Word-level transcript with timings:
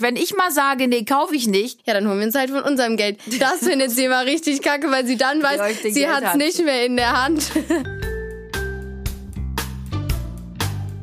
Wenn 0.00 0.16
ich 0.16 0.34
mal 0.34 0.50
sage, 0.50 0.88
nee, 0.88 1.04
kaufe 1.04 1.34
ich 1.34 1.46
nicht. 1.46 1.86
Ja, 1.86 1.94
dann 1.94 2.08
holen 2.08 2.18
wir 2.18 2.26
uns 2.26 2.34
halt 2.34 2.50
von 2.50 2.62
unserem 2.62 2.96
Geld. 2.96 3.18
Das 3.38 3.58
findet 3.60 3.90
sie 3.90 4.04
immer 4.04 4.24
richtig 4.24 4.62
kacke, 4.62 4.90
weil 4.90 5.06
sie 5.06 5.16
dann 5.16 5.42
weiß, 5.42 5.82
sie 5.82 6.08
hat 6.08 6.24
es 6.24 6.34
nicht 6.34 6.64
mehr 6.64 6.86
in 6.86 6.96
der 6.96 7.22
Hand. 7.22 7.50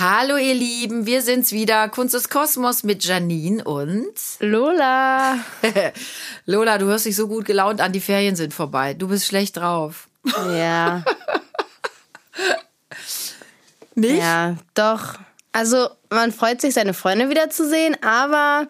Hallo 0.00 0.38
ihr 0.38 0.54
Lieben, 0.54 1.04
wir 1.04 1.20
sind's 1.20 1.52
wieder, 1.52 1.86
Kunst 1.90 2.14
des 2.14 2.30
Kosmos 2.30 2.84
mit 2.84 3.04
Janine 3.04 3.62
und 3.62 4.14
Lola. 4.38 5.36
Lola, 6.46 6.78
du 6.78 6.86
hörst 6.86 7.04
dich 7.04 7.14
so 7.14 7.28
gut 7.28 7.44
gelaunt 7.44 7.82
an, 7.82 7.92
die 7.92 8.00
Ferien 8.00 8.34
sind 8.34 8.54
vorbei. 8.54 8.94
Du 8.94 9.08
bist 9.08 9.26
schlecht 9.26 9.58
drauf. 9.58 10.08
Ja. 10.24 11.04
Nicht? 13.94 14.16
Ja, 14.16 14.56
doch. 14.72 15.18
Also, 15.52 15.90
man 16.08 16.32
freut 16.32 16.62
sich, 16.62 16.72
seine 16.72 16.94
Freunde 16.94 17.28
wiederzusehen, 17.28 18.02
aber 18.02 18.68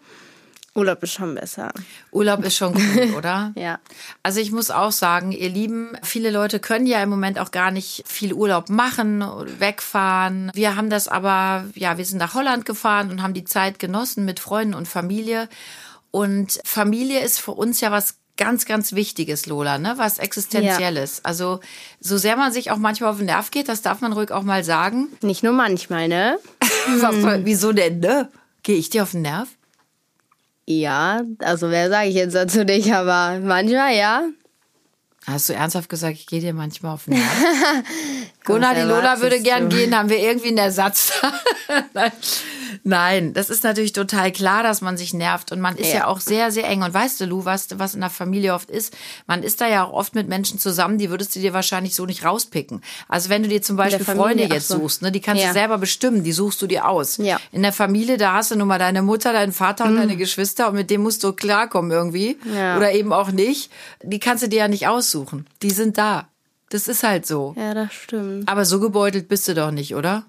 Urlaub 0.74 1.02
ist 1.02 1.12
schon 1.12 1.34
besser. 1.34 1.72
Urlaub 2.12 2.44
ist 2.44 2.56
schon 2.56 2.74
cool, 2.76 3.14
oder? 3.16 3.52
Ja. 3.56 3.80
Also 4.22 4.40
ich 4.40 4.52
muss 4.52 4.70
auch 4.70 4.92
sagen, 4.92 5.32
ihr 5.32 5.48
Lieben, 5.48 5.96
viele 6.02 6.30
Leute 6.30 6.60
können 6.60 6.86
ja 6.86 7.02
im 7.02 7.08
Moment 7.08 7.38
auch 7.40 7.50
gar 7.50 7.72
nicht 7.72 8.04
viel 8.06 8.32
Urlaub 8.32 8.68
machen, 8.68 9.24
wegfahren. 9.58 10.52
Wir 10.54 10.76
haben 10.76 10.88
das 10.88 11.08
aber, 11.08 11.64
ja, 11.74 11.98
wir 11.98 12.04
sind 12.04 12.18
nach 12.18 12.34
Holland 12.34 12.64
gefahren 12.66 13.10
und 13.10 13.22
haben 13.22 13.34
die 13.34 13.44
Zeit 13.44 13.80
genossen 13.80 14.24
mit 14.24 14.38
Freunden 14.38 14.74
und 14.74 14.86
Familie. 14.86 15.48
Und 16.12 16.60
Familie 16.64 17.20
ist 17.20 17.40
für 17.40 17.52
uns 17.52 17.80
ja 17.80 17.90
was 17.90 18.16
ganz, 18.36 18.64
ganz 18.64 18.94
Wichtiges, 18.94 19.46
Lola, 19.46 19.78
ne? 19.78 19.94
Was 19.96 20.18
Existenzielles. 20.18 21.18
Ja. 21.18 21.24
Also, 21.24 21.60
so 22.00 22.16
sehr 22.16 22.36
man 22.36 22.52
sich 22.52 22.70
auch 22.70 22.78
manchmal 22.78 23.10
auf 23.10 23.18
den 23.18 23.26
Nerv 23.26 23.50
geht, 23.50 23.68
das 23.68 23.82
darf 23.82 24.00
man 24.00 24.12
ruhig 24.12 24.30
auch 24.32 24.42
mal 24.42 24.64
sagen. 24.64 25.08
Nicht 25.20 25.42
nur 25.42 25.52
manchmal, 25.52 26.08
ne? 26.08 26.38
hm. 26.86 27.44
Wieso 27.44 27.72
denn, 27.72 28.00
ne? 28.00 28.30
Gehe 28.62 28.76
ich 28.76 28.88
dir 28.88 29.02
auf 29.02 29.10
den 29.10 29.22
Nerv? 29.22 29.48
Ja, 30.66 31.22
also 31.40 31.70
wer 31.70 31.88
sage 31.90 32.08
ich 32.08 32.14
jetzt 32.14 32.34
dazu 32.34 32.64
nicht, 32.64 32.92
aber 32.92 33.40
manchmal 33.40 33.94
ja. 33.96 34.22
Hast 35.26 35.48
du 35.48 35.52
ernsthaft 35.52 35.88
gesagt, 35.88 36.14
ich 36.14 36.26
gehe 36.26 36.40
dir 36.40 36.54
manchmal 36.54 36.94
auf 36.94 37.04
den 37.04 37.14
Nerv? 37.18 37.84
Gunnar, 38.44 38.74
die 38.74 38.80
Lola 38.80 39.20
würde 39.20 39.40
gern 39.40 39.68
du? 39.68 39.76
gehen, 39.76 39.96
haben 39.96 40.08
wir 40.08 40.18
irgendwie 40.18 40.48
einen 40.48 40.58
Ersatz. 40.58 41.12
Nein. 41.94 42.12
Nein, 42.82 43.32
das 43.32 43.50
ist 43.50 43.64
natürlich 43.64 43.92
total 43.92 44.32
klar, 44.32 44.62
dass 44.62 44.80
man 44.80 44.96
sich 44.96 45.12
nervt 45.12 45.52
und 45.52 45.60
man 45.60 45.76
ist 45.76 45.88
ja, 45.88 46.00
ja 46.00 46.06
auch 46.06 46.20
sehr, 46.20 46.50
sehr 46.50 46.68
eng. 46.68 46.82
Und 46.82 46.94
weißt 46.94 47.20
du, 47.20 47.26
Lu, 47.26 47.44
was, 47.44 47.68
was 47.78 47.94
in 47.94 48.00
der 48.00 48.10
Familie 48.10 48.54
oft 48.54 48.70
ist? 48.70 48.96
Man 49.26 49.42
ist 49.42 49.60
da 49.60 49.68
ja 49.68 49.84
auch 49.84 49.92
oft 49.92 50.14
mit 50.14 50.28
Menschen 50.28 50.58
zusammen, 50.58 50.96
die 50.96 51.10
würdest 51.10 51.34
du 51.36 51.40
dir 51.40 51.52
wahrscheinlich 51.52 51.94
so 51.94 52.06
nicht 52.06 52.24
rauspicken. 52.24 52.82
Also 53.08 53.28
wenn 53.28 53.42
du 53.42 53.48
dir 53.48 53.60
zum 53.60 53.76
Beispiel 53.76 54.04
Freunde 54.04 54.44
jetzt 54.44 54.68
so. 54.68 54.78
suchst, 54.78 55.02
ne, 55.02 55.12
die 55.12 55.20
kannst 55.20 55.42
ja. 55.42 55.48
du 55.48 55.54
selber 55.54 55.78
bestimmen, 55.78 56.24
die 56.24 56.32
suchst 56.32 56.62
du 56.62 56.66
dir 56.66 56.88
aus. 56.88 57.18
Ja. 57.18 57.38
In 57.52 57.62
der 57.62 57.72
Familie, 57.72 58.16
da 58.16 58.34
hast 58.34 58.50
du 58.50 58.56
nun 58.56 58.68
mal 58.68 58.78
deine 58.78 59.02
Mutter, 59.02 59.32
deinen 59.32 59.52
Vater 59.52 59.84
und 59.84 59.94
mhm. 59.94 59.98
deine 59.98 60.16
Geschwister 60.16 60.68
und 60.68 60.74
mit 60.74 60.90
dem 60.90 61.02
musst 61.02 61.22
du 61.24 61.32
klarkommen 61.32 61.90
irgendwie. 61.90 62.38
Oder 62.76 62.92
eben 62.92 63.12
auch 63.12 63.30
nicht. 63.30 63.70
Die 64.02 64.18
kannst 64.18 64.42
du 64.42 64.48
dir 64.48 64.60
ja 64.60 64.68
nicht 64.68 64.88
aussuchen. 65.10 65.46
Die 65.62 65.70
sind 65.70 65.98
da. 65.98 66.28
Das 66.70 66.86
ist 66.86 67.02
halt 67.02 67.26
so. 67.26 67.54
Ja, 67.56 67.74
das 67.74 67.92
stimmt. 67.92 68.48
Aber 68.48 68.64
so 68.64 68.78
gebeutelt 68.78 69.28
bist 69.28 69.48
du 69.48 69.54
doch 69.54 69.72
nicht, 69.72 69.94
oder? 69.94 70.24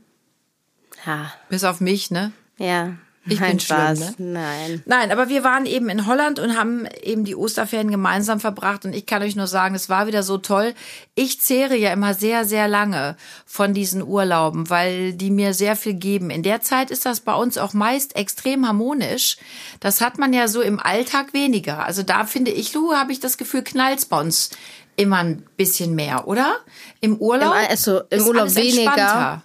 Ja. 1.05 1.31
Bis 1.49 1.63
auf 1.63 1.81
mich, 1.81 2.09
ne? 2.09 2.31
Ja. 2.57 2.95
Ich 3.25 3.39
Nein, 3.39 3.51
bin 3.51 3.59
Spaß. 3.59 3.99
Schlimm, 3.99 4.33
ne? 4.33 4.39
Nein. 4.39 4.83
Nein, 4.87 5.11
aber 5.11 5.29
wir 5.29 5.43
waren 5.43 5.67
eben 5.67 5.89
in 5.89 6.07
Holland 6.07 6.39
und 6.39 6.57
haben 6.57 6.87
eben 7.03 7.23
die 7.23 7.35
Osterferien 7.35 7.91
gemeinsam 7.91 8.39
verbracht 8.39 8.83
und 8.83 8.95
ich 8.95 9.05
kann 9.05 9.21
euch 9.21 9.35
nur 9.35 9.45
sagen, 9.45 9.75
es 9.75 9.89
war 9.89 10.07
wieder 10.07 10.23
so 10.23 10.39
toll. 10.39 10.73
Ich 11.13 11.39
zehre 11.39 11.75
ja 11.75 11.93
immer 11.93 12.15
sehr, 12.15 12.45
sehr 12.45 12.67
lange 12.67 13.15
von 13.45 13.75
diesen 13.75 14.01
Urlauben, 14.01 14.71
weil 14.71 15.13
die 15.13 15.29
mir 15.29 15.53
sehr 15.53 15.75
viel 15.75 15.93
geben. 15.93 16.31
In 16.31 16.41
der 16.41 16.61
Zeit 16.61 16.89
ist 16.89 17.05
das 17.05 17.19
bei 17.19 17.35
uns 17.35 17.59
auch 17.59 17.73
meist 17.73 18.15
extrem 18.15 18.67
harmonisch. 18.67 19.37
Das 19.79 20.01
hat 20.01 20.17
man 20.17 20.33
ja 20.33 20.47
so 20.47 20.61
im 20.61 20.79
Alltag 20.79 21.33
weniger. 21.33 21.85
Also 21.85 22.01
da 22.01 22.25
finde 22.25 22.49
ich, 22.49 22.73
Lu, 22.73 22.93
habe 22.93 23.11
ich 23.11 23.19
das 23.19 23.37
Gefühl, 23.37 23.61
knallt's 23.61 24.05
bei 24.05 24.19
uns 24.19 24.49
immer 24.95 25.17
ein 25.17 25.43
bisschen 25.57 25.93
mehr, 25.93 26.27
oder? 26.27 26.55
Im 27.01 27.17
Urlaub? 27.17 27.53
Im, 27.53 27.69
also 27.69 28.01
im 28.09 28.25
Urlaub 28.25 28.55
weniger. 28.55 29.43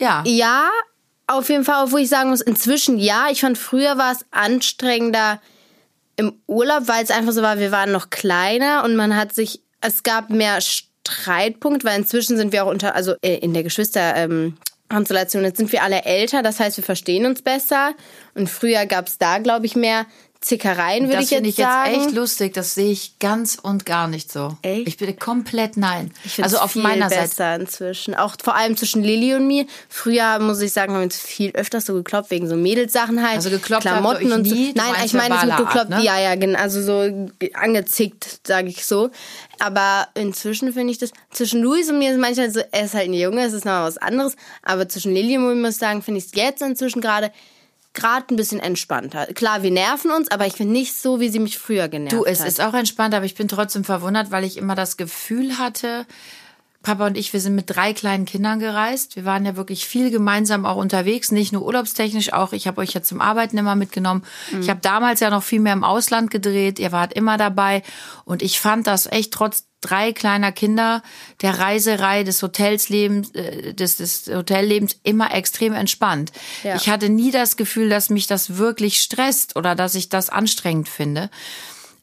Ja. 0.00 0.22
Ja, 0.24 0.70
auf 1.28 1.48
jeden 1.48 1.64
Fall, 1.64 1.92
wo 1.92 1.98
ich 1.98 2.08
sagen 2.08 2.30
muss, 2.30 2.40
inzwischen 2.40 2.98
ja. 2.98 3.28
Ich 3.30 3.42
fand 3.42 3.56
früher 3.56 3.98
war 3.98 4.12
es 4.12 4.24
anstrengender 4.30 5.40
im 6.16 6.32
Urlaub, 6.46 6.88
weil 6.88 7.04
es 7.04 7.10
einfach 7.10 7.32
so 7.32 7.42
war, 7.42 7.58
wir 7.58 7.70
waren 7.70 7.92
noch 7.92 8.10
kleiner 8.10 8.82
und 8.84 8.96
man 8.96 9.14
hat 9.14 9.34
sich, 9.34 9.60
es 9.80 10.02
gab 10.02 10.30
mehr 10.30 10.60
Streitpunkt, 10.60 11.84
weil 11.84 11.98
inzwischen 11.98 12.36
sind 12.36 12.52
wir 12.52 12.64
auch 12.64 12.70
unter, 12.70 12.94
also 12.96 13.14
äh, 13.22 13.36
in 13.36 13.54
der 13.54 13.62
Geschwister, 13.62 14.16
ähm, 14.16 14.56
Konstellation. 14.88 15.44
Jetzt 15.44 15.58
sind 15.58 15.70
wir 15.72 15.82
alle 15.82 16.04
älter, 16.04 16.42
das 16.42 16.60
heißt, 16.60 16.78
wir 16.78 16.84
verstehen 16.84 17.26
uns 17.26 17.42
besser. 17.42 17.94
Und 18.34 18.48
früher 18.48 18.86
gab 18.86 19.06
es 19.06 19.18
da, 19.18 19.38
glaube 19.38 19.66
ich, 19.66 19.76
mehr 19.76 20.06
Zickereien, 20.40 21.08
würde 21.08 21.22
ich 21.22 21.30
jetzt 21.30 21.40
sagen. 21.40 21.44
Das 21.44 21.54
finde 21.54 21.88
ich 21.90 21.96
jetzt 21.96 22.06
echt 22.06 22.16
lustig. 22.16 22.54
Das 22.54 22.74
sehe 22.74 22.92
ich 22.92 23.18
ganz 23.18 23.58
und 23.60 23.84
gar 23.84 24.06
nicht 24.06 24.30
so. 24.30 24.56
Echt? 24.62 24.86
Ich 24.86 24.96
bin 24.96 25.18
komplett 25.18 25.76
nein. 25.76 26.12
Ich 26.24 26.40
also 26.42 26.58
auf 26.58 26.72
viel 26.72 26.82
meiner 26.82 27.08
besser 27.08 27.26
Seite. 27.26 27.62
inzwischen. 27.62 28.14
Auch 28.14 28.36
vor 28.40 28.54
allem 28.54 28.76
zwischen 28.76 29.02
Lilly 29.02 29.34
und 29.34 29.48
mir. 29.48 29.66
Früher, 29.88 30.38
muss 30.38 30.60
ich 30.60 30.72
sagen, 30.72 30.92
haben 30.92 31.00
wir 31.00 31.04
uns 31.04 31.18
viel 31.18 31.50
öfter 31.52 31.80
so 31.80 31.94
gekloppt 31.94 32.30
wegen 32.30 32.48
so 32.48 32.54
Mädelssachen 32.54 33.20
halt. 33.20 33.36
Also 33.36 33.50
gekloppt 33.50 33.82
Klamotten 33.82 34.30
und 34.30 34.46
so. 34.46 34.54
Nie, 34.54 34.72
nein, 34.76 34.94
ich 35.04 35.12
meine 35.12 35.34
nicht 35.34 35.46
mit 35.46 35.56
gekloppt. 35.56 35.76
Art, 35.76 35.90
ne? 35.90 36.04
Ja, 36.04 36.20
ja, 36.20 36.36
genau. 36.36 36.58
Also 36.58 36.82
so 36.82 37.28
angezickt, 37.54 38.46
sage 38.46 38.68
ich 38.68 38.86
so. 38.86 39.10
Aber 39.58 40.06
inzwischen 40.14 40.72
finde 40.72 40.92
ich 40.92 40.98
das, 40.98 41.10
zwischen 41.32 41.62
Luis 41.62 41.90
und 41.90 41.98
mir 41.98 42.12
ist 42.12 42.18
manchmal 42.20 42.52
so, 42.52 42.60
er 42.70 42.84
ist 42.84 42.94
halt 42.94 43.08
ein 43.08 43.14
Junge, 43.14 43.44
es 43.44 43.52
ist 43.52 43.64
noch 43.64 43.82
was 43.82 43.98
anderes. 43.98 44.36
Aber 44.62 44.88
zwischen 44.88 45.12
Lilly 45.12 45.36
und 45.36 45.48
mir 45.48 45.54
muss 45.56 45.74
ich 45.74 45.78
sagen, 45.78 46.00
finde 46.00 46.18
ich 46.18 46.26
es 46.26 46.32
jetzt 46.34 46.62
inzwischen 46.62 47.00
gerade 47.00 47.32
gerade 47.98 48.32
ein 48.32 48.36
bisschen 48.36 48.60
entspannter. 48.60 49.26
Klar, 49.26 49.62
wir 49.62 49.70
nerven 49.70 50.10
uns, 50.10 50.30
aber 50.30 50.46
ich 50.46 50.54
finde 50.54 50.72
nicht 50.72 50.94
so, 50.94 51.20
wie 51.20 51.28
sie 51.28 51.38
mich 51.38 51.58
früher 51.58 51.88
genervt 51.88 52.14
hat. 52.14 52.20
Du, 52.20 52.24
es 52.24 52.40
hat. 52.40 52.48
ist 52.48 52.60
auch 52.60 52.74
entspannt, 52.74 53.14
aber 53.14 53.26
ich 53.26 53.34
bin 53.34 53.48
trotzdem 53.48 53.84
verwundert, 53.84 54.30
weil 54.30 54.44
ich 54.44 54.56
immer 54.56 54.74
das 54.74 54.96
Gefühl 54.96 55.58
hatte, 55.58 56.06
Papa 56.82 57.06
und 57.06 57.18
ich, 57.18 57.32
wir 57.32 57.40
sind 57.40 57.54
mit 57.54 57.68
drei 57.68 57.92
kleinen 57.92 58.24
Kindern 58.24 58.60
gereist. 58.60 59.16
Wir 59.16 59.24
waren 59.24 59.44
ja 59.44 59.56
wirklich 59.56 59.86
viel 59.86 60.10
gemeinsam 60.10 60.64
auch 60.64 60.76
unterwegs, 60.76 61.32
nicht 61.32 61.52
nur 61.52 61.62
urlaubstechnisch, 61.62 62.32
auch 62.32 62.52
ich 62.52 62.66
habe 62.66 62.80
euch 62.80 62.92
ja 62.92 63.02
zum 63.02 63.20
Arbeiten 63.20 63.58
immer 63.58 63.74
mitgenommen. 63.74 64.24
Mhm. 64.52 64.60
Ich 64.62 64.70
habe 64.70 64.80
damals 64.80 65.20
ja 65.20 65.28
noch 65.28 65.42
viel 65.42 65.60
mehr 65.60 65.72
im 65.72 65.84
Ausland 65.84 66.30
gedreht. 66.30 66.78
Ihr 66.78 66.92
wart 66.92 67.12
immer 67.12 67.36
dabei 67.36 67.82
und 68.24 68.42
ich 68.42 68.60
fand 68.60 68.86
das 68.86 69.06
echt 69.06 69.32
trotz 69.34 69.67
drei 69.80 70.12
kleiner 70.12 70.52
Kinder 70.52 71.02
der 71.40 71.58
Reiserei 71.58 72.24
des 72.24 72.42
Hotelslebens, 72.42 73.30
äh, 73.34 73.74
des, 73.74 73.96
des 73.96 74.26
Hotellebens 74.26 74.96
immer 75.02 75.34
extrem 75.34 75.72
entspannt. 75.72 76.32
Ja. 76.64 76.76
Ich 76.76 76.88
hatte 76.88 77.08
nie 77.08 77.30
das 77.30 77.56
Gefühl, 77.56 77.88
dass 77.88 78.10
mich 78.10 78.26
das 78.26 78.56
wirklich 78.56 79.00
stresst 79.00 79.56
oder 79.56 79.74
dass 79.74 79.94
ich 79.94 80.08
das 80.08 80.30
anstrengend 80.30 80.88
finde. 80.88 81.30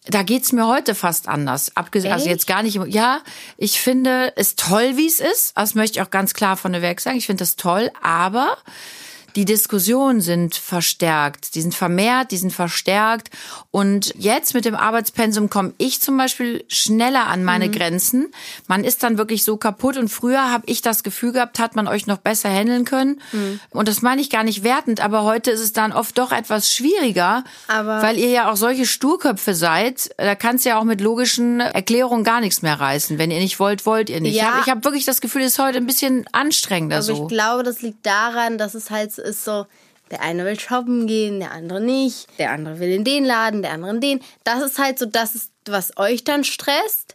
Da 0.08 0.22
geht's 0.22 0.52
mir 0.52 0.68
heute 0.68 0.94
fast 0.94 1.28
anders. 1.28 1.76
Abgesehen, 1.76 2.14
also 2.14 2.30
jetzt 2.30 2.46
gar 2.46 2.62
nicht. 2.62 2.80
Ja, 2.88 3.22
ich 3.58 3.80
finde 3.80 4.34
es 4.36 4.56
toll, 4.56 4.98
wie 4.98 5.08
es 5.08 5.20
ist. 5.20 5.54
Das 5.56 5.74
möchte 5.74 6.00
ich 6.00 6.06
auch 6.06 6.12
ganz 6.12 6.34
klar 6.36 6.58
von 6.58 6.74
der 6.74 6.84
Werk 6.84 7.02
sagen. 7.02 7.18
Ich 7.18 7.26
finde 7.26 7.42
das 7.42 7.56
toll, 7.56 7.92
aber 8.04 8.58
die 9.36 9.46
Diskussionen 9.46 10.22
sind 10.22 10.56
verstärkt, 10.56 11.56
die 11.56 11.62
sind 11.62 11.76
vermehrt, 11.76 12.32
die 12.32 12.38
sind 12.38 12.54
verstärkt. 12.54 13.30
Und 13.72 14.14
jetzt 14.18 14.54
mit 14.54 14.64
dem 14.64 14.76
Arbeitspensum 14.76 15.50
komme 15.50 15.74
ich 15.78 16.02
zum 16.02 16.18
Beispiel 16.18 16.64
schneller 16.70 17.28
an 17.28 17.44
meine 17.44 17.68
mhm. 17.68 17.72
Grenzen. 17.74 18.32
Man 18.68 18.84
ist 18.86 19.04
dann 19.04 19.18
wirklich 19.18 19.44
so 19.44 19.58
kaputt. 19.58 19.98
Und 19.98 20.08
früher 20.08 20.52
habe 20.52 20.64
ich 20.68 20.82
das 20.82 21.04
Gefühl 21.04 21.34
gehabt, 21.34 21.60
hat 21.60 21.76
man 21.76 21.88
euch 21.88 22.08
noch 22.08 22.18
besser 22.18 22.50
handeln 22.50 22.86
können. 22.86 23.22
Mhm. 23.34 23.60
Und 23.72 23.90
das 23.90 24.02
meine 24.02 24.22
ich 24.22 24.30
gar 24.30 24.44
nicht 24.44 24.64
wertend, 24.64 25.02
aber 25.02 25.24
heute 25.24 25.52
ist 25.52 25.60
es 25.60 25.74
dann 25.74 25.92
oft 25.92 26.18
doch 26.18 26.32
etwas 26.32 26.74
schwieriger, 26.74 27.44
aber 27.68 28.02
weil 28.02 28.18
ihr 28.18 28.30
ja 28.30 28.50
auch 28.50 28.56
solche 28.56 28.86
Sturköpfe 28.86 29.54
seid. 29.54 30.10
Da 30.18 30.36
kannst 30.36 30.66
du 30.66 30.70
ja 30.70 30.80
auch 30.80 30.84
mit 30.86 31.02
logischen 31.02 31.60
Erklärungen 31.60 32.24
gar 32.24 32.40
nichts 32.40 32.62
mehr 32.62 32.80
reißen. 32.80 33.18
Wenn 33.18 33.32
ihr 33.32 33.40
nicht 33.40 33.60
wollt, 33.60 33.86
wollt 33.86 34.10
ihr 34.10 34.22
nicht. 34.22 34.36
Ja. 34.36 34.60
Ich 34.62 34.68
habe 34.68 34.72
hab 34.72 34.86
wirklich 34.86 35.06
das 35.06 35.20
Gefühl, 35.20 35.42
es 35.42 35.54
ist 35.54 35.60
heute 35.60 35.78
ein 35.78 35.86
bisschen 35.86 36.26
anstrengender 36.32 36.98
aber 36.98 37.04
so. 37.04 37.24
Ich 37.24 37.28
glaube, 37.28 37.64
das 37.64 37.82
liegt 37.82 38.06
daran, 38.06 38.58
dass 38.58 38.76
es 38.76 38.90
halt 38.90 39.12
ist 39.26 39.44
so, 39.44 39.66
der 40.12 40.22
eine 40.22 40.46
will 40.46 40.60
shoppen 40.60 41.08
gehen, 41.08 41.40
der 41.40 41.52
andere 41.52 41.82
nicht, 41.82 42.28
der 42.40 42.52
andere 42.52 42.80
will 42.80 42.92
in 42.92 43.04
den 43.04 43.26
Laden, 43.26 43.62
der 43.62 43.72
andere 43.72 43.92
in 43.92 44.02
den. 44.02 44.22
Das 44.44 44.62
ist 44.62 44.80
halt 44.80 45.00
so, 45.00 45.06
das 45.06 45.36
ist, 45.36 45.52
was 45.66 45.98
euch 45.98 46.24
dann 46.24 46.44
stresst. 46.44 47.15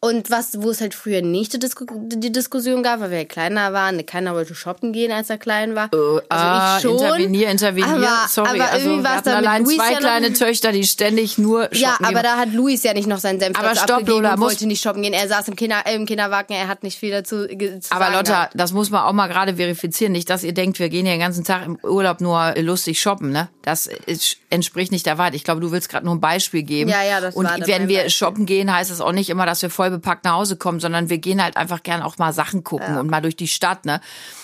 Und 0.00 0.30
was, 0.30 0.60
wo 0.60 0.70
es 0.70 0.82
halt 0.82 0.94
früher 0.94 1.22
nicht 1.22 1.54
die, 1.54 1.58
Disku 1.58 1.86
die 1.88 2.30
Diskussion 2.30 2.82
gab, 2.82 3.00
weil 3.00 3.10
wir 3.10 3.18
ja 3.18 3.24
kleiner 3.24 3.72
waren, 3.72 4.04
keiner 4.04 4.34
wollte 4.34 4.54
shoppen 4.54 4.92
gehen, 4.92 5.10
als 5.10 5.30
er 5.30 5.38
klein 5.38 5.74
war. 5.74 5.88
also 5.90 6.22
ah, 6.28 6.76
ich 6.76 6.82
schon. 6.82 6.98
Intervenier, 6.98 7.48
intervenier. 7.48 7.88
Aber, 7.88 8.28
Sorry, 8.28 8.60
aber 8.60 8.72
also 8.72 8.90
irgendwie 8.90 8.98
wir 8.98 9.04
war 9.04 9.10
es 9.12 9.16
hatten 9.18 9.28
allein 9.30 9.64
Luis 9.64 9.76
zwei 9.76 9.92
ja 9.92 9.98
kleine 9.98 10.32
Töchter, 10.34 10.72
die 10.72 10.84
ständig 10.84 11.38
nur 11.38 11.62
shoppen 11.64 11.78
Ja, 11.80 11.96
aber 12.00 12.12
gehen. 12.12 12.22
da 12.24 12.36
hat 12.36 12.52
Luis 12.52 12.82
ja 12.82 12.92
nicht 12.92 13.08
noch 13.08 13.18
seinen 13.18 13.40
Senf 13.40 13.58
Aber 13.58 13.70
stopp, 13.74 13.90
abgegeben 13.90 14.18
Lola, 14.18 14.34
und 14.34 14.40
wollte 14.40 14.66
nicht 14.66 14.82
shoppen 14.82 15.02
gehen. 15.02 15.14
Er 15.14 15.28
saß 15.28 15.48
im, 15.48 15.56
Kinder, 15.56 15.82
äh, 15.86 15.94
im 15.94 16.04
Kinderwagen, 16.04 16.52
er 16.52 16.68
hat 16.68 16.82
nicht 16.82 16.98
viel 16.98 17.10
dazu 17.10 17.46
zu 17.46 17.90
Aber 17.90 18.10
Lotta, 18.10 18.50
das 18.52 18.72
muss 18.72 18.90
man 18.90 19.02
auch 19.02 19.14
mal 19.14 19.28
gerade 19.28 19.56
verifizieren. 19.56 20.12
Nicht, 20.12 20.28
dass 20.28 20.44
ihr 20.44 20.52
denkt, 20.52 20.78
wir 20.78 20.90
gehen 20.90 21.06
ja 21.06 21.12
den 21.12 21.20
ganzen 21.20 21.42
Tag 21.42 21.64
im 21.64 21.78
Urlaub 21.82 22.20
nur 22.20 22.54
lustig 22.58 23.00
shoppen, 23.00 23.30
ne? 23.30 23.48
Das 23.62 23.86
ist, 23.86 24.36
entspricht 24.56 24.90
nicht 24.90 25.06
der 25.06 25.18
Wahrheit. 25.18 25.34
Ich 25.34 25.44
glaube, 25.44 25.60
du 25.60 25.70
willst 25.70 25.88
gerade 25.88 26.04
nur 26.04 26.14
ein 26.14 26.20
Beispiel 26.20 26.64
geben. 26.64 26.90
Ja, 26.90 27.04
ja, 27.04 27.20
das 27.20 27.36
Und 27.36 27.44
war 27.44 27.58
das 27.58 27.68
wenn 27.68 27.88
wir 27.88 27.98
Beispiel. 27.98 28.10
shoppen 28.10 28.46
gehen, 28.46 28.74
heißt 28.74 28.90
es 28.90 29.00
auch 29.00 29.12
nicht 29.12 29.30
immer, 29.30 29.46
dass 29.46 29.62
wir 29.62 29.70
voll 29.70 29.90
bepackt 29.90 30.24
nach 30.24 30.32
Hause 30.34 30.56
kommen, 30.56 30.80
sondern 30.80 31.08
wir 31.08 31.18
gehen 31.18 31.42
halt 31.42 31.56
einfach 31.56 31.82
gern 31.84 32.02
auch 32.02 32.18
mal 32.18 32.32
Sachen 32.32 32.64
gucken 32.64 32.98
und 32.98 33.08
mal 33.08 33.20
durch 33.20 33.36
die 33.36 33.48
Stadt, 33.48 33.84
ne? 33.84 34.00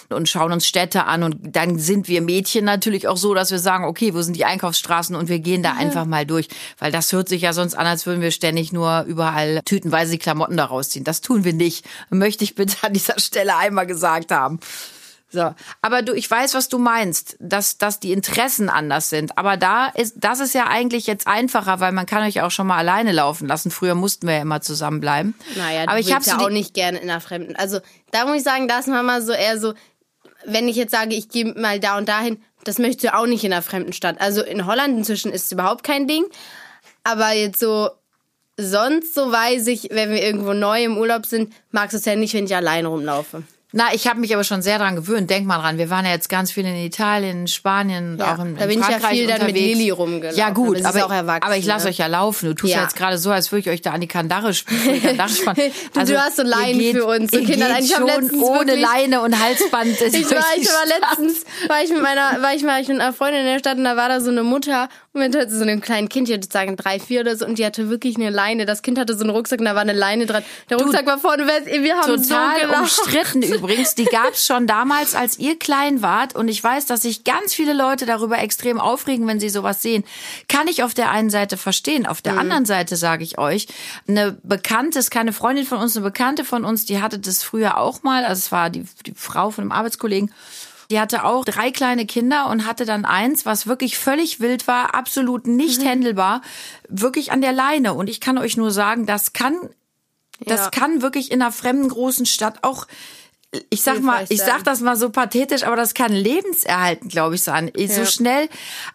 Und 0.08 0.28
schauen 0.28 0.52
uns 0.52 0.66
Städte 0.66 1.04
an. 1.06 1.22
Und 1.22 1.36
dann 1.40 1.78
sind 1.78 2.06
wir 2.06 2.20
Mädchen 2.20 2.66
natürlich 2.66 3.08
auch 3.08 3.16
so, 3.16 3.32
dass 3.32 3.50
wir 3.50 3.58
sagen, 3.58 3.84
okay, 3.84 4.12
wo 4.12 4.20
sind 4.20 4.36
die 4.36 4.44
Einkaufsstraßen? 4.44 5.16
Und 5.16 5.30
wir 5.30 5.38
gehen 5.38 5.62
da 5.62 5.72
einfach 5.72 6.04
mal 6.04 6.26
durch. 6.26 6.48
Weil 6.78 6.92
das 6.92 7.12
hört 7.12 7.30
sich 7.30 7.42
ja 7.42 7.54
sonst 7.54 7.74
an, 7.74 7.86
als 7.86 8.04
würden 8.04 8.20
wir 8.20 8.30
ständig 8.30 8.72
nur 8.72 9.04
überall 9.08 9.62
tütenweise 9.64 10.12
die 10.12 10.18
Klamotten 10.18 10.58
da 10.58 10.66
rausziehen. 10.66 11.04
Das 11.04 11.22
tun 11.22 11.44
wir 11.44 11.54
nicht. 11.54 11.86
Möchte 12.10 12.44
ich 12.44 12.54
bitte 12.54 12.76
an 12.82 12.92
dieser 12.92 13.18
Stelle 13.18 13.56
einmal 13.56 13.86
gesagt 13.86 14.32
haben. 14.32 14.60
So, 15.32 15.54
aber 15.80 16.02
du, 16.02 16.12
ich 16.12 16.30
weiß, 16.30 16.52
was 16.54 16.68
du 16.68 16.78
meinst, 16.78 17.36
dass, 17.40 17.78
dass 17.78 17.98
die 17.98 18.12
Interessen 18.12 18.68
anders 18.68 19.08
sind. 19.08 19.38
Aber 19.38 19.56
da 19.56 19.86
ist, 19.86 20.16
das 20.18 20.40
ist 20.40 20.52
ja 20.52 20.66
eigentlich 20.66 21.06
jetzt 21.06 21.26
einfacher, 21.26 21.80
weil 21.80 21.92
man 21.92 22.04
kann 22.04 22.22
euch 22.22 22.42
auch 22.42 22.50
schon 22.50 22.66
mal 22.66 22.76
alleine 22.76 23.12
laufen 23.12 23.48
lassen. 23.48 23.70
Früher 23.70 23.94
mussten 23.94 24.26
wir 24.26 24.34
ja 24.34 24.42
immer 24.42 24.60
zusammenbleiben. 24.60 25.34
Naja, 25.56 25.84
aber 25.86 25.98
ich 25.98 26.14
habe 26.14 26.24
ja 26.26 26.38
auch 26.38 26.50
nicht 26.50 26.74
gerne 26.74 26.98
in 26.98 27.08
einer 27.08 27.22
Fremden. 27.22 27.56
Also 27.56 27.80
da 28.10 28.26
muss 28.26 28.36
ich 28.36 28.42
sagen, 28.42 28.68
da 28.68 28.80
ist 28.80 28.88
Mama 28.88 29.22
so 29.22 29.32
eher 29.32 29.58
so, 29.58 29.72
wenn 30.44 30.68
ich 30.68 30.76
jetzt 30.76 30.90
sage, 30.90 31.14
ich 31.14 31.30
gehe 31.30 31.54
mal 31.54 31.80
da 31.80 31.96
und 31.96 32.10
dahin, 32.10 32.42
das 32.64 32.78
möchtest 32.78 33.04
du 33.04 33.14
auch 33.14 33.26
nicht 33.26 33.42
in 33.42 33.54
einer 33.54 33.62
fremden 33.62 33.94
Stadt. 33.94 34.20
Also 34.20 34.42
in 34.42 34.66
Holland 34.66 34.98
inzwischen 34.98 35.32
ist 35.32 35.46
es 35.46 35.52
überhaupt 35.52 35.82
kein 35.82 36.06
Ding. 36.06 36.24
Aber 37.04 37.32
jetzt 37.32 37.58
so, 37.58 37.88
sonst 38.58 39.14
so 39.14 39.32
weiß 39.32 39.66
ich, 39.68 39.88
wenn 39.90 40.10
wir 40.10 40.22
irgendwo 40.22 40.52
neu 40.52 40.84
im 40.84 40.98
Urlaub 40.98 41.24
sind, 41.24 41.54
magst 41.70 41.94
du 41.94 41.98
es 41.98 42.04
ja 42.04 42.16
nicht, 42.16 42.34
wenn 42.34 42.44
ich 42.44 42.54
alleine 42.54 42.88
rumlaufe. 42.88 43.44
Na, 43.72 43.92
ich 43.94 44.06
habe 44.06 44.20
mich 44.20 44.32
aber 44.34 44.44
schon 44.44 44.62
sehr 44.62 44.78
dran 44.78 44.96
gewöhnt. 44.96 45.30
Denk 45.30 45.46
mal 45.46 45.58
dran, 45.58 45.78
wir 45.78 45.90
waren 45.90 46.04
ja 46.04 46.12
jetzt 46.12 46.28
ganz 46.28 46.52
viel 46.52 46.64
in 46.66 46.76
Italien, 46.76 47.46
Spanien, 47.48 48.18
Ja, 48.18 48.34
auch 48.34 48.44
in, 48.44 48.56
da 48.56 48.64
in 48.64 48.68
bin 48.68 48.80
ich 48.80 48.88
ja 48.88 48.98
viel 49.00 49.26
dann 49.26 49.46
mit. 49.46 49.54
Lilly 49.56 49.90
rumgelaufen, 49.90 50.38
Ja 50.38 50.50
gut, 50.50 50.84
aber 50.84 51.10
aber, 51.10 51.34
aber 51.40 51.56
ich 51.56 51.64
lasse 51.66 51.86
ne? 51.86 51.90
euch 51.90 51.98
ja 51.98 52.06
laufen. 52.06 52.46
Du 52.48 52.54
tust 52.54 52.72
ja. 52.72 52.78
Ja. 52.78 52.84
jetzt 52.84 52.96
gerade 52.96 53.18
so, 53.18 53.30
als 53.30 53.50
würde 53.52 53.60
ich 53.60 53.68
euch 53.70 53.82
da 53.82 53.92
an 53.92 54.00
die 54.00 54.06
Kandare 54.08 54.54
spielen. 54.54 55.02
Kandare 55.02 55.28
spannen. 55.30 55.72
Du- 55.94 56.04
du 56.04 56.18
hast 56.20 56.36
so 56.36 56.42
Leinen 56.42 56.78
geht- 56.78 56.96
für 56.96 57.06
uns, 57.06 57.30
so 57.30 57.38
Kinder. 57.38 57.78
Ich 57.78 57.90
schon 57.94 58.02
ohne 58.04 58.66
wirklich- 58.68 58.80
Leine 58.82 59.20
und 59.22 59.38
Halsband. 59.42 59.96
Ich 60.12 60.30
war, 60.30 60.44
ich 60.56 60.68
war 60.68 60.86
letztens, 60.86 61.44
war 61.68 61.82
ich 61.82 61.90
mit 61.90 62.02
meiner, 62.02 62.42
war 62.42 62.54
ich 62.54 62.62
mal 62.62 62.80
mit 62.80 62.90
einer 62.90 63.12
Freundin 63.12 63.40
in 63.40 63.46
der 63.46 63.58
Stadt 63.58 63.78
und 63.78 63.84
da 63.84 63.96
war 63.96 64.08
da 64.08 64.20
so 64.20 64.30
eine 64.30 64.42
Mutter 64.42 64.88
mit 65.14 65.36
hatte 65.36 65.54
so 65.54 65.62
einem 65.62 65.80
kleinen 65.82 66.08
Kind, 66.08 66.28
ich 66.28 66.34
würde 66.34 66.48
sagen 66.50 66.76
drei, 66.76 66.98
vier 66.98 67.20
oder 67.20 67.36
so 67.36 67.44
und 67.44 67.58
die 67.58 67.66
hatte 67.66 67.90
wirklich 67.90 68.16
eine 68.16 68.30
Leine. 68.30 68.64
Das 68.64 68.80
Kind 68.82 68.98
hatte 68.98 69.14
so 69.14 69.20
einen 69.20 69.30
Rucksack 69.30 69.58
und 69.58 69.66
da 69.66 69.74
war 69.74 69.82
eine 69.82 69.92
Leine 69.92 70.24
dran. 70.26 70.42
Der 70.70 70.78
Rucksack 70.78 71.04
war 71.06 71.18
vorne, 71.18 71.46
wir 71.46 71.96
haben 71.96 72.22
so 72.22 72.28
total 72.28 72.60
gelacht. 72.60 72.80
umstritten 72.82 73.42
übrigens. 73.42 73.94
Die 73.94 74.06
gab 74.06 74.32
es 74.32 74.46
schon 74.46 74.66
damals, 74.66 75.14
als 75.14 75.38
ihr 75.38 75.58
klein 75.58 76.00
wart. 76.00 76.34
Und 76.34 76.48
ich 76.48 76.64
weiß, 76.64 76.86
dass 76.86 77.02
sich 77.02 77.24
ganz 77.24 77.52
viele 77.52 77.74
Leute 77.74 78.06
darüber 78.06 78.38
extrem 78.38 78.80
aufregen, 78.80 79.26
wenn 79.26 79.38
sie 79.38 79.50
sowas 79.50 79.82
sehen. 79.82 80.04
Kann 80.48 80.66
ich 80.68 80.82
auf 80.82 80.94
der 80.94 81.10
einen 81.10 81.28
Seite 81.30 81.56
verstehen. 81.58 82.06
Auf 82.06 82.18
Mhm. 82.20 82.22
der 82.24 82.38
anderen 82.38 82.64
Seite 82.64 82.96
sage 82.96 83.22
ich 83.24 83.38
euch, 83.38 83.66
eine 84.08 84.38
Bekannte, 84.42 84.98
ist 84.98 85.10
keine 85.10 85.32
Freundin 85.32 85.66
von 85.66 85.78
uns, 85.78 85.96
eine 85.96 86.04
Bekannte 86.04 86.44
von 86.44 86.64
uns, 86.64 86.86
die 86.86 87.02
hatte 87.02 87.18
das 87.18 87.42
früher 87.42 87.76
auch 87.76 88.02
mal. 88.02 88.24
Also 88.24 88.40
es 88.40 88.52
war 88.52 88.70
die, 88.70 88.86
die 89.04 89.12
Frau 89.14 89.50
von 89.50 89.62
einem 89.62 89.72
Arbeitskollegen. 89.72 90.32
Die 90.92 91.00
hatte 91.00 91.24
auch 91.24 91.46
drei 91.46 91.70
kleine 91.70 92.04
Kinder 92.04 92.50
und 92.50 92.66
hatte 92.66 92.84
dann 92.84 93.06
eins, 93.06 93.46
was 93.46 93.66
wirklich 93.66 93.96
völlig 93.96 94.40
wild 94.40 94.68
war, 94.68 94.94
absolut 94.94 95.46
nicht 95.46 95.80
Mhm. 95.80 95.86
händelbar, 95.86 96.42
wirklich 96.86 97.32
an 97.32 97.40
der 97.40 97.52
Leine. 97.54 97.94
Und 97.94 98.10
ich 98.10 98.20
kann 98.20 98.36
euch 98.36 98.58
nur 98.58 98.70
sagen, 98.70 99.06
das 99.06 99.32
kann 99.32 99.56
das 100.44 100.60
Ja. 100.64 100.70
kann 100.70 101.00
wirklich 101.00 101.30
in 101.30 101.40
einer 101.40 101.50
fremden 101.52 101.88
großen 101.88 102.26
Stadt 102.26 102.58
auch 102.62 102.86
ich 103.70 103.82
sag 103.82 104.00
mal, 104.00 104.24
ich 104.28 104.40
sag 104.40 104.64
das 104.64 104.80
mal 104.80 104.96
so 104.96 105.10
pathetisch, 105.10 105.62
aber 105.64 105.76
das 105.76 105.92
kann 105.94 106.10
lebenserhaltend, 106.12 107.12
glaube 107.12 107.34
ich, 107.34 107.42
sein. 107.42 107.70
So 107.74 107.82
Ja. 108.00 108.06
schnell. 108.06 108.48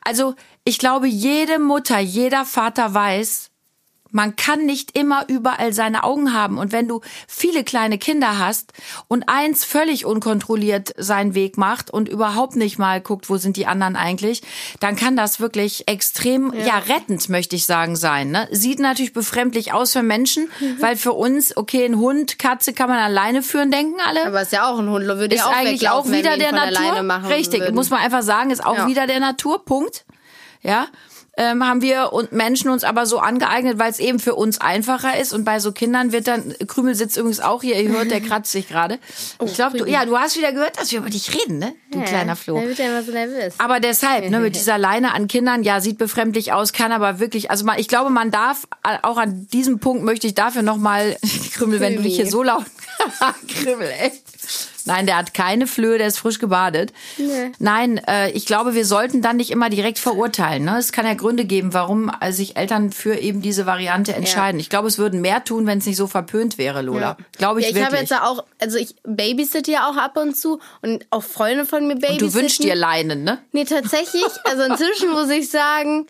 Also, 0.03 0.35
ich 0.65 0.79
glaube, 0.79 1.07
jede 1.07 1.59
Mutter, 1.59 1.99
jeder 1.99 2.44
Vater 2.44 2.94
weiß, 2.94 3.46
man 4.12 4.36
kann 4.36 4.65
nicht 4.65 4.98
immer 4.98 5.25
überall 5.27 5.74
seine 5.74 6.04
Augen 6.04 6.33
haben. 6.33 6.57
Und 6.57 6.71
wenn 6.71 6.88
du 6.88 7.01
viele 7.27 7.63
kleine 7.63 7.98
Kinder 7.98 8.39
hast 8.39 8.74
und 9.07 9.27
eins 9.30 9.63
völlig 9.65 10.06
unkontrolliert 10.06 10.94
seinen 10.98 11.36
Weg 11.36 11.57
macht 11.57 11.89
und 11.92 12.07
überhaupt 12.09 12.56
nicht 12.56 12.77
mal 12.80 13.01
guckt, 13.01 13.30
wo 13.30 13.38
sind 13.38 13.57
die 13.57 13.68
anderen 13.68 13.95
eigentlich, 13.95 14.42
dann 14.80 14.95
kann 14.95 15.15
das 15.18 15.39
wirklich 15.39 15.88
extrem, 15.88 16.54
ja, 16.54 16.77
rettend, 16.77 17.27
möchte 17.30 17.56
ich 17.56 17.65
sagen, 17.65 17.95
sein. 17.95 18.31
Ne? 18.31 18.48
Sieht 18.51 18.80
natürlich 18.80 19.13
befremdlich 19.13 19.74
aus 19.74 19.94
für 19.94 20.04
Menschen, 20.04 20.50
Mhm. 20.59 20.81
weil 20.81 20.95
für 20.95 21.13
uns, 21.13 21.56
okay, 21.57 21.86
ein 21.86 21.98
Hund, 21.98 22.39
Katze 22.39 22.74
kann 22.74 22.89
man 22.89 23.00
alleine 23.00 23.42
führen, 23.44 23.71
denken 23.71 24.00
alle 24.06 24.25
Aber 24.25 24.42
ist 24.42 24.51
ja 24.51 24.69
auch 24.69 24.80
ein 24.80 24.89
Hund, 24.89 25.06
würde 25.06 25.36
ist 25.36 25.42
ja 25.42 25.48
auch 25.48 25.54
eigentlich 25.56 25.89
auch 25.89 26.09
wieder 26.09 26.38
der 26.38 26.51
Natur. 26.51 27.04
machen 27.04 27.25
Richtig, 27.27 27.62
würden. 27.62 27.75
muss 27.75 27.89
man 27.89 28.00
einfach 28.00 28.21
sagen, 28.24 28.51
ist 28.51 28.65
auch 28.65 28.75
Ja. 28.77 28.88
wieder 28.88 29.07
der 29.07 29.19
Natur. 29.19 29.63
Punkt. 29.65 30.06
Ja. 30.62 30.88
Ähm, 31.38 31.63
haben 31.63 31.81
wir 31.81 32.13
und 32.13 32.31
Menschen 32.31 32.69
uns 32.69 32.84
aber 32.84 33.06
so 33.06 33.19
angeeignet, 33.19 33.78
weil 33.78 33.92
es 33.92 34.00
eben 34.00 34.19
für 34.19 34.36
uns 34.36 34.60
einfacher 34.60 35.19
ist. 35.19 35.34
Und 35.34 35.45
bei 35.45 35.60
so 35.60 35.72
Kindern 35.72 36.12
wird 36.12 36.28
dann, 36.28 36.56
Krümel 36.66 36.95
sitzt 36.95 37.16
übrigens 37.16 37.39
auch 37.39 37.62
hier, 37.62 37.80
ihr 37.80 37.89
hört, 37.89 38.10
der 38.10 38.22
kratzt 38.28 38.51
sich 38.51 38.68
gerade. 38.68 39.00
Ich 39.44 39.54
glaube, 39.54 39.78
du, 39.78 39.86
ja, 39.86 40.06
du 40.06 40.18
hast 40.18 40.36
wieder 40.38 40.51
gehört, 40.51 40.80
dass 40.80 40.92
wir 40.92 41.00
über 41.00 41.10
dich 41.10 41.34
reden, 41.34 41.60
ne? 41.60 41.74
Du 41.92 42.01
kleiner 42.01 42.36
Flo. 42.36 42.60
Der 42.60 42.68
wird 42.68 42.80
ja 42.80 42.86
immer 42.88 43.04
so 43.04 43.12
nervös. 43.12 43.54
Aber 43.60 43.80
deshalb, 43.80 44.30
ne, 44.30 44.39
mit 44.39 44.56
dieser 44.57 44.78
Leine 44.78 45.13
an 45.13 45.28
Kindern, 45.28 45.63
ja, 45.63 45.80
sieht 45.80 45.98
befremdlich 45.98 46.54
aus, 46.54 46.74
kann 46.74 46.92
aber 46.92 47.19
wirklich, 47.19 47.51
also 47.51 47.66
man, 47.66 47.80
ich 47.80 47.88
glaube, 47.88 48.10
man 48.10 48.31
darf, 48.31 48.68
äh, 48.83 48.98
auch 49.04 49.18
an 49.18 49.48
diesem 49.54 49.80
Punkt 49.80 50.04
möchte 50.04 50.28
ich 50.28 50.36
dafür 50.36 50.62
nochmal, 50.62 51.18
Krümel, 51.54 51.80
wenn 51.80 51.95
du 51.95 52.01
dich 52.01 52.16
hier 52.16 52.28
so 52.28 52.44
laut, 52.44 52.66
Krümel, 53.48 53.90
ey. 54.00 54.12
Nein, 54.88 55.06
der 55.06 55.18
hat 55.18 55.34
keine 55.34 55.68
Flöhe, 55.68 55.98
der 55.98 56.07
ist 56.07 56.18
frisch 56.18 56.39
gebadet. 56.39 56.94
Nee. 57.18 57.51
Nein, 57.60 58.00
äh, 58.07 58.31
ich 58.31 58.45
glaube, 58.45 58.74
wir 58.74 58.86
sollten 58.86 59.22
dann 59.22 59.38
nicht 59.38 59.51
immer 59.51 59.69
direkt 59.69 60.00
verurteilen. 60.00 60.66
Ne? 60.66 60.78
Es 60.78 60.92
kann 60.92 61.06
ja 61.06 61.13
Gründe 61.13 61.45
geben, 61.45 61.74
warum 61.74 62.12
äh, 62.22 62.31
sich 62.31 62.57
Eltern 62.57 62.92
für 62.92 63.16
eben 63.16 63.42
diese 63.42 63.66
Variante 63.66 64.16
entscheiden. 64.16 64.60
Ich 64.60 64.69
glaube, 64.69 64.88
es 64.88 64.98
würden 64.98 65.22
mehr 65.22 65.44
tun, 65.44 65.68
wenn 65.68 65.80
es 65.80 65.86
nicht 65.86 65.98
so 65.98 66.07
verpönt 66.07 66.57
wäre, 66.57 66.81
Lola. 66.81 67.18
Glaube 67.38 67.60
ich, 67.60 67.66
ja, 67.66 67.69
ich 67.69 67.75
wirklich. 67.75 67.94
habe 67.94 68.01
jetzt 68.01 68.13
auch, 68.13 68.44
also 68.60 68.78
ich 68.78 68.95
babysitte 69.04 69.72
ja 69.72 69.89
auch 69.89 69.98
ab 69.98 70.18
und 70.18 70.36
zu 70.36 70.60
und 70.81 71.06
auch 71.10 71.24
Freunde 71.24 71.66
von 71.66 71.88
mir 71.88 71.95
babysitten. 71.95 72.28
du 72.28 72.33
wünschst 72.33 72.63
dir 72.63 72.75
Leinen, 72.75 73.24
ne? 73.24 73.40
Nee, 73.51 73.66
tatsächlich, 73.66 74.24
also 74.45 74.63
inzwischen 74.63 75.12
muss 75.12 75.30
ich 75.30 75.50
sagen, 75.50 76.07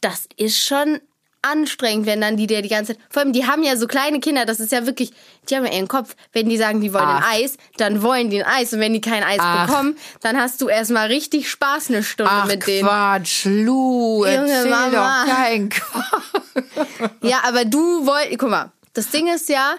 das 0.00 0.28
ist 0.36 0.58
schon 0.58 1.00
anstrengend, 1.42 2.06
wenn 2.06 2.20
dann 2.20 2.36
die 2.36 2.46
dir 2.46 2.62
die 2.62 2.68
ganze 2.68 2.94
Zeit, 2.94 3.02
vor 3.10 3.22
allem 3.22 3.32
die 3.32 3.46
haben 3.46 3.62
ja 3.62 3.76
so 3.76 3.86
kleine 3.86 4.20
Kinder, 4.20 4.44
das 4.44 4.60
ist 4.60 4.72
ja 4.72 4.86
wirklich, 4.86 5.12
die 5.48 5.56
haben 5.56 5.64
ja 5.64 5.72
ihren 5.72 5.88
Kopf, 5.88 6.14
wenn 6.32 6.48
die 6.48 6.56
sagen, 6.56 6.80
die 6.80 6.92
wollen 6.92 7.04
Ach. 7.06 7.24
ein 7.32 7.42
Eis, 7.42 7.56
dann 7.76 8.02
wollen 8.02 8.30
die 8.30 8.42
ein 8.42 8.50
Eis 8.50 8.72
und 8.72 8.80
wenn 8.80 8.92
die 8.92 9.00
kein 9.00 9.22
Eis 9.22 9.38
Ach. 9.40 9.66
bekommen, 9.66 9.96
dann 10.20 10.36
hast 10.36 10.60
du 10.60 10.68
erstmal 10.68 11.06
richtig 11.08 11.48
Spaß 11.50 11.90
eine 11.90 12.02
Stunde 12.02 12.32
Ach 12.32 12.46
mit 12.46 12.66
denen. 12.66 12.86
Quatsch, 12.86 13.44
Lu, 13.44 14.24
Junge 14.24 14.50
erzähl 14.50 14.70
Mama. 14.70 15.24
doch 15.26 15.32
kein 15.34 15.68
Quatsch. 15.68 17.10
Ja, 17.22 17.38
aber 17.44 17.64
du 17.64 18.04
wolltest, 18.06 18.38
guck 18.38 18.50
mal, 18.50 18.72
das 18.94 19.10
Ding 19.10 19.28
ist 19.28 19.48
ja, 19.48 19.74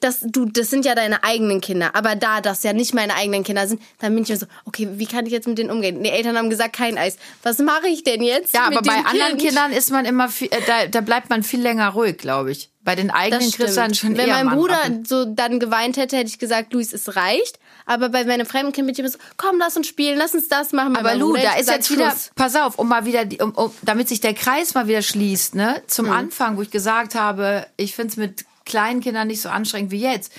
dass 0.00 0.20
du, 0.20 0.44
das 0.46 0.70
sind 0.70 0.84
ja 0.84 0.94
deine 0.94 1.24
eigenen 1.24 1.60
Kinder. 1.60 1.94
Aber 1.94 2.14
da 2.16 2.40
das 2.40 2.62
ja 2.62 2.72
nicht 2.72 2.94
meine 2.94 3.14
eigenen 3.14 3.44
Kinder 3.44 3.66
sind, 3.66 3.80
dann 3.98 4.14
bin 4.14 4.24
ich 4.24 4.28
mir 4.30 4.36
so, 4.36 4.46
okay, 4.64 4.88
wie 4.92 5.06
kann 5.06 5.26
ich 5.26 5.32
jetzt 5.32 5.46
mit 5.48 5.58
denen 5.58 5.70
umgehen? 5.70 6.02
Die 6.02 6.10
Eltern 6.10 6.36
haben 6.36 6.50
gesagt, 6.50 6.74
kein 6.76 6.98
Eis. 6.98 7.16
Was 7.42 7.58
mache 7.58 7.88
ich 7.88 8.04
denn 8.04 8.22
jetzt? 8.22 8.54
Ja, 8.54 8.66
aber 8.66 8.82
bei 8.82 8.94
anderen 8.94 9.36
kind? 9.36 9.42
Kindern 9.42 9.72
ist 9.72 9.90
man 9.90 10.04
immer 10.04 10.28
viel, 10.28 10.48
äh, 10.48 10.60
da, 10.66 10.86
da 10.86 11.00
bleibt 11.00 11.30
man 11.30 11.42
viel 11.42 11.60
länger 11.60 11.88
ruhig, 11.90 12.18
glaube 12.18 12.50
ich. 12.52 12.70
Bei 12.84 12.94
den 12.94 13.10
eigenen 13.10 13.50
Das 13.58 13.72
stimmt. 13.74 13.96
schon 13.96 14.16
Wenn 14.16 14.28
eher 14.28 14.34
mein 14.36 14.46
Mann 14.46 14.58
Bruder 14.58 14.84
ab. 14.84 14.92
so 15.08 15.24
dann 15.24 15.58
geweint 15.58 15.96
hätte, 15.96 16.16
hätte 16.16 16.28
ich 16.28 16.38
gesagt, 16.38 16.72
Luis, 16.72 16.92
es 16.92 17.16
reicht. 17.16 17.58
Aber 17.84 18.10
bei 18.10 18.24
meinem 18.24 18.46
fremden 18.46 18.72
Kind 18.72 18.86
bin 18.86 18.92
ich 18.92 18.98
immer 19.00 19.08
so, 19.08 19.18
komm, 19.36 19.58
lass 19.58 19.76
uns 19.76 19.88
spielen, 19.88 20.16
lass 20.18 20.34
uns 20.34 20.46
das 20.48 20.72
machen. 20.72 20.92
Bei 20.92 21.00
Aber 21.00 21.16
Lu, 21.16 21.34
da 21.34 21.54
ist 21.56 21.68
jetzt 21.68 21.90
wieder, 21.90 22.10
Schluss. 22.10 22.30
pass 22.36 22.54
auf, 22.54 22.78
um 22.78 22.86
mal 22.88 23.04
wieder, 23.04 23.24
um, 23.44 23.50
um, 23.52 23.72
damit 23.82 24.08
sich 24.08 24.20
der 24.20 24.34
Kreis 24.34 24.74
mal 24.74 24.86
wieder 24.86 25.02
schließt, 25.02 25.56
ne? 25.56 25.82
Zum 25.88 26.10
Anfang, 26.10 26.56
wo 26.56 26.62
ich 26.62 26.70
gesagt 26.70 27.16
habe, 27.16 27.66
ich 27.76 27.94
find's 27.96 28.16
mit 28.16 28.44
kleinen 28.66 29.00
Kindern 29.00 29.28
nicht 29.28 29.40
so 29.40 29.48
anstrengend 29.48 29.90
wie 29.90 30.00
jetzt. 30.00 30.32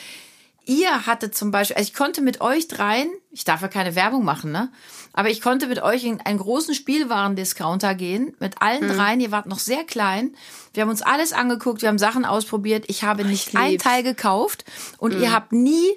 Ihr 0.65 1.07
hattet 1.07 1.33
zum 1.33 1.49
Beispiel, 1.49 1.77
also 1.77 1.87
ich 1.87 1.93
konnte 1.93 2.21
mit 2.21 2.41
euch 2.41 2.67
dreien, 2.67 3.07
ich 3.31 3.45
darf 3.45 3.61
ja 3.61 3.69
keine 3.69 3.95
Werbung 3.95 4.25
machen, 4.25 4.51
ne? 4.51 4.69
Aber 5.13 5.29
ich 5.29 5.39
konnte 5.39 5.67
mit 5.67 5.81
euch 5.81 6.03
in 6.03 6.19
einen 6.19 6.39
großen 6.39 6.75
Spielwarendiscounter 6.75 7.95
gehen, 7.95 8.35
mit 8.39 8.61
allen 8.61 8.87
dreien, 8.87 9.21
ihr 9.21 9.31
wart 9.31 9.45
noch 9.45 9.59
sehr 9.59 9.85
klein. 9.85 10.35
Wir 10.73 10.83
haben 10.83 10.89
uns 10.89 11.01
alles 11.01 11.31
angeguckt, 11.31 11.81
wir 11.81 11.89
haben 11.89 11.97
Sachen 11.97 12.25
ausprobiert. 12.25 12.83
Ich 12.87 13.03
habe 13.03 13.23
nicht 13.23 13.55
ein. 13.55 13.77
Teil 13.77 14.03
gekauft 14.03 14.65
und 14.97 15.13
ihr 15.13 15.31
habt 15.31 15.53
nie 15.53 15.87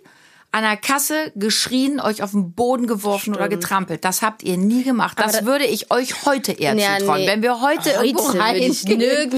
an 0.53 0.63
der 0.65 0.77
Kasse 0.77 1.31
geschrien, 1.37 2.01
euch 2.01 2.25
auf 2.25 2.33
den 2.33 2.55
Boden 2.55 2.89
geworfen 2.89 3.35
oder 3.37 3.47
Stimmt. 3.47 3.63
getrampelt. 3.63 4.05
Das 4.05 4.21
habt 4.21 4.43
ihr 4.43 4.57
nie 4.57 4.83
gemacht. 4.83 5.17
Das 5.21 5.33
da- 5.39 5.45
würde 5.45 5.65
ich 5.65 5.93
euch 5.93 6.27
heute 6.27 6.51
eher 6.51 6.75
Ja, 6.75 6.99
zutrauen. 6.99 7.21
nee. 7.21 7.27
Wenn 7.29 7.43
wir 7.43 7.61
heute, 7.61 7.97
Heute 7.99 8.05
irgendwo 8.07 8.27
reingehen, 8.37 9.31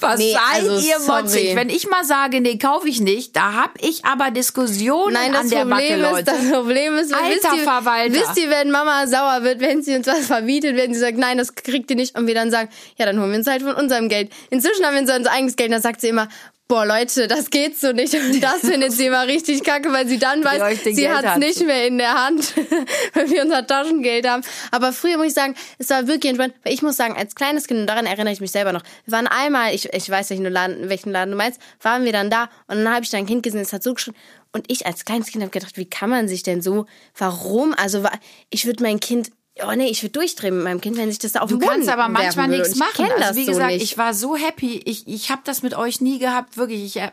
was 0.00 0.18
Nee, 0.18 0.32
seid 0.32 0.62
also, 0.70 0.86
ihr 0.86 1.00
sorry. 1.00 1.22
motzig? 1.22 1.56
Wenn 1.56 1.70
ich 1.70 1.88
mal 1.88 2.04
sage, 2.04 2.40
nee, 2.42 2.58
kaufe 2.58 2.86
ich 2.86 3.00
nicht, 3.00 3.34
da 3.34 3.54
hab 3.54 3.82
ich 3.82 4.04
aber 4.04 4.30
Diskussionen 4.30 5.14
Nein, 5.14 5.32
das 5.32 5.42
an 5.44 5.50
der 5.50 5.56
Problem 5.64 6.02
Backe, 6.02 6.18
ist, 6.18 6.28
das 6.28 6.50
Problem 6.50 6.94
ist, 6.96 7.10
wenn- 7.12 7.30
wisst 7.34 7.44
Alter 7.46 7.56
ihr, 7.56 7.62
Verwalter. 7.62 8.12
wisst 8.14 8.36
ihr, 8.38 8.50
wenn 8.50 8.70
Mama 8.70 9.06
sauer 9.06 9.42
wird, 9.44 9.60
wenn 9.60 9.82
sie 9.82 9.96
uns 9.96 10.06
was 10.06 10.26
verbietet, 10.26 10.76
wenn 10.76 10.92
sie 10.92 11.00
sagt, 11.00 11.16
nein, 11.16 11.38
das 11.38 11.54
kriegt 11.54 11.88
ihr 11.90 11.96
nicht 11.96 12.16
und 12.18 12.26
wir 12.26 12.34
dann 12.34 12.50
sagen, 12.50 12.68
ja, 12.98 13.06
dann 13.06 13.18
holen 13.18 13.30
wir 13.30 13.38
uns 13.38 13.46
halt 13.46 13.62
von 13.62 13.74
unserem 13.74 14.10
Geld. 14.10 14.30
Inzwischen 14.50 14.84
haben 14.84 14.94
wir 14.94 15.00
unser 15.00 15.16
unser 15.16 15.30
eigenes 15.32 15.56
Geld, 15.56 15.72
dann 15.72 15.80
sagt 15.82 16.02
sie 16.02 16.08
immer, 16.08 16.28
boah, 16.68 16.84
Leute, 16.84 17.26
das 17.26 17.50
geht 17.50 17.78
so 17.78 17.92
nicht. 17.92 18.14
Und 18.14 18.40
das 18.42 18.60
findet 18.60 18.92
sie 18.92 19.06
immer 19.06 19.26
richtig 19.26 19.64
kacke, 19.64 19.90
weil 19.90 20.06
sie 20.06 20.18
dann 20.18 20.44
weiß, 20.44 20.84
sie 20.84 20.94
Geld 20.94 21.10
hat 21.10 21.24
es 21.24 21.30
hat. 21.32 21.38
nicht 21.38 21.64
mehr 21.64 21.86
in 21.86 21.98
der 21.98 22.26
Hand, 22.26 22.54
wenn 23.14 23.30
wir 23.30 23.42
unser 23.42 23.66
Taschengeld 23.66 24.28
haben. 24.28 24.42
Aber 24.70 24.92
früher 24.92 25.16
muss 25.16 25.28
ich 25.28 25.34
sagen, 25.34 25.54
es 25.78 25.90
war 25.90 26.06
wirklich 26.06 26.30
entspannt, 26.30 26.54
weil 26.62 26.74
ich 26.74 26.82
muss 26.82 26.96
sagen, 26.96 27.16
als 27.16 27.34
kleines 27.34 27.66
Kind, 27.66 27.80
und 27.80 27.86
daran 27.86 28.06
erinnere 28.06 28.32
ich 28.32 28.40
mich 28.40 28.52
selber 28.52 28.72
noch, 28.72 28.82
wir 29.06 29.12
waren 29.12 29.26
einmal, 29.26 29.74
ich, 29.74 29.92
ich 29.92 30.08
weiß 30.08 30.30
nicht, 30.30 30.42
Laden, 30.48 30.88
welchen 30.88 31.10
Laden 31.10 31.30
du 31.32 31.36
meinst, 31.36 31.60
waren 31.80 32.04
wir 32.04 32.12
dann 32.12 32.30
da 32.30 32.44
und 32.66 32.84
dann 32.84 32.92
habe 32.92 33.02
ich 33.02 33.10
da 33.10 33.18
ein 33.18 33.26
Kind 33.26 33.42
gesehen, 33.42 33.60
es 33.60 33.72
hat 33.72 33.82
so 33.82 33.94
geschrien. 33.94 34.14
Und 34.52 34.70
ich 34.70 34.86
als 34.86 35.04
kleines 35.04 35.28
Kind 35.28 35.42
habe 35.42 35.50
gedacht, 35.50 35.76
wie 35.76 35.88
kann 35.88 36.08
man 36.08 36.26
sich 36.26 36.42
denn 36.42 36.62
so, 36.62 36.86
warum? 37.16 37.74
Also 37.74 38.04
ich 38.50 38.64
würde 38.64 38.82
mein 38.82 38.98
Kind, 38.98 39.30
oh 39.66 39.72
nee, 39.74 39.88
ich 39.88 40.02
würde 40.02 40.12
durchdrehen 40.12 40.56
mit 40.56 40.64
meinem 40.64 40.80
Kind, 40.80 40.96
wenn 40.96 41.10
sich 41.10 41.18
das 41.18 41.32
da 41.32 41.40
auf 41.40 41.48
Du 41.48 41.56
den 41.56 41.60
Boden 41.60 41.72
kannst 41.72 41.88
aber 41.88 42.08
manchmal 42.08 42.48
nichts 42.48 42.76
machen. 42.76 43.06
Also 43.20 43.36
wie 43.36 43.44
so 43.44 43.52
gesagt, 43.52 43.72
nicht. 43.72 43.82
ich 43.82 43.98
war 43.98 44.14
so 44.14 44.36
happy. 44.36 44.80
Ich, 44.84 45.06
ich 45.06 45.30
habe 45.30 45.42
das 45.44 45.62
mit 45.62 45.74
euch 45.74 46.00
nie 46.00 46.18
gehabt, 46.18 46.56
wirklich. 46.56 46.84
Ich, 46.84 46.96
äh, 46.96 47.10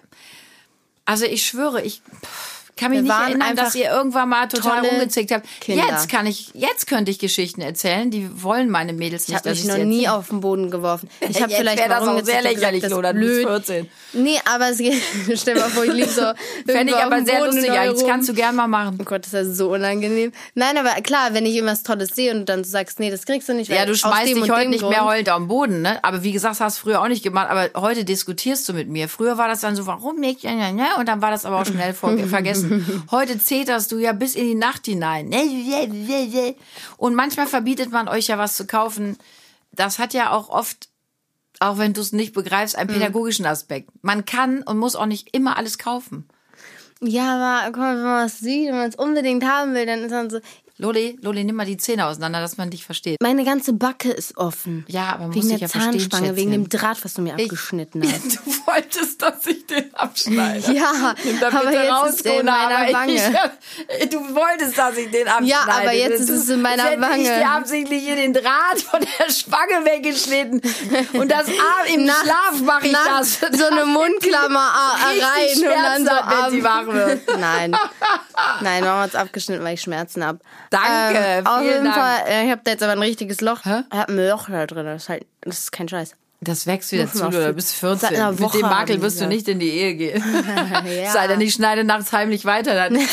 also 1.06 1.26
ich 1.26 1.46
schwöre, 1.46 1.82
ich 1.82 2.02
pff, 2.24 2.55
kann 2.76 2.92
mich 2.92 3.00
Wir 3.00 3.04
nicht 3.04 3.30
erinnern, 3.30 3.56
dass 3.56 3.74
ihr 3.76 3.90
irgendwann 3.90 4.28
mal 4.28 4.48
total 4.48 4.86
rumgezickt 4.86 5.32
habt. 5.32 5.48
Kinder. 5.62 5.86
Jetzt 5.90 6.10
kann 6.10 6.26
ich, 6.26 6.50
jetzt 6.54 6.88
könnte 6.88 7.10
ich 7.10 7.20
Geschichten 7.20 7.62
erzählen. 7.62 8.12
Die 8.12 8.44
wollen 8.44 8.70
meine 8.70 8.92
Mädels 8.92 9.24
Ich 9.24 9.30
nicht, 9.30 9.38
habe 9.38 9.50
dass 9.50 9.64
mich 9.64 9.72
ich 9.72 9.78
noch 9.78 9.86
nie 9.86 10.10
auf 10.10 10.28
den 10.28 10.42
Boden 10.42 10.72
geworfen. 10.72 11.10
Ich 11.22 11.42
habe 11.42 11.54
vielleicht 11.54 11.80
wär 11.80 11.88
mal 11.88 12.00
das 12.00 12.08
auch 12.08 12.26
sehr 12.26 12.42
gesagt, 12.42 12.56
lächerlich, 12.56 12.82
bist 12.82 13.12
blöd. 13.14 13.48
14. 13.48 13.90
Nee, 14.14 14.40
aber 14.46 14.72
es 14.72 14.78
geht, 14.80 15.02
stell 15.36 15.56
mal 15.56 15.70
vor, 15.70 15.86
ich 15.86 15.94
lieg 15.94 16.10
so 16.10 16.22
Fände 16.68 16.94
ich 16.94 16.98
aber 16.98 17.24
sehr 17.24 17.40
Boden 17.40 17.56
lustig. 17.56 17.74
Das 17.74 18.06
kannst 18.06 18.30
du 18.30 18.34
gern 18.34 18.56
mal 18.56 18.68
machen. 18.68 18.98
Oh 19.02 19.06
Gott, 19.06 19.26
das 19.32 19.48
ist 19.48 19.58
so 19.58 19.72
unangenehm. 19.72 20.34
Nein, 20.54 20.78
aber 20.78 20.90
klar, 21.02 21.34
wenn 21.34 21.46
ich 21.46 21.56
irgendwas 21.56 21.84
Tolles 21.84 22.10
sehe 22.10 22.34
und 22.34 22.50
dann 22.50 22.64
sagst, 22.66 23.00
nee, 23.00 23.10
das 23.10 23.26
kriegst 23.26 23.48
du 23.48 23.54
nicht. 23.54 23.72
Ja, 23.72 23.86
du 23.86 23.96
schmeißt 23.96 24.36
dich 24.36 24.52
heute 24.52 24.70
nicht 24.70 24.88
mehr 24.88 25.06
heulend 25.06 25.30
am 25.30 25.48
Boden, 25.48 25.82
ne? 25.82 26.04
Aber 26.04 26.24
wie 26.24 26.34
gesagt, 26.34 26.60
hast 26.60 26.80
du 26.80 26.82
früher 26.82 27.02
auch 27.02 27.08
nicht 27.08 27.24
gemacht. 27.24 27.50
Aber 27.50 27.70
heute 27.76 28.04
diskutierst 28.04 28.68
du 28.68 28.74
mit 28.74 28.90
mir. 28.90 29.08
Früher 29.08 29.38
war 29.38 29.48
das 29.48 29.62
dann 29.62 29.76
so, 29.76 29.86
warum 29.86 30.20
nicht? 30.20 30.44
Und 30.44 31.08
dann 31.08 31.22
war 31.22 31.32
das 31.32 31.46
aber 31.46 31.62
auch 31.62 31.66
schnell 31.66 31.94
vor 31.94 32.16
Heute 33.12 33.38
zeterst 33.40 33.92
du 33.92 33.98
ja 33.98 34.14
bis 34.14 34.36
in 34.36 34.46
die 34.46 34.56
Nacht 34.56 34.86
hinein. 34.86 35.32
Und 36.98 37.16
manchmal 37.16 37.48
verbietet 37.48 37.92
man 37.92 38.08
euch 38.08 38.28
ja 38.28 38.38
was 38.38 38.56
zu 38.56 38.66
kaufen. 38.68 39.18
Das 39.72 40.00
hat 40.00 40.14
ja 40.14 40.32
auch 40.32 40.50
oft, 40.50 40.90
auch 41.60 41.78
wenn 41.78 41.94
du 41.94 42.02
es 42.02 42.12
nicht 42.14 42.34
begreifst, 42.34 42.76
Mhm. 42.76 42.82
einen 42.82 42.90
pädagogischen 42.90 43.46
Aspekt. 43.46 43.90
Man 44.02 44.26
kann 44.26 44.62
und 44.64 44.78
muss 44.78 44.96
auch 44.96 45.06
nicht 45.06 45.36
immer 45.36 45.58
alles 45.58 45.78
kaufen. 45.78 46.28
Ja, 47.02 47.36
aber 47.36 47.72
guck 47.72 47.78
mal, 47.82 47.98
wenn 47.98 48.04
man 48.04 48.26
es 48.26 48.40
sieht 48.40 48.70
und 48.70 48.78
man 48.78 48.90
es 48.90 48.96
unbedingt 48.96 49.44
haben 49.44 49.74
will, 49.74 49.86
dann 49.86 50.00
ist 50.00 50.12
man 50.12 50.30
so, 50.30 50.40
Loli, 50.78 51.18
Loli, 51.22 51.46
nimm 51.46 51.56
mal 51.56 51.66
die 51.66 51.78
Zähne 51.78 52.06
auseinander, 52.06 52.42
dass 52.42 52.58
man 52.58 52.70
dich 52.70 52.84
versteht. 52.86 53.18
meine 53.22 53.46
ganze 53.46 53.72
Backe 53.72 54.12
ist 54.12 54.36
offen. 54.38 54.84
Ja, 54.90 55.08
aber 55.14 55.20
man 55.20 55.28
muss 55.30 55.36
Wegen 55.38 55.48
dich 55.48 55.60
der 55.60 55.68
ja 55.68 55.72
verstehen, 55.72 56.00
Zahnspange, 56.02 56.36
wegen 56.36 56.52
Schätzchen. 56.52 56.70
dem 56.70 56.70
Draht, 56.70 57.06
was 57.06 57.14
du 57.14 57.22
mir 57.22 57.34
abgeschnitten 57.34 58.04
hast. 58.12 58.36
Du 58.46 58.52
wolltest, 58.66 59.22
dass 59.22 59.48
ich 59.48 59.66
den 59.68 59.96
abschneide. 59.96 60.74
Ja, 60.74 61.16
Nimm 61.24 61.40
da 61.40 61.48
aber 61.48 61.60
bitte 61.62 61.72
jetzt 61.82 61.92
raus, 61.92 62.10
ist 62.10 62.26
er 62.26 62.40
in 62.42 62.46
meiner 62.46 62.94
Wange. 62.94 63.16
Ich, 64.02 64.10
du 64.10 64.18
wolltest, 64.36 64.78
dass 64.78 64.98
ich 64.98 65.10
den 65.12 65.28
abschneide. 65.28 65.48
Ja, 65.50 65.60
aber 65.68 65.92
jetzt 65.94 66.20
ist 66.20 66.30
es 66.30 66.50
in 66.50 66.62
meiner 66.62 66.92
jetzt 66.92 67.02
Wange. 67.02 67.22
Ich 67.22 67.28
dir 67.30 67.50
absichtlich 67.50 68.04
hier 68.04 68.16
den 68.18 68.34
Draht 68.34 68.82
von 68.82 69.00
der 69.00 69.32
Spange 69.32 69.86
weggeschnitten. 69.86 70.62
Und 71.14 71.32
das 71.32 71.48
Arm 71.48 71.88
im 71.94 72.04
Nachts- 72.06 72.22
Schlaf 72.24 72.62
mache 72.64 72.88
ich 72.88 72.94
das. 72.94 73.40
so 73.58 73.66
eine 73.66 73.86
Mundklammer 73.86 74.60
rein 74.60 75.58
und 75.58 75.64
dann 75.64 76.06
so 76.06 76.12
ab. 76.12 76.52
Nein. 77.40 77.76
Nein, 78.62 78.84
Mama 78.84 79.02
hat's 79.04 79.16
abgeschnitten, 79.16 79.64
weil 79.64 79.76
ich 79.76 79.82
Schmerzen 79.82 80.26
hab. 80.26 80.40
Danke, 80.76 81.50
auf 81.50 81.60
vielen 81.60 81.72
jeden 81.72 81.86
Dank. 81.86 81.96
Fall, 81.96 82.20
äh, 82.28 82.46
ich 82.46 82.52
hab 82.52 82.64
da 82.64 82.72
jetzt 82.72 82.84
aber 82.84 82.94
ein 82.94 83.00
richtiges 83.00 83.42
Loch. 83.42 83.66
Hä? 83.66 83.84
Ich 83.92 83.98
hab 83.98 84.10
ein 84.10 84.28
Loch 84.28 84.50
da 84.50 84.66
drin. 84.66 84.86
Das 84.86 85.04
ist 85.04 85.10
halt, 85.10 85.26
das 85.42 85.60
ist 85.60 85.72
kein 85.72 85.88
Scheiß. 85.88 86.16
Das 86.46 86.68
wächst 86.68 86.92
wieder 86.92 87.12
zu, 87.12 87.26
auch 87.26 87.54
bist 87.54 87.80
Seit 87.80 88.00
14. 88.00 88.10
einer 88.16 88.32
Mit 88.32 88.54
dem 88.54 88.62
Makel 88.62 89.02
wirst 89.02 89.20
du 89.20 89.28
nicht 89.28 89.48
in 89.48 89.60
die 89.60 89.70
Ehe 89.70 89.96
gehen. 89.96 90.24
Ja. 90.86 91.12
Sei 91.12 91.28
denn, 91.28 91.42
ich 91.42 91.54
schneide 91.54 91.84
nachts 91.84 92.12
heimlich 92.12 92.46
weiter. 92.46 92.76
Dann. 92.76 92.96
ich 92.96 93.10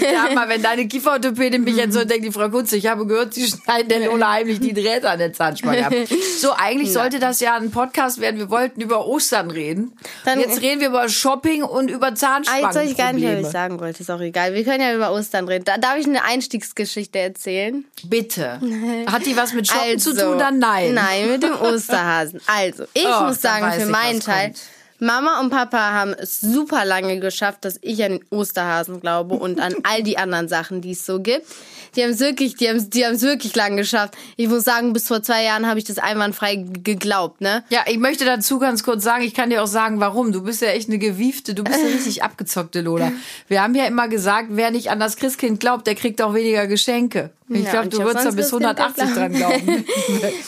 sag 0.00 0.34
mal, 0.34 0.48
wenn 0.48 0.62
deine 0.62 0.86
Kieferorthopädin 0.86 1.64
mich 1.64 1.76
jetzt 1.76 1.94
so 1.94 2.04
denkt, 2.04 2.24
die 2.24 2.32
Frau 2.32 2.48
Kunze, 2.48 2.76
ich 2.76 2.86
habe 2.86 3.06
gehört, 3.06 3.34
sie 3.34 3.46
schneiden 3.46 3.88
der 3.88 4.06
Lola 4.06 4.32
heimlich 4.32 4.60
die 4.60 4.72
Drähte 4.72 5.10
an 5.10 5.18
der 5.18 5.32
Zahnspange 5.32 5.86
ab. 5.86 5.92
So, 6.38 6.52
eigentlich 6.52 6.92
sollte 6.92 7.18
das 7.18 7.40
ja 7.40 7.56
ein 7.56 7.70
Podcast 7.70 8.20
werden. 8.20 8.38
Wir 8.38 8.48
wollten 8.50 8.80
über 8.80 9.06
Ostern 9.06 9.50
reden. 9.50 9.92
Dann- 10.24 10.40
jetzt 10.40 10.60
reden 10.62 10.80
wir 10.80 10.88
über 10.88 11.08
Shopping 11.08 11.62
und 11.62 11.90
über 11.90 12.06
Ah, 12.08 12.14
Zahnspangen. 12.14 12.64
jetzt 12.64 12.74
soll 12.74 12.84
ich 12.84 12.96
gar 12.96 13.12
nicht, 13.12 13.26
was 13.26 13.40
ich 13.40 13.46
sagen 13.48 13.80
wollte. 13.80 14.00
Ist 14.00 14.10
auch 14.10 14.20
egal. 14.20 14.54
Wir 14.54 14.64
können 14.64 14.80
ja 14.80 14.94
über 14.94 15.12
Ostern 15.12 15.48
reden. 15.48 15.64
Da, 15.64 15.76
darf 15.78 15.96
ich 15.98 16.06
eine 16.06 16.24
Einstiegsgeschichte 16.24 17.18
erzählen? 17.18 17.84
Bitte. 18.04 18.60
Hat 19.06 19.26
die 19.26 19.36
was 19.36 19.52
mit 19.52 19.66
Shoppen 19.66 19.90
also, 19.92 20.12
zu 20.12 20.20
tun? 20.20 20.38
Dann 20.38 20.58
nein. 20.58 20.94
Nein, 20.94 21.30
mit 21.30 21.42
dem 21.42 21.54
Osterhasen. 21.96 22.40
Also, 22.46 22.84
ich 22.94 23.06
Oh, 23.06 23.24
muss 23.24 23.40
sagen, 23.40 23.72
für 23.72 23.82
ich, 23.86 23.88
meinen 23.90 24.20
Teil, 24.20 24.48
kommt. 24.48 24.60
Mama 24.98 25.40
und 25.40 25.50
Papa 25.50 25.92
haben 25.92 26.14
es 26.14 26.40
super 26.40 26.86
lange 26.86 27.20
geschafft, 27.20 27.66
dass 27.66 27.78
ich 27.82 28.02
an 28.02 28.12
den 28.12 28.24
Osterhasen 28.30 29.00
glaube 29.00 29.34
und 29.34 29.60
an 29.60 29.74
all 29.82 30.02
die 30.02 30.16
anderen 30.16 30.48
Sachen, 30.48 30.80
die 30.80 30.92
es 30.92 31.04
so 31.04 31.20
gibt. 31.20 31.44
Die 31.94 32.02
haben 32.02 32.10
es 32.10 32.20
wirklich, 32.20 32.56
die 32.56 32.68
haben 32.68 32.88
die 32.90 33.04
haben 33.04 33.14
es 33.14 33.22
wirklich 33.22 33.54
lang 33.54 33.76
geschafft. 33.76 34.14
Ich 34.36 34.48
muss 34.48 34.64
sagen, 34.64 34.92
bis 34.94 35.06
vor 35.08 35.22
zwei 35.22 35.44
Jahren 35.44 35.66
habe 35.66 35.78
ich 35.78 35.84
das 35.84 35.98
einwandfrei 35.98 36.56
geglaubt, 36.56 37.42
ne? 37.42 37.62
Ja, 37.68 37.84
ich 37.86 37.98
möchte 37.98 38.24
dazu 38.24 38.58
ganz 38.58 38.82
kurz 38.84 39.02
sagen, 39.04 39.22
ich 39.22 39.34
kann 39.34 39.50
dir 39.50 39.62
auch 39.62 39.66
sagen, 39.66 40.00
warum. 40.00 40.32
Du 40.32 40.42
bist 40.42 40.62
ja 40.62 40.68
echt 40.68 40.88
eine 40.88 40.98
gewiefte, 40.98 41.54
du 41.54 41.62
bist 41.62 41.78
eine 41.78 41.88
richtig 41.92 42.22
abgezockte 42.22 42.80
Lola. 42.80 43.12
Wir 43.48 43.62
haben 43.62 43.74
ja 43.74 43.84
immer 43.86 44.08
gesagt, 44.08 44.48
wer 44.50 44.70
nicht 44.70 44.90
an 44.90 44.98
das 45.00 45.16
Christkind 45.16 45.60
glaubt, 45.60 45.86
der 45.86 45.94
kriegt 45.94 46.20
auch 46.22 46.32
weniger 46.32 46.66
Geschenke. 46.66 47.30
Ich 47.48 47.62
Ja, 47.64 47.70
glaube, 47.70 47.88
du 47.90 47.98
würdest 47.98 48.26
da 48.26 48.30
bis 48.30 48.50
Christkind 48.50 48.78
180 48.80 49.14
dran 49.14 49.32
glauben. 49.34 49.84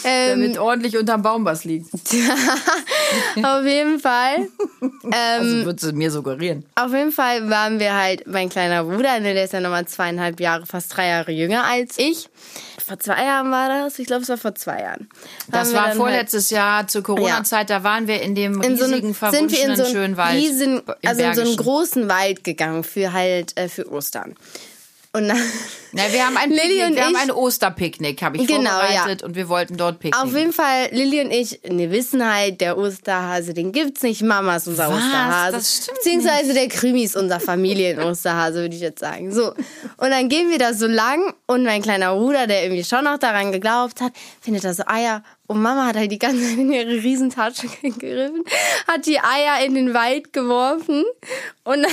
Ähm, 0.04 0.40
damit 0.40 0.58
ordentlich 0.58 0.96
unterm 0.96 1.22
Baum 1.22 1.44
was 1.44 1.64
liegt. 1.64 1.86
Auf 3.42 3.64
jeden 3.64 4.00
Fall. 4.00 4.48
Ähm, 4.82 5.12
Also 5.12 5.64
würdest 5.64 5.84
du 5.84 5.92
mir 5.92 6.10
suggerieren. 6.10 6.64
Auf 6.74 6.92
jeden 6.92 7.12
Fall 7.12 7.48
waren 7.48 7.78
wir 7.78 7.94
halt, 7.94 8.26
mein 8.26 8.48
kleiner 8.48 8.82
Bruder, 8.84 9.20
ne, 9.20 9.32
der 9.34 9.44
ist 9.44 9.52
ja 9.52 9.60
nochmal 9.60 9.86
zweieinhalb 9.86 10.40
Jahre, 10.40 10.66
fast 10.66 10.96
drei 10.96 11.08
Jahre 11.08 11.30
jünger 11.32 11.64
als 11.64 11.98
ich. 11.98 12.28
Vor 12.84 12.98
zwei 12.98 13.22
Jahren 13.24 13.50
war 13.50 13.68
das, 13.68 13.98
ich 13.98 14.06
glaube, 14.06 14.22
es 14.22 14.28
war 14.28 14.38
vor 14.38 14.54
zwei 14.54 14.80
Jahren. 14.80 15.08
Das 15.48 15.74
war 15.74 15.88
dann 15.88 15.96
vorletztes 15.98 16.50
Jahr 16.50 16.88
zur 16.88 17.02
Corona-Zeit, 17.02 17.70
da 17.70 17.84
waren 17.84 18.06
wir 18.08 18.22
in 18.22 18.34
dem 18.34 18.56
halt 18.60 18.66
in 18.70 18.76
so 18.76 18.84
riesigen, 18.86 19.14
einem, 19.20 19.32
sind 19.34 19.52
wir 19.52 19.58
in 19.58 19.74
verwunschenen 19.74 19.76
so 19.76 19.82
einem 19.84 19.92
schönen 19.92 20.16
Wald. 20.16 20.34
riesen, 20.36 20.82
also 20.86 20.90
in 21.02 21.04
so 21.04 21.08
einen 21.22 21.34
Bergischen. 21.34 21.56
großen 21.58 22.08
Wald 22.08 22.44
gegangen 22.44 22.82
für 22.84 23.12
halt, 23.12 23.56
äh, 23.58 23.68
für 23.68 23.90
Ostern. 23.92 24.34
Und 25.12 25.26
dann, 25.28 25.40
Na, 25.92 26.02
wir 26.12 26.26
haben 26.26 26.36
ein, 26.36 26.50
Lilly 26.50 26.60
Picknick, 26.80 26.86
und 26.88 26.96
wir 26.96 27.04
haben 27.04 27.12
ich- 27.14 27.18
ein 27.22 27.30
Osterpicknick, 27.30 28.22
habe 28.22 28.36
ich 28.36 28.46
Genau, 28.46 28.70
vorbereitet 28.78 29.22
und 29.22 29.34
wir 29.36 29.48
wollten 29.48 29.76
dort 29.78 30.00
picknicken. 30.00 30.28
Auf 30.28 30.36
jeden 30.36 30.52
Fall, 30.52 30.88
Lilly 30.92 31.22
und 31.22 31.30
ich, 31.30 31.60
wir 31.64 31.90
wissen 31.90 32.22
halt, 32.30 32.60
der 32.60 32.76
Osterhase, 32.76 33.54
den 33.54 33.72
gibt's 33.72 34.02
nicht. 34.02 34.20
Mama 34.22 34.56
ist 34.56 34.68
unser 34.68 34.88
Was? 34.90 34.96
Osterhase. 34.98 35.52
Das 35.56 35.76
stimmt 35.76 35.96
Beziehungsweise 35.98 36.52
der 36.52 36.68
Krimi 36.68 37.04
ist 37.04 37.16
unser 37.16 37.40
Familien-Osterhase, 37.40 38.60
würde 38.60 38.74
ich 38.76 38.82
jetzt 38.82 39.00
sagen. 39.00 39.32
So. 39.32 39.48
Und 39.96 40.10
dann 40.10 40.28
gehen 40.28 40.50
wir 40.50 40.58
da 40.58 40.74
so 40.74 40.86
lang 40.86 41.32
und 41.46 41.64
mein 41.64 41.80
kleiner 41.80 42.14
Bruder, 42.14 42.46
der 42.46 42.64
irgendwie 42.64 42.84
schon 42.84 43.04
noch 43.04 43.18
daran 43.18 43.50
geglaubt 43.50 44.02
hat, 44.02 44.12
findet 44.42 44.64
da 44.64 44.74
so 44.74 44.82
Eier. 44.86 45.22
Und 45.46 45.62
Mama 45.62 45.86
hat 45.86 45.96
halt 45.96 46.12
die 46.12 46.18
ganze 46.18 46.42
Zeit 46.42 46.58
in 46.58 46.70
ihre 46.70 46.90
Riesentasche 47.02 47.66
gegriffen, 47.82 48.44
hat 48.86 49.06
die 49.06 49.18
Eier 49.18 49.64
in 49.64 49.74
den 49.74 49.94
Wald 49.94 50.34
geworfen 50.34 51.04
und 51.64 51.82
dann 51.82 51.92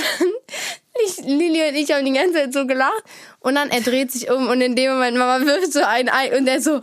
ich, 1.04 1.18
Lili 1.18 1.68
und 1.68 1.74
ich 1.74 1.90
haben 1.92 2.04
die 2.04 2.12
ganze 2.12 2.34
Zeit 2.34 2.52
so 2.52 2.66
gelacht 2.66 3.04
und 3.40 3.54
dann 3.54 3.70
er 3.70 3.80
dreht 3.80 4.12
sich 4.12 4.30
um 4.30 4.48
und 4.48 4.60
in 4.60 4.76
dem 4.76 4.92
Moment 4.92 5.16
Mama 5.16 5.44
wirft 5.44 5.72
so 5.72 5.82
ein 5.82 6.08
Ei 6.08 6.36
und 6.36 6.46
er 6.46 6.60
so 6.60 6.80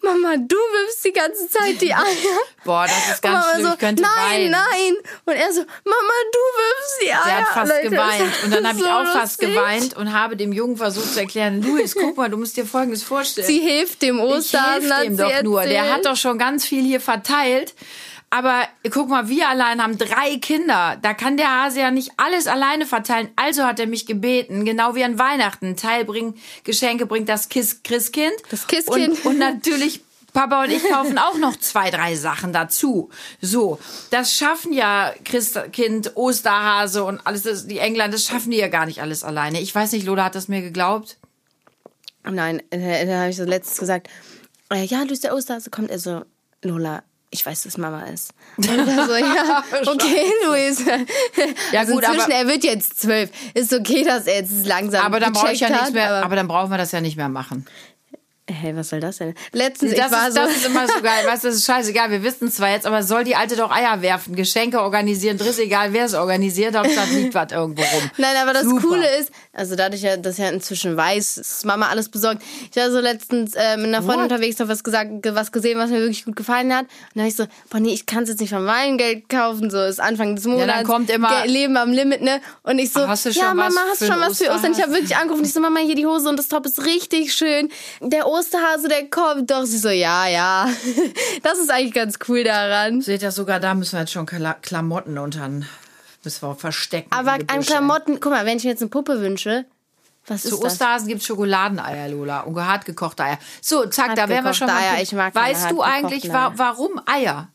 Mama, 0.00 0.36
du 0.36 0.56
wirfst 0.56 1.04
die 1.04 1.12
ganze 1.12 1.48
Zeit 1.48 1.80
die 1.80 1.92
Eier. 1.92 2.04
Boah, 2.64 2.86
das 2.86 3.14
ist 3.14 3.22
ganz 3.22 3.44
schlimm, 3.50 3.66
so, 3.66 3.72
ich 3.72 3.78
könnte 3.78 4.02
nein, 4.02 4.12
weinen. 4.16 4.50
nein. 4.52 4.94
Und 5.24 5.34
er 5.34 5.52
so, 5.52 5.60
Mama, 5.60 6.14
du 6.32 6.38
wirfst 6.38 7.02
die 7.02 7.12
Eier. 7.12 7.24
Der 7.26 7.36
hat 7.38 7.48
fast 7.48 7.72
Leute, 7.72 7.90
geweint. 7.90 8.44
Und 8.44 8.54
dann 8.54 8.68
habe 8.68 8.78
ich 8.78 8.84
so 8.84 8.90
auch 8.90 9.06
fast 9.06 9.42
lustig. 9.42 9.48
geweint 9.48 9.96
und 9.96 10.12
habe 10.12 10.36
dem 10.36 10.52
Jungen 10.52 10.76
versucht 10.76 11.12
zu 11.14 11.20
erklären, 11.20 11.62
Luis, 11.62 11.94
guck 11.94 12.16
mal, 12.16 12.30
du 12.30 12.36
musst 12.36 12.56
dir 12.56 12.64
Folgendes 12.64 13.02
vorstellen. 13.02 13.46
Sie 13.46 13.58
hilft 13.58 14.00
dem 14.02 14.18
ich 14.18 14.52
helf 14.52 14.90
hat 14.90 15.04
dem 15.04 15.16
sie 15.16 15.22
doch 15.22 15.42
nur. 15.42 15.62
Der 15.62 15.72
erzählt. 15.80 15.94
hat 15.94 16.06
doch 16.06 16.16
schon 16.16 16.38
ganz 16.38 16.64
viel 16.64 16.84
hier 16.84 17.00
verteilt. 17.00 17.74
Aber 18.30 18.68
guck 18.90 19.08
mal, 19.08 19.28
wir 19.28 19.48
allein 19.48 19.82
haben 19.82 19.96
drei 19.96 20.36
Kinder. 20.36 20.98
Da 21.00 21.14
kann 21.14 21.36
der 21.36 21.50
Hase 21.62 21.80
ja 21.80 21.90
nicht 21.90 22.12
alles 22.18 22.46
alleine 22.46 22.84
verteilen. 22.84 23.30
Also 23.36 23.64
hat 23.64 23.80
er 23.80 23.86
mich 23.86 24.06
gebeten, 24.06 24.64
genau 24.64 24.94
wie 24.94 25.04
an 25.04 25.18
Weihnachten, 25.18 25.76
Teil 25.76 26.04
bringen, 26.04 26.34
Geschenke 26.64 27.06
bringt 27.06 27.28
das 27.28 27.48
Kiss 27.48 27.82
Christkind. 27.82 28.34
Das 28.50 28.66
Kisskind. 28.66 29.24
Und, 29.24 29.26
und 29.26 29.38
natürlich 29.38 30.02
Papa 30.34 30.64
und 30.64 30.70
ich 30.70 30.84
kaufen 30.84 31.18
auch 31.18 31.38
noch 31.38 31.56
zwei, 31.56 31.90
drei 31.90 32.14
Sachen 32.14 32.52
dazu. 32.52 33.08
So, 33.40 33.78
das 34.10 34.34
schaffen 34.34 34.72
ja 34.72 35.12
Christkind, 35.24 36.16
Osterhase 36.16 37.04
und 37.04 37.26
alles, 37.26 37.42
das, 37.42 37.66
die 37.66 37.78
England, 37.78 38.12
das 38.12 38.24
schaffen 38.24 38.50
die 38.50 38.58
ja 38.58 38.68
gar 38.68 38.86
nicht 38.86 39.00
alles 39.00 39.24
alleine. 39.24 39.60
Ich 39.60 39.74
weiß 39.74 39.92
nicht, 39.92 40.06
Lola 40.06 40.24
hat 40.24 40.34
das 40.34 40.48
mir 40.48 40.60
geglaubt. 40.60 41.16
Nein, 42.24 42.62
äh, 42.70 43.06
da 43.06 43.20
habe 43.20 43.30
ich 43.30 43.36
so 43.36 43.44
letztens 43.44 43.78
gesagt, 43.78 44.08
äh, 44.70 44.84
ja, 44.84 45.02
Luis, 45.02 45.20
der 45.20 45.34
Osterhase 45.34 45.70
kommt. 45.70 45.90
Er 45.90 45.98
so, 45.98 46.24
Lola, 46.62 47.02
ich 47.30 47.44
weiß, 47.44 47.62
dass 47.64 47.76
Mama 47.76 48.04
ist. 48.04 48.32
Und 48.56 48.66
er 48.68 49.06
so, 49.06 49.14
ja, 49.16 49.62
okay, 49.86 50.30
Luis. 50.46 50.82
Ja, 51.72 51.80
also 51.80 51.92
gut, 51.94 52.02
inzwischen, 52.04 52.32
aber- 52.32 52.34
er 52.34 52.46
wird 52.48 52.64
jetzt 52.64 53.00
zwölf. 53.00 53.30
Ist 53.54 53.72
okay, 53.72 54.02
dass 54.02 54.26
er 54.26 54.36
jetzt 54.36 54.66
langsam 54.66 55.04
Aber 55.04 55.20
dann 55.20 55.32
brauche 55.32 55.52
ich 55.52 55.60
ja 55.60 55.68
gecheckt 55.68 55.82
nichts 55.82 55.94
mehr, 55.94 56.08
hat, 56.08 56.24
aber, 56.24 56.36
dann 56.36 56.48
brauchen 56.48 56.70
wir 56.70 56.78
das 56.78 56.92
ja 56.92 57.00
nicht 57.00 57.16
mehr 57.16 57.28
machen. 57.28 57.66
Hey, 58.50 58.74
was 58.74 58.88
soll 58.88 59.00
das 59.00 59.18
denn? 59.18 59.34
Letztens, 59.52 59.94
Das 59.94 60.06
ich 60.06 60.12
war 60.12 60.28
ist, 60.28 60.34
so. 60.34 60.40
das 60.40 60.56
ist 60.56 60.66
immer 60.66 60.86
so 60.88 61.02
geil. 61.02 61.26
Weißt 61.26 61.44
du, 61.44 61.48
das 61.48 61.56
ist 61.56 61.66
scheißegal. 61.66 62.10
Wir 62.10 62.22
wissen 62.22 62.50
zwar 62.50 62.70
jetzt, 62.70 62.86
aber 62.86 63.02
soll 63.02 63.22
die 63.24 63.36
Alte 63.36 63.56
doch 63.56 63.70
Eier 63.70 64.00
werfen, 64.00 64.34
Geschenke 64.34 64.80
organisieren, 64.80 65.36
driss 65.36 65.58
egal, 65.58 65.92
wer 65.92 66.06
es 66.06 66.14
organisiert, 66.14 66.74
Hauptsache 66.74 67.10
liegt 67.12 67.34
was 67.34 67.52
irgendwo 67.52 67.82
rum. 67.82 68.10
Nein, 68.16 68.36
aber 68.40 68.54
das 68.54 68.64
Super. 68.64 68.80
Coole 68.88 69.16
ist, 69.18 69.30
also 69.52 69.76
dadurch, 69.76 70.00
ja, 70.02 70.16
dass 70.16 70.38
ich 70.38 70.44
ja 70.44 70.50
inzwischen 70.50 70.96
weiß, 70.96 71.34
dass 71.34 71.64
Mama 71.66 71.88
alles 71.88 72.08
besorgt. 72.08 72.42
Ich 72.70 72.76
war 72.76 72.90
so 72.90 73.00
letztens 73.00 73.54
äh, 73.54 73.76
mit 73.76 73.86
einer 73.88 73.98
Freundin 74.02 74.24
What? 74.24 74.32
unterwegs, 74.32 74.58
hab 74.60 74.68
was 74.68 74.82
gesagt, 74.82 75.10
was 75.24 75.52
gesehen, 75.52 75.78
was 75.78 75.90
mir 75.90 75.98
wirklich 76.00 76.24
gut 76.24 76.36
gefallen 76.36 76.72
hat. 76.74 76.84
Und 76.84 76.90
dann 77.16 77.24
hab 77.24 77.28
ich 77.30 77.36
so, 77.36 77.46
boah 77.68 77.80
nee, 77.80 77.92
ich 77.92 78.06
kann 78.06 78.22
es 78.22 78.30
jetzt 78.30 78.40
nicht 78.40 78.50
von 78.50 78.64
meinem 78.64 78.96
Geld 78.96 79.28
kaufen, 79.28 79.70
so 79.70 79.82
ist 79.82 80.00
Anfang 80.00 80.36
des 80.36 80.46
Monats. 80.46 80.72
dann 80.72 80.84
kommt 80.86 81.10
immer- 81.10 81.44
Leben 81.46 81.76
am 81.76 81.92
Limit, 81.92 82.22
ne? 82.22 82.40
Und 82.62 82.78
ich 82.78 82.92
so, 82.92 83.00
schon 83.00 83.32
ja 83.32 83.52
Mama, 83.52 83.80
hast 83.90 84.00
du 84.00 84.06
schon 84.06 84.20
was 84.20 84.38
für 84.38 84.50
Ostern? 84.52 84.72
Ich 84.72 84.80
habe 84.82 84.92
wirklich 84.92 85.16
angerufen. 85.16 85.44
Ich 85.44 85.52
so, 85.52 85.60
Mama, 85.60 85.80
hier 85.80 85.94
die 85.94 86.06
Hose 86.06 86.28
und 86.30 86.38
das 86.38 86.48
Top 86.48 86.64
ist 86.64 86.84
richtig 86.86 87.34
schön. 87.34 87.68
Der 88.00 88.26
Osterhase, 88.38 88.88
der 88.88 89.08
kommt. 89.08 89.50
Doch, 89.50 89.64
sie 89.64 89.78
so, 89.78 89.88
ja, 89.88 90.26
ja. 90.28 90.68
Das 91.42 91.58
ist 91.58 91.70
eigentlich 91.70 91.94
ganz 91.94 92.18
cool 92.28 92.44
daran. 92.44 93.00
Seht 93.00 93.22
ihr, 93.22 93.30
sogar 93.30 93.60
da 93.60 93.74
müssen 93.74 93.92
wir 93.92 94.00
jetzt 94.00 94.12
schon 94.12 94.26
Kla 94.26 94.54
Klamotten 94.54 95.18
und 95.18 95.36
dann 95.36 95.66
müssen 96.24 96.48
wir 96.48 96.54
verstecken. 96.54 97.10
Aber 97.10 97.32
an. 97.32 97.60
Klamotten, 97.60 98.20
guck 98.20 98.32
mal, 98.32 98.46
wenn 98.46 98.58
ich 98.58 98.64
mir 98.64 98.70
jetzt 98.70 98.82
eine 98.82 98.90
Puppe 98.90 99.20
wünsche, 99.20 99.64
was 100.26 100.44
ist 100.44 100.50
Zu 100.50 100.62
das? 100.62 100.72
Osterhasen 100.72 101.08
gibt's 101.08 101.26
Schokoladeneier, 101.26 102.08
Lola. 102.08 102.40
Und 102.40 102.60
hart 102.60 102.84
gekochte 102.84 103.24
Eier. 103.24 103.38
So, 103.60 103.86
zack, 103.86 104.14
da 104.14 104.28
wären 104.28 104.44
wir 104.44 104.54
schon 104.54 104.66
mal. 104.66 104.76
Eier, 104.76 105.02
ich 105.02 105.12
mag 105.12 105.34
weißt 105.34 105.70
du 105.70 105.82
eigentlich, 105.82 106.30
wa 106.30 106.52
warum 106.56 107.00
Eier? 107.06 107.48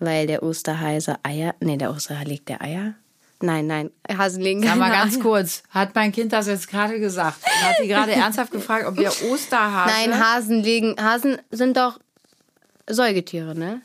Weil 0.00 0.26
der 0.26 0.42
Osterhase 0.42 1.16
Eier. 1.22 1.54
Nee, 1.60 1.76
der 1.76 1.90
Osterhase 1.90 2.24
legt 2.24 2.48
der 2.48 2.62
Eier? 2.62 2.94
Nein, 3.40 3.66
nein. 3.66 3.90
Hasen 4.16 4.42
legen 4.42 4.62
Sag 4.62 4.76
mal 4.76 4.90
ganz 4.90 5.20
kurz, 5.20 5.62
hat 5.70 5.94
mein 5.94 6.10
Kind 6.10 6.32
das 6.32 6.48
jetzt 6.48 6.68
gerade 6.68 6.98
gesagt? 6.98 7.38
Hat 7.44 7.76
sie 7.80 7.86
gerade 7.86 8.12
ernsthaft 8.14 8.50
gefragt, 8.50 8.84
ob 8.86 8.96
wir 8.96 9.12
Osterhase... 9.30 9.92
Nein, 9.92 10.18
Hasen 10.18 10.62
legen. 10.62 10.96
Hasen 11.00 11.38
sind 11.50 11.76
doch 11.76 12.00
Säugetiere, 12.88 13.54
ne? 13.54 13.80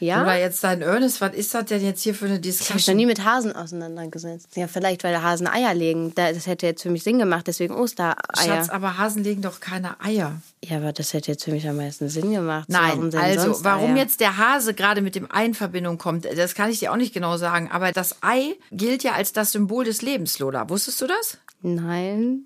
Ja? 0.00 0.22
Oder 0.22 0.38
jetzt 0.38 0.62
dein 0.62 0.82
Ernest, 0.82 1.20
was 1.20 1.34
ist 1.34 1.52
das 1.54 1.64
denn 1.66 1.82
jetzt 1.84 2.02
hier 2.02 2.14
für 2.14 2.26
eine 2.26 2.34
ich 2.34 2.38
habe 2.40 2.46
mich 2.48 2.58
noch 2.60 2.66
Diskussion? 2.68 2.96
nie 2.96 3.06
mit 3.06 3.24
Hasen 3.24 3.54
auseinandergesetzt. 3.54 4.48
Ja, 4.56 4.68
vielleicht, 4.68 5.02
weil 5.04 5.20
Hasen 5.22 5.46
Eier 5.46 5.74
legen. 5.74 6.12
Da- 6.14 6.32
Das 6.32 6.46
hätte 6.46 6.66
jetzt 6.66 6.82
für 6.82 6.90
mich 6.90 7.02
Sinn 7.02 7.18
gemacht, 7.18 7.46
deswegen 7.46 7.74
Ostereier. 7.74 8.14
Schatz, 8.36 8.68
aber 8.68 8.98
Hasen 8.98 9.24
legen 9.24 9.42
doch 9.42 9.60
keine 9.60 10.00
Eier. 10.00 10.40
Ja, 10.64 10.76
aber 10.78 10.92
das 10.92 11.12
hätte 11.14 11.30
jetzt 11.32 11.44
für 11.44 11.50
mich 11.52 11.68
am 11.68 11.76
meisten 11.76 12.08
Sinn 12.08 12.32
gemacht. 12.32 12.68
Nein, 12.68 13.12
warum 13.12 13.22
also 13.22 13.64
warum 13.64 13.90
Eier? 13.92 13.96
jetzt 13.98 14.20
der 14.20 14.36
Hase 14.36 14.74
gerade 14.74 15.00
mit 15.00 15.14
dem 15.14 15.28
Ei 15.32 15.44
in 15.46 15.54
Verbindung 15.54 15.98
kommt, 15.98 16.24
das 16.26 16.54
kann 16.54 16.70
ich 16.70 16.78
dir 16.80 16.92
auch 16.92 16.96
nicht 16.96 17.14
genau 17.14 17.36
sagen. 17.36 17.70
Aber 17.72 17.92
das 17.92 18.16
Ei 18.22 18.54
gilt 18.70 19.02
ja 19.02 19.12
als 19.12 19.32
das 19.32 19.52
Symbol 19.52 19.84
des 19.84 20.02
Lebens, 20.02 20.38
Lola. 20.38 20.68
Wusstest 20.68 21.00
du 21.00 21.06
das? 21.06 21.38
Nein. 21.62 22.42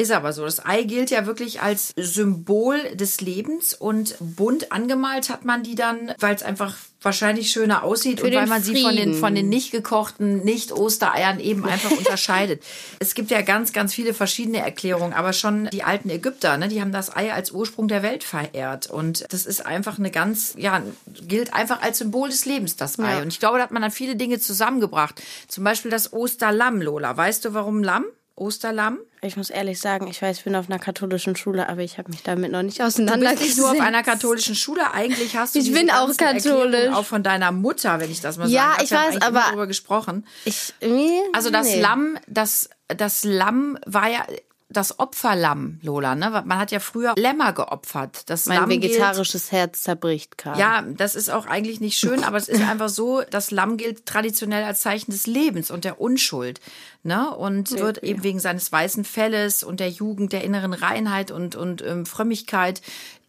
Ist 0.00 0.12
aber 0.12 0.32
so. 0.32 0.46
Das 0.46 0.64
Ei 0.64 0.84
gilt 0.84 1.10
ja 1.10 1.26
wirklich 1.26 1.60
als 1.60 1.92
Symbol 1.94 2.78
des 2.94 3.20
Lebens 3.20 3.74
und 3.74 4.16
bunt 4.18 4.72
angemalt 4.72 5.28
hat 5.28 5.44
man 5.44 5.62
die 5.62 5.74
dann, 5.74 6.14
weil 6.18 6.34
es 6.34 6.42
einfach 6.42 6.74
wahrscheinlich 7.02 7.50
schöner 7.50 7.84
aussieht 7.84 8.22
und 8.22 8.30
den 8.30 8.40
weil 8.40 8.46
man 8.46 8.62
sie 8.62 8.80
von 8.80 8.96
den, 8.96 9.04
Frieden. 9.10 9.20
von 9.20 9.34
den 9.34 9.50
nicht 9.50 9.72
gekochten, 9.72 10.42
nicht 10.42 10.72
Ostereiern 10.72 11.38
eben 11.38 11.66
einfach 11.66 11.90
unterscheidet. 11.98 12.62
Es 12.98 13.14
gibt 13.14 13.30
ja 13.30 13.42
ganz, 13.42 13.74
ganz 13.74 13.92
viele 13.92 14.14
verschiedene 14.14 14.60
Erklärungen, 14.60 15.12
aber 15.12 15.34
schon 15.34 15.68
die 15.70 15.82
alten 15.82 16.08
Ägypter, 16.08 16.56
ne, 16.56 16.68
die 16.68 16.80
haben 16.80 16.92
das 16.92 17.14
Ei 17.14 17.30
als 17.34 17.50
Ursprung 17.50 17.86
der 17.86 18.02
Welt 18.02 18.24
verehrt 18.24 18.86
und 18.86 19.26
das 19.28 19.44
ist 19.44 19.66
einfach 19.66 19.98
eine 19.98 20.10
ganz, 20.10 20.54
ja, 20.56 20.82
gilt 21.28 21.52
einfach 21.52 21.82
als 21.82 21.98
Symbol 21.98 22.30
des 22.30 22.46
Lebens, 22.46 22.76
das 22.76 22.98
Ei. 22.98 23.16
Ja. 23.16 23.20
Und 23.20 23.28
ich 23.28 23.38
glaube, 23.38 23.58
da 23.58 23.64
hat 23.64 23.70
man 23.70 23.82
dann 23.82 23.90
viele 23.90 24.16
Dinge 24.16 24.40
zusammengebracht. 24.40 25.20
Zum 25.46 25.62
Beispiel 25.62 25.90
das 25.90 26.14
Osterlamm, 26.14 26.80
Lola. 26.80 27.14
Weißt 27.14 27.44
du, 27.44 27.52
warum 27.52 27.82
Lamm? 27.82 28.06
Osterlamm? 28.36 28.98
Ich 29.22 29.36
muss 29.36 29.50
ehrlich 29.50 29.78
sagen, 29.80 30.06
ich 30.06 30.22
weiß, 30.22 30.38
ich 30.38 30.44
bin 30.44 30.56
auf 30.56 30.70
einer 30.70 30.78
katholischen 30.78 31.36
Schule, 31.36 31.68
aber 31.68 31.82
ich 31.82 31.98
habe 31.98 32.10
mich 32.10 32.22
damit 32.22 32.50
noch 32.52 32.62
nicht 32.62 32.78
Du 32.80 32.84
bist 32.84 32.96
auseinandergesetzt. 32.96 33.42
nicht 33.42 33.58
nur 33.58 33.70
auf 33.72 33.80
einer 33.80 34.02
katholischen 34.02 34.54
Schule, 34.54 34.92
eigentlich 34.92 35.36
hast 35.36 35.54
du 35.54 35.58
Ich 35.58 35.72
bin 35.72 35.90
auch 35.90 36.14
katholisch. 36.16 36.90
Auch 36.92 37.04
von 37.04 37.22
deiner 37.22 37.52
Mutter, 37.52 38.00
wenn 38.00 38.10
ich 38.10 38.20
das 38.22 38.38
mal 38.38 38.48
Ja, 38.48 38.60
sagen 38.62 38.72
darf. 38.78 38.82
ich 38.82 38.90
weiß, 39.16 39.22
aber- 39.22 39.40
darüber 39.48 39.66
gesprochen. 39.66 40.26
Ich, 40.46 40.72
nee, 40.80 41.20
Also 41.34 41.50
das 41.50 41.66
nee. 41.66 41.80
Lamm, 41.82 42.18
das, 42.26 42.70
das 42.88 43.24
Lamm 43.24 43.78
war 43.84 44.08
ja 44.08 44.24
das 44.70 45.00
Opferlamm, 45.00 45.80
Lola. 45.82 46.14
Ne? 46.14 46.30
Man 46.46 46.58
hat 46.58 46.70
ja 46.70 46.78
früher 46.78 47.14
Lämmer 47.16 47.52
geopfert. 47.52 48.22
Das 48.30 48.46
Mein 48.46 48.60
Lamm 48.60 48.70
gilt- 48.70 48.84
vegetarisches 48.84 49.50
Herz 49.50 49.82
zerbricht 49.82 50.38
gerade. 50.38 50.60
Ja, 50.60 50.82
das 50.82 51.16
ist 51.16 51.28
auch 51.28 51.46
eigentlich 51.46 51.80
nicht 51.80 51.98
schön, 51.98 52.22
aber 52.22 52.36
es 52.36 52.48
ist 52.48 52.62
einfach 52.62 52.88
so, 52.88 53.22
das 53.28 53.50
Lamm 53.50 53.76
gilt 53.76 54.06
traditionell 54.06 54.62
als 54.62 54.80
Zeichen 54.80 55.10
des 55.10 55.26
Lebens 55.26 55.70
und 55.70 55.84
der 55.84 56.00
Unschuld. 56.00 56.60
Ne? 57.02 57.34
Und 57.34 57.72
wird 57.78 58.02
eben 58.04 58.22
wegen 58.22 58.38
seines 58.38 58.70
weißen 58.70 59.04
Felles 59.04 59.62
und 59.64 59.80
der 59.80 59.88
Jugend, 59.88 60.32
der 60.32 60.44
inneren 60.44 60.72
Reinheit 60.72 61.30
und, 61.30 61.56
und 61.56 61.82
ähm, 61.82 62.06
Frömmigkeit 62.06 62.80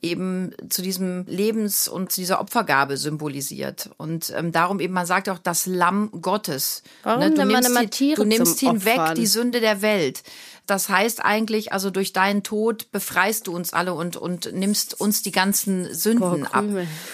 eben 0.02 0.52
zu 0.70 0.82
diesem 0.82 1.26
Lebens- 1.28 1.88
und 1.88 2.12
zu 2.12 2.22
dieser 2.22 2.42
Opfergabe 2.42 2.98
symbolisiert. 2.98 3.90
Und 3.98 4.34
ähm, 4.36 4.52
darum 4.52 4.80
eben, 4.80 4.94
man 4.94 5.06
sagt 5.06 5.30
auch 5.30 5.38
das 5.38 5.66
Lamm 5.68 6.10
Gottes. 6.22 6.84
Warum 7.04 7.20
ne? 7.20 7.32
Du 7.32 7.38
nimmt 7.38 7.52
man 7.52 7.62
nimmst, 7.64 7.70
immer 7.70 7.82
die, 7.82 7.90
Tiere 7.90 8.22
du 8.22 8.28
nimmst 8.28 8.60
hinweg 8.60 9.16
die 9.16 9.28
Sünde 9.28 9.60
der 9.60 9.82
Welt. 9.82 10.24
Das 10.66 10.90
heißt 10.90 11.24
eigentlich, 11.26 11.74
also 11.74 11.90
durch 11.90 12.14
deinen 12.14 12.44
Tod 12.44 12.92
befreist 12.92 13.48
du 13.48 13.56
uns 13.56 13.74
alle 13.74 13.94
und, 13.94 14.16
und 14.16 14.54
nimmst 14.54 15.00
uns 15.00 15.22
die 15.22 15.32
ganzen 15.32 15.94
Sünden 15.94 16.44
Boah, 16.44 16.56
ab. 16.56 16.66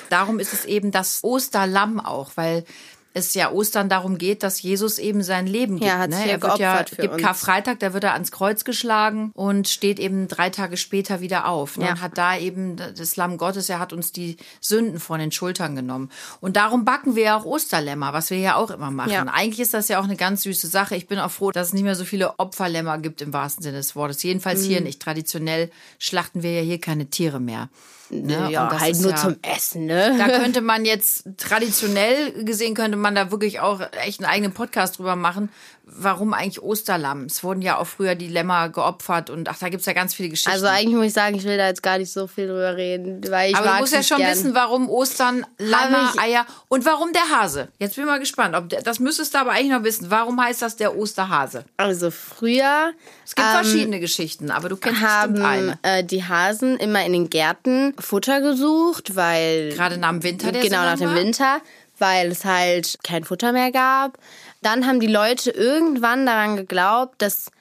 Darum 0.10 0.40
ist 0.40 0.54
es 0.54 0.66
eben 0.66 0.92
das 0.92 1.24
Osterlamm 1.24 2.00
auch, 2.00 2.32
weil 2.36 2.66
es 3.18 3.34
ja 3.34 3.52
Ostern 3.52 3.90
darum 3.90 4.18
geht, 4.18 4.44
dass 4.44 4.62
Jesus 4.62 5.00
eben 5.00 5.24
sein 5.24 5.48
Leben 5.48 5.76
gibt. 5.76 5.88
Ja, 5.88 5.98
hat 5.98 6.10
ne? 6.12 6.30
Er 6.30 6.42
wird 6.42 6.60
ja, 6.60 6.84
gibt 6.84 7.14
uns. 7.14 7.22
Karfreitag, 7.22 7.80
da 7.80 7.94
wird 7.94 8.04
er 8.04 8.14
ans 8.14 8.32
Kreuz 8.32 8.64
geschlagen 8.64 9.32
und 9.34 9.68
steht 9.68 10.00
eben 10.00 10.28
drei 10.28 10.50
Tage 10.50 10.78
später 10.78 11.20
wieder 11.22 11.48
auf. 11.48 11.78
Ne? 11.78 11.86
Ja. 11.86 11.92
Und 11.92 12.02
hat 12.02 12.18
da 12.18 12.38
eben 12.38 12.76
das 12.76 13.16
Lamm 13.16 13.38
Gottes, 13.38 13.70
er 13.70 13.80
hat 13.80 13.94
uns 13.94 14.12
die 14.12 14.38
Sünden 14.62 15.00
von 15.00 15.20
den 15.20 15.32
Schultern 15.32 15.76
genommen. 15.76 16.10
Und 16.40 16.56
darum 16.56 16.86
backen 16.86 17.16
wir 17.16 17.24
ja 17.24 17.38
auch 17.38 17.46
Osterlämmer, 17.46 18.14
was 18.14 18.30
wir 18.30 18.38
ja 18.38 18.56
auch 18.56 18.72
immer 18.72 18.92
machen. 18.92 19.12
Ja. 19.12 19.24
Eigentlich 19.24 19.60
ist 19.60 19.74
das 19.74 19.88
ja 19.88 20.00
auch 20.00 20.06
eine 20.06 20.16
ganz 20.16 20.44
süße 20.44 20.68
Sache. 20.68 20.96
Ich 20.96 21.08
bin 21.08 21.20
auch 21.20 21.32
froh, 21.32 21.52
dass 21.52 21.68
es 21.70 21.74
nicht 21.74 21.84
mehr 21.84 21.96
so 21.96 22.06
viele 22.06 22.40
Opferlämmer 22.40 22.98
gibt 22.98 23.22
im 23.22 23.34
wahrsten 23.34 23.64
Sinne 23.64 23.78
des 23.78 23.96
Wortes. 23.96 24.24
Jedenfalls 24.24 24.62
Mhm. 24.62 24.68
hier 24.68 24.82
nicht. 24.82 25.02
Traditionell 25.02 25.72
schlachten 26.00 26.44
wir 26.44 26.54
ja 26.54 26.62
hier 26.62 26.80
keine 26.80 27.08
Tiere 27.08 27.40
mehr. 27.40 27.70
Ne? 28.10 28.50
ja, 28.52 28.80
halt 28.80 29.00
nur 29.02 29.12
ja- 29.12 29.18
zum 29.18 29.36
Essen, 29.42 29.86
ne? 29.86 30.16
da 30.18 30.28
könnte 30.40 30.62
man 30.62 30.86
jetzt 30.86 31.26
traditionell 31.38 32.44
gesehen, 32.44 32.74
könnte 32.74 32.98
man 32.98 33.16
da 33.16 33.32
wirklich 33.32 33.60
auch 33.60 33.82
echt 34.06 34.22
einen 34.22 34.32
eigenen 34.32 34.54
Podcast 34.54 34.98
drüber 34.98 35.16
machen. 35.16 35.50
Warum 35.90 36.34
eigentlich 36.34 36.62
Osterlamm? 36.62 37.24
Es 37.26 37.44
wurden 37.46 37.62
ja 37.62 37.78
auch 37.78 37.88
früher 37.88 38.16
die 38.16 38.28
Lämmer 38.28 38.68
geopfert 38.68 39.30
und 39.30 39.48
ach, 39.48 39.58
da 39.58 39.70
gibt's 39.70 39.86
ja 39.86 39.94
ganz 39.94 40.14
viele 40.14 40.28
Geschichten. 40.28 40.52
Also 40.52 40.68
eigentlich 40.68 40.96
muss 40.96 41.06
ich 41.06 41.14
sagen, 41.14 41.36
ich 41.38 41.46
will 41.46 41.58
da 41.58 41.68
jetzt 41.68 41.82
gar 41.82 41.98
nicht 41.98 42.12
so 42.12 42.28
viel 42.28 42.48
drüber 42.48 42.76
reden, 42.76 43.22
weil 43.30 43.52
ich 43.52 43.56
aber 43.56 43.70
du 43.70 43.76
musst 43.80 43.94
ja 43.94 44.04
schon 44.04 44.18
gern. 44.18 44.32
wissen, 44.32 44.54
warum 44.54 44.90
Ostern, 44.90 45.46
Lämmer, 45.58 46.14
Eier 46.20 46.46
und 46.68 46.86
warum 46.86 47.14
der 47.14 47.30
Hase. 47.40 47.70
Jetzt 47.80 47.96
bin 47.96 48.04
ich 48.04 48.10
mal 48.10 48.20
gespannt. 48.20 48.54
Ob 48.56 48.68
das 48.70 49.00
müsstest 49.00 49.34
du 49.34 49.38
aber 49.40 49.52
eigentlich 49.52 49.72
noch 49.72 49.84
wissen. 49.84 50.12
Warum 50.12 50.42
heißt 50.44 50.62
das 50.62 50.76
der 50.76 50.96
Osterhase? 50.98 51.64
Also 51.78 52.12
früher 52.12 52.92
Es 53.26 53.34
gibt 53.34 53.48
verschiedene 53.48 54.02
Geschichten, 54.02 54.52
aber 54.52 54.68
du 54.68 54.76
kennst 54.76 55.00
Ähm, 55.02 55.08
haben 55.08 55.34
bestimmt 55.34 55.78
eine. 55.84 56.00
äh, 56.00 56.04
die 56.04 56.26
Hasen 56.26 56.76
immer 56.78 57.06
in 57.06 57.14
den 57.14 57.30
Gärten 57.30 57.94
Futter 57.98 58.42
gesucht, 58.42 59.16
weil 59.16 59.72
Gerade 59.74 59.98
nach 59.98 60.10
dem 60.10 60.24
Winter, 60.24 60.52
der 60.52 60.62
genau 60.62 60.84
nach 60.84 60.98
dem 60.98 61.10
war. 61.12 61.16
Winter, 61.16 61.62
weil 62.00 62.28
es 62.32 62.46
halt 62.46 62.98
kein 63.04 63.24
Futter 63.24 63.54
mehr 63.54 63.72
gab. 63.72 64.18
Dann 64.68 64.86
haben 64.86 65.00
die 65.00 65.08
Leute 65.08 65.50
irgendwann 65.52 66.26
daran 66.26 66.58
geglaubt, 66.58 67.22
dass 67.22 67.52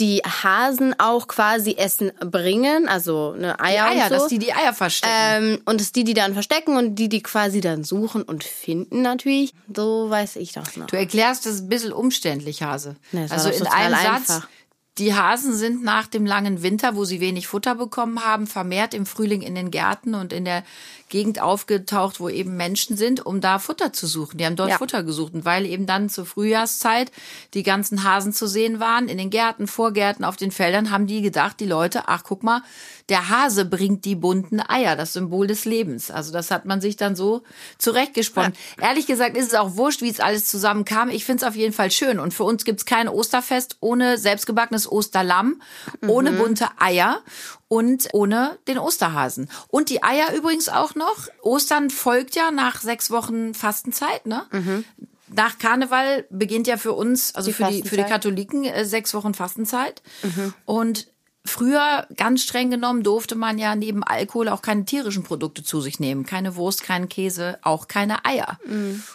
die 0.00 0.20
Hasen 0.24 0.98
auch 0.98 1.28
quasi 1.28 1.76
Essen 1.76 2.10
bringen, 2.18 2.88
also 2.88 3.34
eine 3.36 3.54
Die 3.56 3.62
Eier, 3.62 3.84
Eier, 3.84 4.02
und 4.04 4.08
so. 4.08 4.14
dass 4.16 4.26
die 4.26 4.38
die 4.40 4.52
Eier 4.52 4.72
verstecken. 4.72 5.14
ähm, 5.14 5.62
und 5.66 5.80
es 5.80 5.92
die, 5.92 6.02
die 6.02 6.14
dann 6.14 6.32
verstecken 6.32 6.76
und 6.76 6.96
die, 6.96 7.08
die 7.08 7.22
quasi 7.22 7.60
dann 7.60 7.84
suchen 7.84 8.22
und 8.22 8.42
finden 8.42 9.02
natürlich. 9.02 9.54
So 9.72 10.10
weiß 10.10 10.34
ich 10.36 10.50
das 10.52 10.76
noch. 10.76 10.88
Du 10.88 10.96
erklärst 10.96 11.46
das 11.46 11.60
ein 11.60 11.68
bisschen 11.68 11.92
umständlich, 11.92 12.60
Hase. 12.64 12.96
Nee, 13.12 13.26
also 13.30 13.48
in 13.50 13.64
einem 13.68 13.94
Satz. 13.94 14.06
einfach. 14.30 14.48
Die 14.98 15.14
Hasen 15.14 15.54
sind 15.54 15.82
nach 15.82 16.06
dem 16.06 16.26
langen 16.26 16.62
Winter, 16.62 16.96
wo 16.96 17.04
sie 17.04 17.20
wenig 17.20 17.46
Futter 17.48 17.74
bekommen 17.76 18.24
haben, 18.24 18.46
vermehrt 18.46 18.92
im 18.92 19.06
Frühling 19.06 19.40
in 19.40 19.54
den 19.54 19.70
Gärten 19.70 20.14
und 20.14 20.34
in 20.34 20.44
der 20.44 20.64
Gegend 21.08 21.40
aufgetaucht, 21.40 22.20
wo 22.20 22.28
eben 22.28 22.56
Menschen 22.56 22.96
sind, 22.96 23.24
um 23.24 23.40
da 23.40 23.58
Futter 23.58 23.92
zu 23.92 24.06
suchen. 24.06 24.38
Die 24.38 24.46
haben 24.46 24.56
dort 24.56 24.70
Ja. 24.70 24.78
Futter 24.78 25.02
gesucht. 25.02 25.34
Und 25.34 25.44
weil 25.44 25.66
eben 25.66 25.86
dann 25.86 26.08
zur 26.08 26.26
Frühjahrszeit 26.26 27.10
die 27.54 27.62
ganzen 27.62 28.04
Hasen 28.04 28.32
zu 28.32 28.46
sehen 28.46 28.80
waren, 28.80 29.08
in 29.08 29.18
den 29.18 29.30
Gärten, 29.30 29.66
Vorgärten, 29.66 30.24
auf 30.24 30.36
den 30.36 30.50
Feldern, 30.50 30.90
haben 30.90 31.06
die 31.06 31.22
gedacht, 31.22 31.60
die 31.60 31.66
Leute, 31.66 32.08
ach 32.08 32.22
guck 32.24 32.42
mal, 32.42 32.62
der 33.08 33.28
Hase 33.28 33.64
bringt 33.64 34.04
die 34.04 34.14
bunten 34.14 34.60
Eier, 34.60 34.96
das 34.96 35.12
Symbol 35.12 35.46
des 35.46 35.64
Lebens. 35.64 36.10
Also 36.10 36.32
das 36.32 36.50
hat 36.50 36.64
man 36.64 36.80
sich 36.80 36.96
dann 36.96 37.16
so 37.16 37.42
zurechtgesponnen. 37.78 38.52
Ehrlich 38.80 39.06
gesagt 39.06 39.36
ist 39.36 39.48
es 39.48 39.54
auch 39.54 39.76
wurscht, 39.76 40.02
wie 40.02 40.08
es 40.08 40.20
alles 40.20 40.46
zusammenkam. 40.46 41.08
Ich 41.10 41.24
finde 41.24 41.44
es 41.44 41.48
auf 41.48 41.56
jeden 41.56 41.74
Fall 41.74 41.90
schön. 41.90 42.18
Und 42.18 42.32
für 42.32 42.44
uns 42.44 42.64
gibt's 42.64 42.86
kein 42.86 43.08
Osterfest 43.08 43.76
ohne 43.80 44.16
selbstgebackenes 44.16 44.81
Osterlamm, 44.90 45.60
ohne 46.06 46.32
bunte 46.32 46.68
Eier 46.78 47.20
und 47.68 48.08
ohne 48.12 48.58
den 48.68 48.78
Osterhasen. 48.78 49.48
Und 49.68 49.88
die 49.90 50.02
Eier 50.02 50.34
übrigens 50.34 50.68
auch 50.68 50.94
noch. 50.94 51.28
Ostern 51.42 51.90
folgt 51.90 52.34
ja 52.36 52.50
nach 52.50 52.80
sechs 52.80 53.10
Wochen 53.10 53.54
Fastenzeit, 53.54 54.26
ne? 54.26 54.46
Nach 55.34 55.58
Karneval 55.58 56.26
beginnt 56.28 56.66
ja 56.66 56.76
für 56.76 56.92
uns, 56.92 57.34
also 57.34 57.50
Die 57.50 57.54
für 57.54 57.64
die, 57.64 57.82
für 57.82 57.96
die. 57.96 58.02
Katholiken, 58.04 58.64
äh, 58.64 58.84
sechs 58.84 59.14
Wochen 59.14 59.32
Fastenzeit. 59.32 60.02
Und 60.66 61.08
früher, 61.44 62.06
ganz 62.16 62.42
streng 62.42 62.70
genommen, 62.70 63.02
durfte 63.02 63.34
man 63.34 63.58
ja 63.58 63.74
neben 63.74 64.04
Alkohol 64.04 64.48
auch 64.48 64.62
keine 64.62 64.84
tierischen 64.84 65.24
Produkte 65.24 65.62
zu 65.62 65.80
sich 65.80 65.98
nehmen. 66.00 66.24
Keine 66.24 66.56
Wurst, 66.56 66.82
keinen 66.82 67.08
Käse, 67.08 67.58
auch 67.62 67.88
keine 67.88 68.24
Eier. 68.24 68.58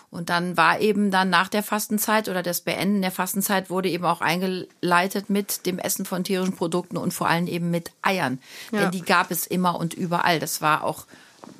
Und 0.10 0.30
dann 0.30 0.58
war 0.58 0.80
eben 0.80 1.10
dann 1.10 1.30
nach 1.30 1.48
der 1.48 1.64
Fastenzeit 1.64 2.28
oder 2.28 2.44
das 2.44 2.62
Beenden 2.62 3.02
der 3.02 3.12
Fastenzeit 3.12 3.70
wurde 3.70 3.90
eben 3.90 4.06
auch 4.06 4.22
eingeleitet 4.22 5.30
mit 5.30 5.66
dem 5.66 5.80
Essen 5.80 6.06
von 6.06 6.24
tierischen 6.24 6.56
Produkten 6.56 6.98
und 6.98 7.14
vor 7.14 7.28
allem 7.30 7.48
eben 7.48 7.72
mit 7.72 7.92
Eiern. 8.02 8.40
Denn 8.72 8.92
die 8.92 9.02
gab 9.02 9.32
es 9.32 9.48
immer 9.48 9.80
und 9.80 9.94
überall. 9.94 10.40
Das 10.40 10.62
war 10.62 10.84
auch, 10.84 11.06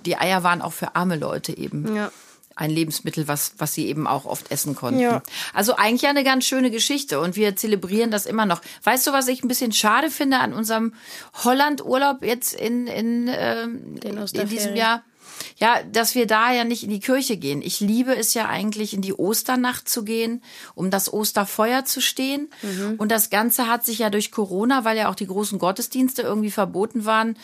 die 0.06 0.18
Eier 0.18 0.44
waren 0.44 0.62
auch 0.62 0.74
für 0.74 0.96
arme 0.96 1.16
Leute 1.16 1.58
eben 1.58 1.96
Ja. 1.96 2.12
Ein 2.58 2.72
Lebensmittel, 2.72 3.28
was, 3.28 3.54
was 3.60 3.74
sie 3.74 3.88
eben 3.88 4.08
auch 4.08 4.26
oft 4.26 4.52
essen 4.52 4.76
konnten. 4.76 5.00
Ja. 5.00 5.22
Also 5.54 5.76
eigentlich 5.76 6.08
eine 6.08 6.24
ganz 6.24 6.46
schöne 6.46 6.72
Geschichte 6.72 7.20
und 7.20 7.36
wir 7.36 7.56
zelebrieren 7.56 8.12
das 8.12 8.26
immer 8.26 8.46
noch. 8.46 8.62
Weißt 8.84 9.06
du, 9.06 9.14
was 9.14 9.28
ich 9.28 9.44
ein 9.44 9.48
bisschen 9.48 9.72
schade 9.72 10.10
finde 10.10 10.40
an 10.40 10.54
unserem 10.54 10.94
Holland-Urlaub 11.44 12.24
jetzt 12.24 12.54
in, 12.54 12.88
in, 12.88 13.30
ähm, 13.32 14.00
in 14.04 14.50
diesem 14.50 14.76
Jahr? 14.76 15.04
Ja, 15.58 15.84
dass 15.84 16.16
wir 16.16 16.26
da 16.26 16.52
ja 16.52 16.64
nicht 16.64 16.84
in 16.84 16.90
die 16.90 17.00
Kirche 17.00 17.38
gehen. 17.38 17.62
Ich 17.62 17.80
liebe 17.80 18.16
es 18.16 18.34
ja 18.34 18.48
eigentlich, 18.48 18.96
in 18.96 19.02
die 19.02 19.14
Osternacht 19.14 19.88
zu 19.88 20.04
gehen, 20.04 20.42
um 20.74 20.90
das 20.90 21.14
Osterfeuer 21.14 21.86
zu 21.86 22.02
stehen. 22.02 22.50
Mhm. 22.64 22.96
Und 22.98 23.12
das 23.12 23.30
Ganze 23.30 23.68
hat 23.68 23.86
sich 23.86 24.00
ja 24.00 24.10
durch 24.10 24.32
Corona, 24.32 24.84
weil 24.84 24.98
ja 24.98 25.10
auch 25.10 25.16
die 25.16 25.28
großen 25.28 25.60
Gottesdienste 25.60 26.24
irgendwie 26.24 26.50
verboten 26.50 27.06
waren, 27.06 27.38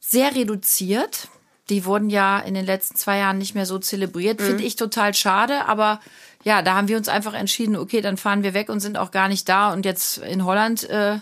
sehr 0.00 0.34
reduziert. 0.34 1.28
Die 1.70 1.84
wurden 1.86 2.10
ja 2.10 2.38
in 2.40 2.54
den 2.54 2.66
letzten 2.66 2.96
zwei 2.96 3.18
Jahren 3.18 3.38
nicht 3.38 3.54
mehr 3.54 3.64
so 3.66 3.78
zelebriert. 3.78 4.38
Mhm. 4.40 4.44
Finde 4.44 4.64
ich 4.64 4.76
total 4.76 5.14
schade, 5.14 5.64
aber 5.66 6.00
ja, 6.42 6.60
da 6.60 6.74
haben 6.74 6.88
wir 6.88 6.96
uns 6.98 7.08
einfach 7.08 7.32
entschieden, 7.32 7.74
okay, 7.76 8.02
dann 8.02 8.16
fahren 8.18 8.42
wir 8.42 8.52
weg 8.52 8.68
und 8.68 8.80
sind 8.80 8.98
auch 8.98 9.10
gar 9.10 9.28
nicht 9.28 9.48
da. 9.48 9.72
Und 9.72 9.86
jetzt 9.86 10.18
in 10.18 10.44
Holland 10.44 10.84
äh, 10.90 11.18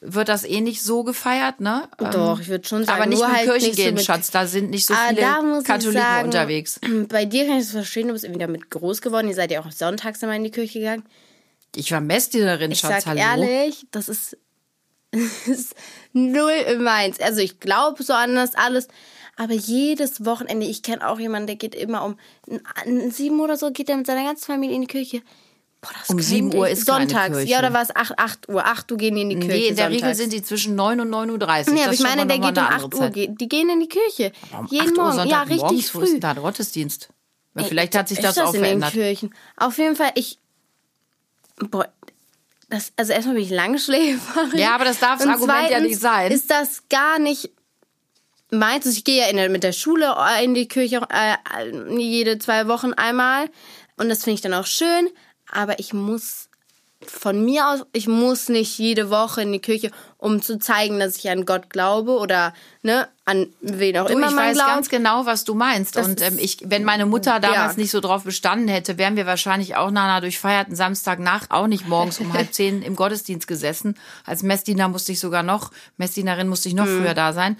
wird 0.00 0.28
das 0.30 0.44
eh 0.44 0.60
nicht 0.62 0.82
so 0.82 1.04
gefeiert, 1.04 1.60
ne? 1.60 1.88
Doch, 1.98 2.40
ich 2.40 2.48
würde 2.48 2.66
schon 2.66 2.84
sagen, 2.84 3.00
aber 3.02 3.06
nicht 3.08 3.18
nur 3.18 3.28
mit 3.28 3.36
halt 3.36 3.50
Kirchen 3.50 3.66
nicht 3.68 3.76
so 3.76 3.82
gehen, 3.82 3.94
mit- 3.96 4.04
Schatz. 4.04 4.30
Da 4.30 4.46
sind 4.46 4.70
nicht 4.70 4.86
so 4.86 4.94
Ah, 4.94 5.08
viele 5.10 5.62
Katholiken 5.62 5.92
sagen, 6.02 6.24
unterwegs. 6.26 6.80
Bei 7.08 7.26
dir 7.26 7.46
kann 7.46 7.56
ich 7.58 7.64
das 7.64 7.72
verstehen, 7.72 8.06
du 8.08 8.12
bist 8.14 8.24
irgendwie 8.24 8.40
damit 8.40 8.70
groß 8.70 9.02
geworden. 9.02 9.28
Ihr 9.28 9.34
seid 9.34 9.50
ja 9.50 9.60
auch 9.60 9.70
sonntags 9.70 10.22
immer 10.22 10.34
in 10.36 10.44
die 10.44 10.50
Kirche 10.50 10.78
gegangen. 10.78 11.04
Ich 11.76 11.90
war 11.92 12.00
Messdienerin, 12.00 12.70
Ich 12.70 12.78
Schatz, 12.80 13.04
sag 13.04 13.18
hallo. 13.18 13.42
ehrlich, 13.42 13.86
das 13.90 14.08
ist, 14.08 14.36
ist 15.46 15.74
null 16.12 16.78
meins. 16.78 17.20
Also 17.20 17.40
ich 17.40 17.60
glaube 17.60 18.02
so 18.02 18.12
an 18.14 18.34
das 18.34 18.54
alles. 18.54 18.88
Aber 19.36 19.54
jedes 19.54 20.24
Wochenende, 20.24 20.66
ich 20.66 20.82
kenne 20.82 21.08
auch 21.08 21.18
jemanden, 21.18 21.46
der 21.48 21.56
geht 21.56 21.74
immer 21.74 22.04
um 22.04 22.16
sieben 23.10 23.40
oder 23.40 23.56
so, 23.56 23.70
geht 23.72 23.88
er 23.88 23.96
mit 23.96 24.06
seiner 24.06 24.22
ganzen 24.24 24.44
Familie 24.44 24.76
in 24.76 24.82
die 24.82 24.86
Kirche. 24.86 25.22
Boah, 25.80 25.90
das 25.98 26.08
Um 26.08 26.16
könnte 26.16 26.22
7 26.30 26.54
Uhr 26.54 26.68
ist 26.68 26.86
Sonntags. 26.86 27.44
Ja, 27.44 27.58
oder 27.58 27.72
war 27.74 27.82
es 27.82 27.94
8, 27.94 28.18
8 28.18 28.48
Uhr? 28.48 28.64
8 28.64 28.90
Uhr 28.92 28.96
gehen 28.98 29.16
die 29.16 29.22
in 29.22 29.28
die 29.30 29.36
Kirche. 29.40 29.48
Nee, 29.56 29.66
in 29.68 29.76
der 29.76 29.86
sonntags. 29.86 30.02
Regel 30.02 30.14
sind 30.14 30.32
die 30.32 30.42
zwischen 30.42 30.74
9 30.76 31.00
und 31.00 31.10
9.30 31.10 31.26
Uhr. 31.32 31.36
Nee, 31.74 31.78
Das 31.78 31.84
aber 31.86 31.92
ich 31.94 32.00
meine, 32.00 32.26
der 32.26 32.38
geht 32.38 32.56
um 32.56 32.64
eine 32.64 32.68
8 32.68 32.84
andere 32.84 33.00
Uhr. 33.02 33.10
Geht- 33.10 33.40
Die 33.40 33.48
gehen 33.48 33.68
in 33.68 33.80
die 33.80 33.88
Kirche. 33.88 34.32
Um 34.58 34.66
Jeden 34.66 34.88
8 34.90 34.98
Uhr 34.98 35.04
Morgen. 35.14 35.28
Ja, 35.28 35.42
richtig 35.42 35.58
Sonntagmorgens, 35.60 35.94
Wo 35.94 36.00
ist 36.00 36.06
früh. 36.08 36.12
denn 36.12 36.20
da 36.20 36.34
der 36.34 36.42
Gottesdienst? 36.42 37.08
Ja, 37.56 37.62
Ey, 37.62 37.68
vielleicht 37.68 37.94
hat 37.96 38.08
sich 38.08 38.18
ist 38.18 38.24
das 38.24 38.38
auch 38.38 38.54
verändert. 38.54 38.92
Kirchen. 38.92 39.34
Auf 39.56 39.76
jeden 39.78 39.94
Fall, 39.96 40.12
ich. 40.14 40.38
Boah, 41.70 41.88
das, 42.70 42.92
also 42.96 43.12
erstmal 43.12 43.34
bin 43.34 43.44
ich 43.44 43.50
Langschläferin. 43.50 44.52
Ja, 44.58 44.74
aber 44.74 44.84
das 44.86 44.98
darf 45.00 45.18
das 45.18 45.28
Argument 45.28 45.70
ja 45.70 45.80
nicht 45.80 46.00
sein. 46.00 46.32
Ist 46.32 46.50
das 46.50 46.82
gar 46.88 47.18
nicht 47.18 47.50
meins? 48.58 48.86
Also 48.86 48.96
ich 48.96 49.04
gehe 49.04 49.20
ja 49.22 49.28
in 49.28 49.36
der, 49.36 49.48
mit 49.50 49.62
der 49.62 49.72
Schule 49.72 50.14
in 50.42 50.54
die 50.54 50.68
Kirche 50.68 51.00
äh, 51.10 51.96
jede 51.98 52.38
zwei 52.38 52.66
Wochen 52.68 52.92
einmal. 52.92 53.48
Und 53.96 54.08
das 54.08 54.24
finde 54.24 54.34
ich 54.34 54.40
dann 54.40 54.54
auch 54.54 54.66
schön. 54.66 55.08
Aber 55.52 55.78
ich 55.78 55.92
muss 55.92 56.48
von 57.06 57.44
mir 57.44 57.68
aus, 57.68 57.80
ich 57.92 58.08
muss 58.08 58.48
nicht 58.48 58.78
jede 58.78 59.10
Woche 59.10 59.42
in 59.42 59.52
die 59.52 59.58
Kirche, 59.58 59.90
um 60.16 60.40
zu 60.40 60.58
zeigen, 60.58 60.98
dass 60.98 61.16
ich 61.18 61.28
an 61.28 61.44
Gott 61.44 61.68
glaube 61.68 62.12
oder 62.12 62.54
ne, 62.82 63.06
an 63.26 63.48
wen 63.60 63.98
auch 63.98 64.06
Du, 64.06 64.14
immer 64.14 64.28
ich 64.28 64.34
man 64.34 64.46
weiß 64.46 64.54
glaubt. 64.56 64.70
ganz 64.70 64.88
genau, 64.88 65.26
was 65.26 65.44
du 65.44 65.52
meinst. 65.52 65.96
Das 65.96 66.06
und 66.06 66.22
ähm, 66.22 66.38
ich, 66.40 66.58
wenn 66.64 66.82
meine 66.82 67.04
Mutter 67.04 67.40
damals 67.40 67.74
Ja. 67.74 67.80
nicht 67.82 67.90
so 67.90 68.00
drauf 68.00 68.24
bestanden 68.24 68.68
hätte, 68.68 68.96
wären 68.96 69.16
wir 69.16 69.26
wahrscheinlich 69.26 69.76
auch 69.76 69.90
nach 69.90 70.04
einer 70.04 70.22
durchfeierten 70.22 70.74
Samstagnacht 70.74 71.50
auch 71.50 71.66
nicht 71.66 71.86
morgens 71.86 72.20
um 72.20 72.32
halb 72.32 72.52
zehn 72.54 72.80
im 72.80 72.96
Gottesdienst 72.96 73.46
gesessen. 73.46 73.98
Als 74.24 74.42
Messdiener 74.42 74.88
musste 74.88 75.12
ich 75.12 75.20
sogar 75.20 75.42
noch, 75.42 75.72
Messdienerin 75.98 76.48
musste 76.48 76.70
ich 76.70 76.74
noch 76.74 76.86
Mhm. 76.86 77.02
früher 77.02 77.12
da 77.14 77.34
sein. 77.34 77.58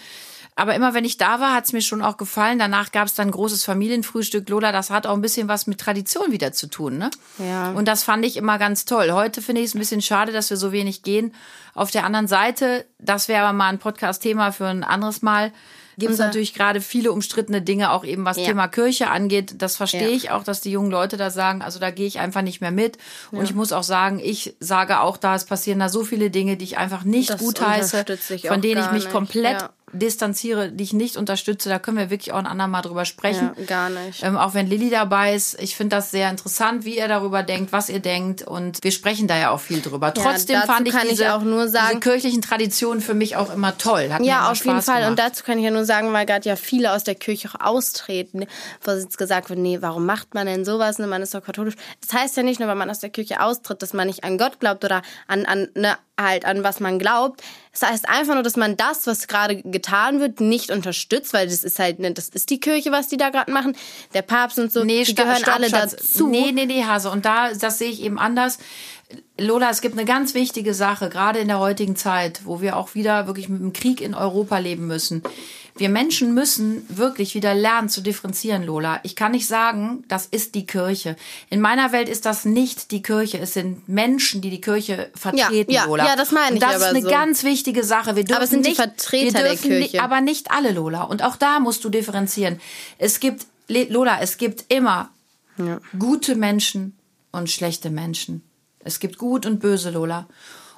Aber 0.56 0.74
immer 0.76 0.94
wenn 0.94 1.04
ich 1.04 1.16
da 1.16 1.40
war, 1.40 1.52
hat 1.52 1.64
es 1.64 1.72
mir 1.72 1.82
schon 1.82 2.00
auch 2.00 2.16
gefallen. 2.16 2.60
Danach 2.60 2.92
gab 2.92 3.06
es 3.08 3.14
dann 3.14 3.28
ein 3.28 3.32
großes 3.32 3.64
Familienfrühstück. 3.64 4.48
Lola, 4.48 4.70
das 4.70 4.90
hat 4.90 5.06
auch 5.06 5.14
ein 5.14 5.20
bisschen 5.20 5.48
was 5.48 5.66
mit 5.66 5.80
Tradition 5.80 6.30
wieder 6.30 6.52
zu 6.52 6.68
tun, 6.68 6.96
ne? 6.96 7.10
Ja. 7.38 7.72
Und 7.72 7.86
das 7.88 8.04
fand 8.04 8.24
ich 8.24 8.36
immer 8.36 8.58
ganz 8.58 8.84
toll. 8.84 9.10
Heute 9.10 9.42
finde 9.42 9.62
ich 9.62 9.68
es 9.68 9.74
ein 9.74 9.80
bisschen 9.80 10.00
schade, 10.02 10.30
dass 10.30 10.50
wir 10.50 10.56
so 10.56 10.70
wenig 10.70 11.02
gehen. 11.02 11.34
Auf 11.74 11.90
der 11.90 12.04
anderen 12.04 12.28
Seite, 12.28 12.84
das 13.00 13.26
wäre 13.26 13.42
aber 13.44 13.52
mal 13.52 13.68
ein 13.68 13.80
Podcast-Thema 13.80 14.52
für 14.52 14.66
ein 14.66 14.84
anderes 14.84 15.22
Mal, 15.22 15.52
gibt 15.98 16.12
es 16.12 16.18
natürlich 16.18 16.54
gerade 16.54 16.80
viele 16.80 17.12
umstrittene 17.12 17.62
Dinge, 17.62 17.92
auch 17.92 18.04
eben 18.04 18.24
was 18.24 18.36
Ja. 18.36 18.46
Thema 18.46 18.66
Kirche 18.68 19.10
angeht. 19.10 19.56
Das 19.58 19.76
verstehe 19.76 20.08
Ja. 20.08 20.14
ich 20.16 20.30
auch, 20.30 20.42
dass 20.42 20.60
die 20.60 20.70
jungen 20.72 20.90
Leute 20.90 21.16
da 21.16 21.30
sagen, 21.30 21.62
also 21.62 21.78
da 21.78 21.90
gehe 21.90 22.06
ich 22.06 22.18
einfach 22.18 22.42
nicht 22.42 22.60
mehr 22.60 22.72
mit. 22.72 22.98
Und 23.30 23.42
ich 23.44 23.54
muss 23.54 23.72
auch 23.72 23.84
sagen, 23.84 24.18
ich 24.20 24.56
sage 24.60 25.00
auch 25.00 25.16
da, 25.16 25.34
es 25.36 25.44
passieren 25.44 25.78
da 25.78 25.88
so 25.88 26.02
viele 26.04 26.30
Dinge, 26.30 26.56
die 26.56 26.64
ich 26.64 26.78
einfach 26.78 27.04
nicht 27.04 27.30
Das 27.30 27.40
gut 27.40 27.60
heiße, 27.60 27.96
unterstütze 27.98 28.34
ich 28.34 28.48
von 28.48 28.60
denen 28.60 28.80
ich 28.84 28.90
mich 28.92 29.04
nicht, 29.04 29.12
komplett 29.12 29.62
ja. 29.62 29.70
Distanziere, 29.94 30.70
die 30.70 30.84
ich 30.84 30.92
nicht 30.92 31.16
unterstütze. 31.16 31.68
Da 31.68 31.78
können 31.78 31.96
wir 31.96 32.10
wirklich 32.10 32.32
auch 32.32 32.38
ein 32.38 32.46
andermal 32.46 32.82
drüber 32.82 33.04
sprechen. 33.04 33.50
Ja, 33.56 33.64
gar 33.64 33.90
nicht. 33.90 34.22
Ähm, 34.22 34.36
auch 34.36 34.54
wenn 34.54 34.66
Lilly 34.68 34.90
dabei 34.90 35.34
ist. 35.34 35.60
Ich 35.60 35.76
finde 35.76 35.96
das 35.96 36.10
sehr 36.10 36.28
interessant, 36.30 36.84
wie 36.84 36.98
ihr 36.98 37.08
darüber 37.08 37.42
denkt, 37.42 37.72
was 37.72 37.88
ihr 37.88 38.00
denkt. 38.00 38.42
Und 38.42 38.82
wir 38.82 38.90
sprechen 38.92 39.28
da 39.28 39.36
ja 39.38 39.50
auch 39.50 39.60
viel 39.60 39.80
drüber. 39.80 40.12
Trotzdem 40.12 40.56
dazu 40.56 40.66
fand 40.72 40.88
ich, 40.88 40.94
kann 40.94 41.04
ich 41.04 41.10
diese, 41.10 41.34
auch 41.34 41.42
nur 41.42 41.68
sagen- 41.68 42.00
diese 42.00 42.00
kirchlichen 42.00 42.42
Traditionen 42.42 43.00
für 43.00 43.14
mich 43.14 43.36
auch 43.36 43.52
immer 43.54 43.76
toll. 43.78 44.10
Hat 44.12 44.22
Ja, 44.24 44.50
auf 44.50 44.56
jeden 44.64 44.70
Spaß 44.80 44.84
Fall. 44.86 45.02
Und 45.08 45.16
Gemacht. 45.16 45.30
dazu 45.32 45.44
kann 45.44 45.58
ich 45.58 45.64
ja 45.64 45.70
nur 45.70 45.84
sagen, 45.84 46.12
weil 46.12 46.26
gerade 46.26 46.48
ja 46.48 46.56
viele 46.56 46.92
aus 46.92 47.04
der 47.04 47.14
Kirche 47.14 47.48
auch 47.48 47.60
austreten, 47.74 48.46
wo 48.82 48.90
jetzt 48.92 49.18
gesagt 49.18 49.48
wird, 49.50 49.58
nee, 49.58 49.78
warum 49.80 50.06
macht 50.06 50.34
man 50.34 50.46
denn 50.46 50.64
sowas? 50.64 50.98
Ne, 50.98 51.06
man 51.06 51.22
ist 51.22 51.34
doch 51.34 51.42
katholisch. 51.44 51.74
Das 52.06 52.18
heißt 52.20 52.36
ja 52.36 52.42
nicht 52.42 52.60
nur, 52.60 52.68
weil 52.68 52.76
man 52.76 52.88
aus 52.90 53.00
der 53.00 53.10
Kirche 53.10 53.40
austritt, 53.40 53.82
dass 53.82 53.92
man 53.92 54.06
nicht 54.06 54.24
an 54.24 54.38
Gott 54.38 54.60
glaubt 54.60 54.84
oder 54.84 55.02
an, 55.26 55.44
an 55.46 55.68
ne, 55.74 55.96
halt 56.20 56.44
an 56.44 56.62
was 56.62 56.80
man 56.80 56.98
glaubt. 56.98 57.42
Das 57.72 57.82
heißt 57.82 58.08
einfach 58.08 58.34
nur, 58.34 58.44
dass 58.44 58.56
man 58.56 58.76
das, 58.76 59.06
was 59.06 59.26
gerade 59.26 59.60
getan 59.62 60.20
wird, 60.20 60.40
nicht 60.40 60.70
unterstützt, 60.70 61.32
weil 61.32 61.48
das 61.48 61.64
ist 61.64 61.78
halt, 61.78 61.98
ne, 61.98 62.12
das 62.12 62.28
ist 62.28 62.50
die 62.50 62.60
Kirche, 62.60 62.92
was 62.92 63.08
die 63.08 63.16
da 63.16 63.30
gerade 63.30 63.50
machen. 63.50 63.76
Der 64.14 64.22
Papst 64.22 64.58
und 64.58 64.70
so, 64.72 64.84
Nee, 64.84 65.02
die 65.04 65.14
gehören 65.14 65.38
stopp, 65.38 65.54
alle 65.56 65.68
Schatz. 65.68 65.96
dazu. 65.96 66.28
Nee, 66.28 66.52
nee, 66.52 66.66
nee, 66.66 66.84
Hase. 66.84 67.10
Und 67.10 67.24
da, 67.24 67.52
das 67.52 67.78
sehe 67.78 67.90
ich 67.90 68.00
eben 68.02 68.18
anders. 68.18 68.58
Lola, 69.38 69.70
es 69.70 69.80
gibt 69.80 69.96
eine 69.98 70.06
ganz 70.06 70.34
wichtige 70.34 70.72
Sache, 70.72 71.08
gerade 71.08 71.40
in 71.40 71.48
der 71.48 71.58
heutigen 71.58 71.96
Zeit, 71.96 72.42
wo 72.44 72.60
wir 72.60 72.76
auch 72.76 72.94
wieder 72.94 73.26
wirklich 73.26 73.48
mit 73.48 73.60
dem 73.60 73.72
Krieg 73.72 74.00
in 74.00 74.14
Europa 74.14 74.58
leben 74.58 74.86
müssen. 74.86 75.22
Wir 75.76 75.88
Menschen 75.88 76.34
müssen 76.34 76.86
wirklich 76.88 77.34
wieder 77.34 77.52
lernen 77.52 77.88
zu 77.88 78.00
differenzieren, 78.00 78.62
Lola. 78.62 79.00
Ich 79.02 79.16
kann 79.16 79.32
nicht 79.32 79.48
sagen, 79.48 80.04
das 80.06 80.26
ist 80.26 80.54
die 80.54 80.66
Kirche. 80.66 81.16
In 81.50 81.60
meiner 81.60 81.90
Welt 81.90 82.08
ist 82.08 82.26
das 82.26 82.44
nicht 82.44 82.92
die 82.92 83.02
Kirche. 83.02 83.38
Es 83.40 83.54
sind 83.54 83.88
Menschen, 83.88 84.40
die 84.40 84.50
die 84.50 84.60
Kirche 84.60 85.10
vertreten, 85.16 85.72
ja, 85.72 85.86
Lola. 85.86 86.06
ja, 86.06 86.14
das 86.14 86.30
meine 86.30 86.50
Und 86.50 86.54
ich 86.56 86.60
das 86.62 86.76
ist 86.76 86.82
aber 86.82 86.90
eine 86.90 87.02
so. 87.02 87.08
ganz 87.10 87.42
wichtige 87.42 87.82
Sache. 87.82 88.14
Wir 88.14 88.24
dürfen 88.24 88.42
es 88.44 88.50
sind 88.50 88.64
die 88.64 88.68
nicht, 88.70 88.76
Vertreter 88.80 89.24
wir 89.24 89.32
der 89.32 89.50
dürfen 89.54 89.78
nicht- 89.80 89.90
Kirche. 89.90 90.04
aber 90.04 90.20
nicht 90.20 90.52
alle, 90.52 90.70
Lola. 90.70 91.02
Und 91.02 91.24
auch 91.24 91.34
da 91.34 91.58
musst 91.58 91.82
du 91.84 91.88
differenzieren. 91.88 92.60
Es 92.98 93.18
gibt, 93.18 93.44
Lola, 93.66 94.20
es 94.20 94.36
gibt 94.38 94.66
immer 94.72 95.10
gute 95.98 96.36
Menschen 96.36 96.96
und 97.32 97.50
schlechte 97.50 97.90
Menschen. 97.90 98.42
Es 98.78 99.00
gibt 99.00 99.18
gut 99.18 99.44
und 99.44 99.58
böse, 99.58 99.90
Lola. 99.90 100.28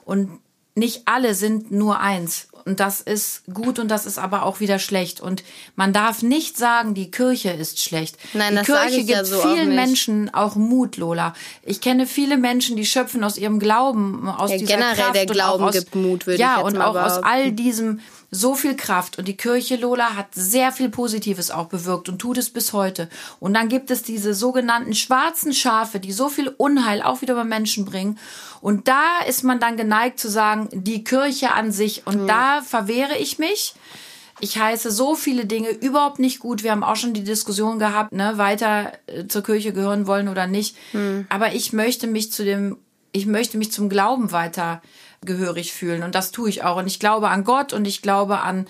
Und 0.06 0.38
nicht 0.74 1.02
alle 1.04 1.34
sind 1.34 1.70
nur 1.70 2.00
eins. 2.00 2.48
Und 2.66 2.80
das 2.80 3.00
ist 3.00 3.42
gut 3.52 3.78
und 3.78 3.88
das 3.88 4.06
ist 4.06 4.18
aber 4.18 4.42
auch 4.42 4.60
wieder 4.60 4.78
schlecht. 4.78 5.20
Und 5.20 5.44
man 5.76 5.92
darf 5.92 6.22
nicht 6.22 6.58
sagen, 6.58 6.94
die 6.94 7.10
Kirche 7.10 7.50
ist 7.50 7.80
schlecht. 7.80 8.18
Nein, 8.34 8.50
die 8.50 8.56
das 8.56 8.66
Kirche 8.66 8.88
ich 8.90 8.96
gibt 9.06 9.10
ja 9.10 9.24
so 9.24 9.36
auch 9.38 9.42
vielen 9.42 9.68
nicht. 9.68 9.76
Menschen 9.76 10.34
auch 10.34 10.56
Mut, 10.56 10.96
Lola. 10.96 11.32
Ich 11.62 11.80
kenne 11.80 12.06
viele 12.06 12.36
Menschen, 12.36 12.76
die 12.76 12.84
schöpfen 12.84 13.22
aus 13.24 13.38
ihrem 13.38 13.60
Glauben, 13.60 14.28
aus 14.28 14.50
Ja, 14.50 14.58
dieser 14.58 14.74
generell 14.74 14.96
Kraft 14.96 15.14
der 15.14 15.22
und 15.22 15.30
auch 15.30 15.34
Glauben 15.34 15.64
aus, 15.64 15.74
gibt 15.74 15.94
Mut, 15.94 16.26
würde 16.26 16.40
ja, 16.40 16.52
ich 16.52 16.56
jetzt 16.58 16.66
und 16.66 16.78
mal 16.78 16.84
auch 16.86 16.96
aus 16.96 17.20
behaupten. 17.20 17.24
all 17.24 17.52
diesem 17.52 18.00
so 18.32 18.54
viel 18.56 18.76
Kraft. 18.76 19.18
Und 19.18 19.28
die 19.28 19.36
Kirche, 19.36 19.76
Lola, 19.76 20.16
hat 20.16 20.26
sehr 20.34 20.72
viel 20.72 20.88
Positives 20.88 21.52
auch 21.52 21.66
bewirkt 21.66 22.08
und 22.08 22.18
tut 22.18 22.38
es 22.38 22.50
bis 22.50 22.72
heute. 22.72 23.08
Und 23.38 23.54
dann 23.54 23.68
gibt 23.68 23.90
es 23.92 24.02
diese 24.02 24.34
sogenannten 24.34 24.94
schwarzen 24.94 25.52
Schafe, 25.54 26.00
die 26.00 26.12
so 26.12 26.28
viel 26.28 26.48
Unheil 26.48 27.02
auch 27.02 27.22
wieder 27.22 27.34
bei 27.36 27.44
Menschen 27.44 27.84
bringen. 27.84 28.18
Und 28.66 28.88
da 28.88 29.20
ist 29.28 29.44
man 29.44 29.60
dann 29.60 29.76
geneigt 29.76 30.18
zu 30.18 30.28
sagen, 30.28 30.68
die 30.72 31.04
Kirche 31.04 31.52
an 31.52 31.70
sich. 31.70 32.04
Und 32.04 32.26
da 32.26 32.62
verwehre 32.62 33.16
ich 33.16 33.38
mich. 33.38 33.76
Ich 34.40 34.58
heiße 34.58 34.90
so 34.90 35.14
viele 35.14 35.46
Dinge 35.46 35.68
überhaupt 35.68 36.18
nicht 36.18 36.40
gut. 36.40 36.64
Wir 36.64 36.72
haben 36.72 36.82
auch 36.82 36.96
schon 36.96 37.14
die 37.14 37.22
Diskussion 37.22 37.78
gehabt, 37.78 38.10
ne, 38.10 38.38
weiter 38.38 38.90
äh, 39.06 39.28
zur 39.28 39.44
Kirche 39.44 39.72
gehören 39.72 40.08
wollen 40.08 40.26
oder 40.26 40.48
nicht. 40.48 40.76
Aber 41.28 41.54
ich 41.54 41.72
möchte 41.74 42.08
mich 42.08 42.32
zu 42.32 42.44
dem, 42.44 42.78
ich 43.12 43.26
möchte 43.26 43.56
mich 43.56 43.70
zum 43.70 43.88
Glauben 43.88 44.32
weiter 44.32 44.82
gehörig 45.24 45.72
fühlen 45.72 46.02
und 46.02 46.16
das 46.16 46.32
tue 46.32 46.48
ich 46.48 46.64
auch. 46.64 46.78
Und 46.78 46.88
ich 46.88 46.98
glaube 46.98 47.28
an 47.28 47.44
Gott 47.44 47.72
und 47.72 47.86
ich 47.86 48.02
glaube 48.02 48.40
an 48.40 48.66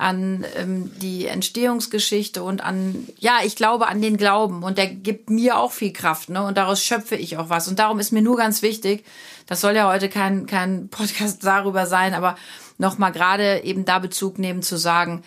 an 0.00 0.44
ähm, 0.56 0.90
die 1.00 1.26
Entstehungsgeschichte 1.26 2.42
und 2.42 2.62
an 2.62 3.06
ja, 3.18 3.38
ich 3.44 3.54
glaube 3.54 3.86
an 3.88 4.00
den 4.00 4.16
Glauben 4.16 4.62
und 4.62 4.78
der 4.78 4.86
gibt 4.86 5.30
mir 5.30 5.58
auch 5.58 5.72
viel 5.72 5.92
Kraft, 5.92 6.30
ne? 6.30 6.42
Und 6.42 6.56
daraus 6.56 6.82
schöpfe 6.82 7.16
ich 7.16 7.36
auch 7.36 7.50
was. 7.50 7.68
Und 7.68 7.78
darum 7.78 7.98
ist 8.00 8.10
mir 8.10 8.22
nur 8.22 8.36
ganz 8.36 8.62
wichtig, 8.62 9.04
das 9.46 9.60
soll 9.60 9.76
ja 9.76 9.88
heute 9.88 10.08
kein 10.08 10.46
kein 10.46 10.88
Podcast 10.90 11.44
darüber 11.44 11.86
sein, 11.86 12.14
aber 12.14 12.36
nochmal 12.78 13.12
gerade 13.12 13.62
eben 13.62 13.84
da 13.84 13.98
Bezug 13.98 14.38
nehmen 14.38 14.62
zu 14.62 14.76
sagen, 14.76 15.22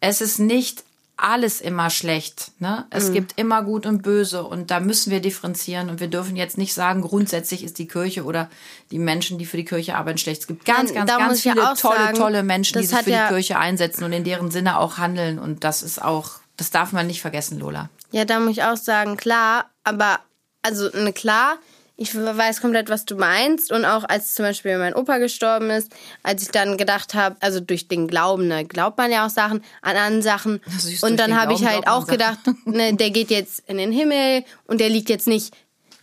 es 0.00 0.20
ist 0.20 0.38
nicht 0.38 0.84
alles 1.20 1.60
immer 1.60 1.90
schlecht. 1.90 2.52
Ne? 2.60 2.86
Es 2.90 3.12
gibt 3.12 3.32
immer 3.36 3.62
Gut 3.62 3.86
und 3.86 4.02
Böse 4.02 4.44
und 4.44 4.70
da 4.70 4.78
müssen 4.80 5.10
wir 5.10 5.20
differenzieren 5.20 5.90
und 5.90 5.98
wir 6.00 6.06
dürfen 6.08 6.36
jetzt 6.36 6.56
nicht 6.58 6.72
sagen, 6.72 7.02
grundsätzlich 7.02 7.64
ist 7.64 7.78
die 7.78 7.88
Kirche 7.88 8.24
oder 8.24 8.48
die 8.92 8.98
Menschen, 9.00 9.36
die 9.36 9.44
für 9.44 9.56
die 9.56 9.64
Kirche 9.64 9.96
arbeiten, 9.96 10.18
schlecht. 10.18 10.42
Es 10.42 10.46
gibt 10.46 10.64
ganz, 10.64 10.94
ganz, 10.94 11.10
da 11.10 11.18
ganz 11.18 11.40
viele 11.42 11.70
auch 11.72 11.76
tolle, 11.76 11.96
sagen, 11.98 12.16
tolle 12.18 12.42
Menschen, 12.44 12.80
die 12.80 12.86
sich 12.86 12.98
für 12.98 13.10
ja- 13.10 13.26
die 13.28 13.34
Kirche 13.34 13.58
einsetzen 13.58 14.04
und 14.04 14.12
in 14.12 14.22
deren 14.24 14.50
Sinne 14.50 14.78
auch 14.78 14.98
handeln 14.98 15.38
und 15.38 15.64
das 15.64 15.82
ist 15.82 16.00
auch, 16.00 16.30
das 16.56 16.70
darf 16.70 16.92
man 16.92 17.06
nicht 17.08 17.20
vergessen, 17.20 17.58
Lola. 17.58 17.90
Ja, 18.12 18.24
da 18.24 18.38
muss 18.38 18.52
ich 18.52 18.62
auch 18.62 18.76
sagen, 18.76 19.16
klar, 19.16 19.66
aber, 19.84 20.20
also, 20.62 20.88
ne, 20.96 21.12
klar, 21.12 21.56
ich 22.00 22.14
weiß 22.14 22.60
komplett, 22.60 22.88
was 22.90 23.04
du 23.04 23.16
meinst. 23.16 23.72
Und 23.72 23.84
auch 23.84 24.04
als 24.04 24.34
zum 24.34 24.44
Beispiel 24.44 24.78
mein 24.78 24.94
Opa 24.94 25.18
gestorben 25.18 25.68
ist, 25.70 25.90
als 26.22 26.42
ich 26.42 26.48
dann 26.48 26.78
gedacht 26.78 27.14
habe, 27.14 27.36
also 27.40 27.58
durch 27.58 27.88
den 27.88 28.06
Glauben, 28.06 28.46
ne, 28.46 28.64
glaubt 28.64 28.96
man 28.98 29.10
ja 29.10 29.26
auch 29.26 29.30
Sachen 29.30 29.64
an 29.82 29.96
anderen 29.96 30.22
Sachen. 30.22 30.60
Süß, 30.78 31.02
und 31.02 31.18
dann 31.18 31.38
habe 31.38 31.54
ich 31.54 31.66
halt 31.66 31.88
auch 31.88 32.06
gedacht, 32.06 32.38
ne, 32.64 32.94
der 32.94 33.10
geht 33.10 33.30
jetzt 33.30 33.64
in 33.66 33.78
den 33.78 33.90
Himmel 33.90 34.44
und 34.66 34.80
der 34.80 34.88
liegt 34.88 35.10
jetzt 35.10 35.26
nicht 35.26 35.52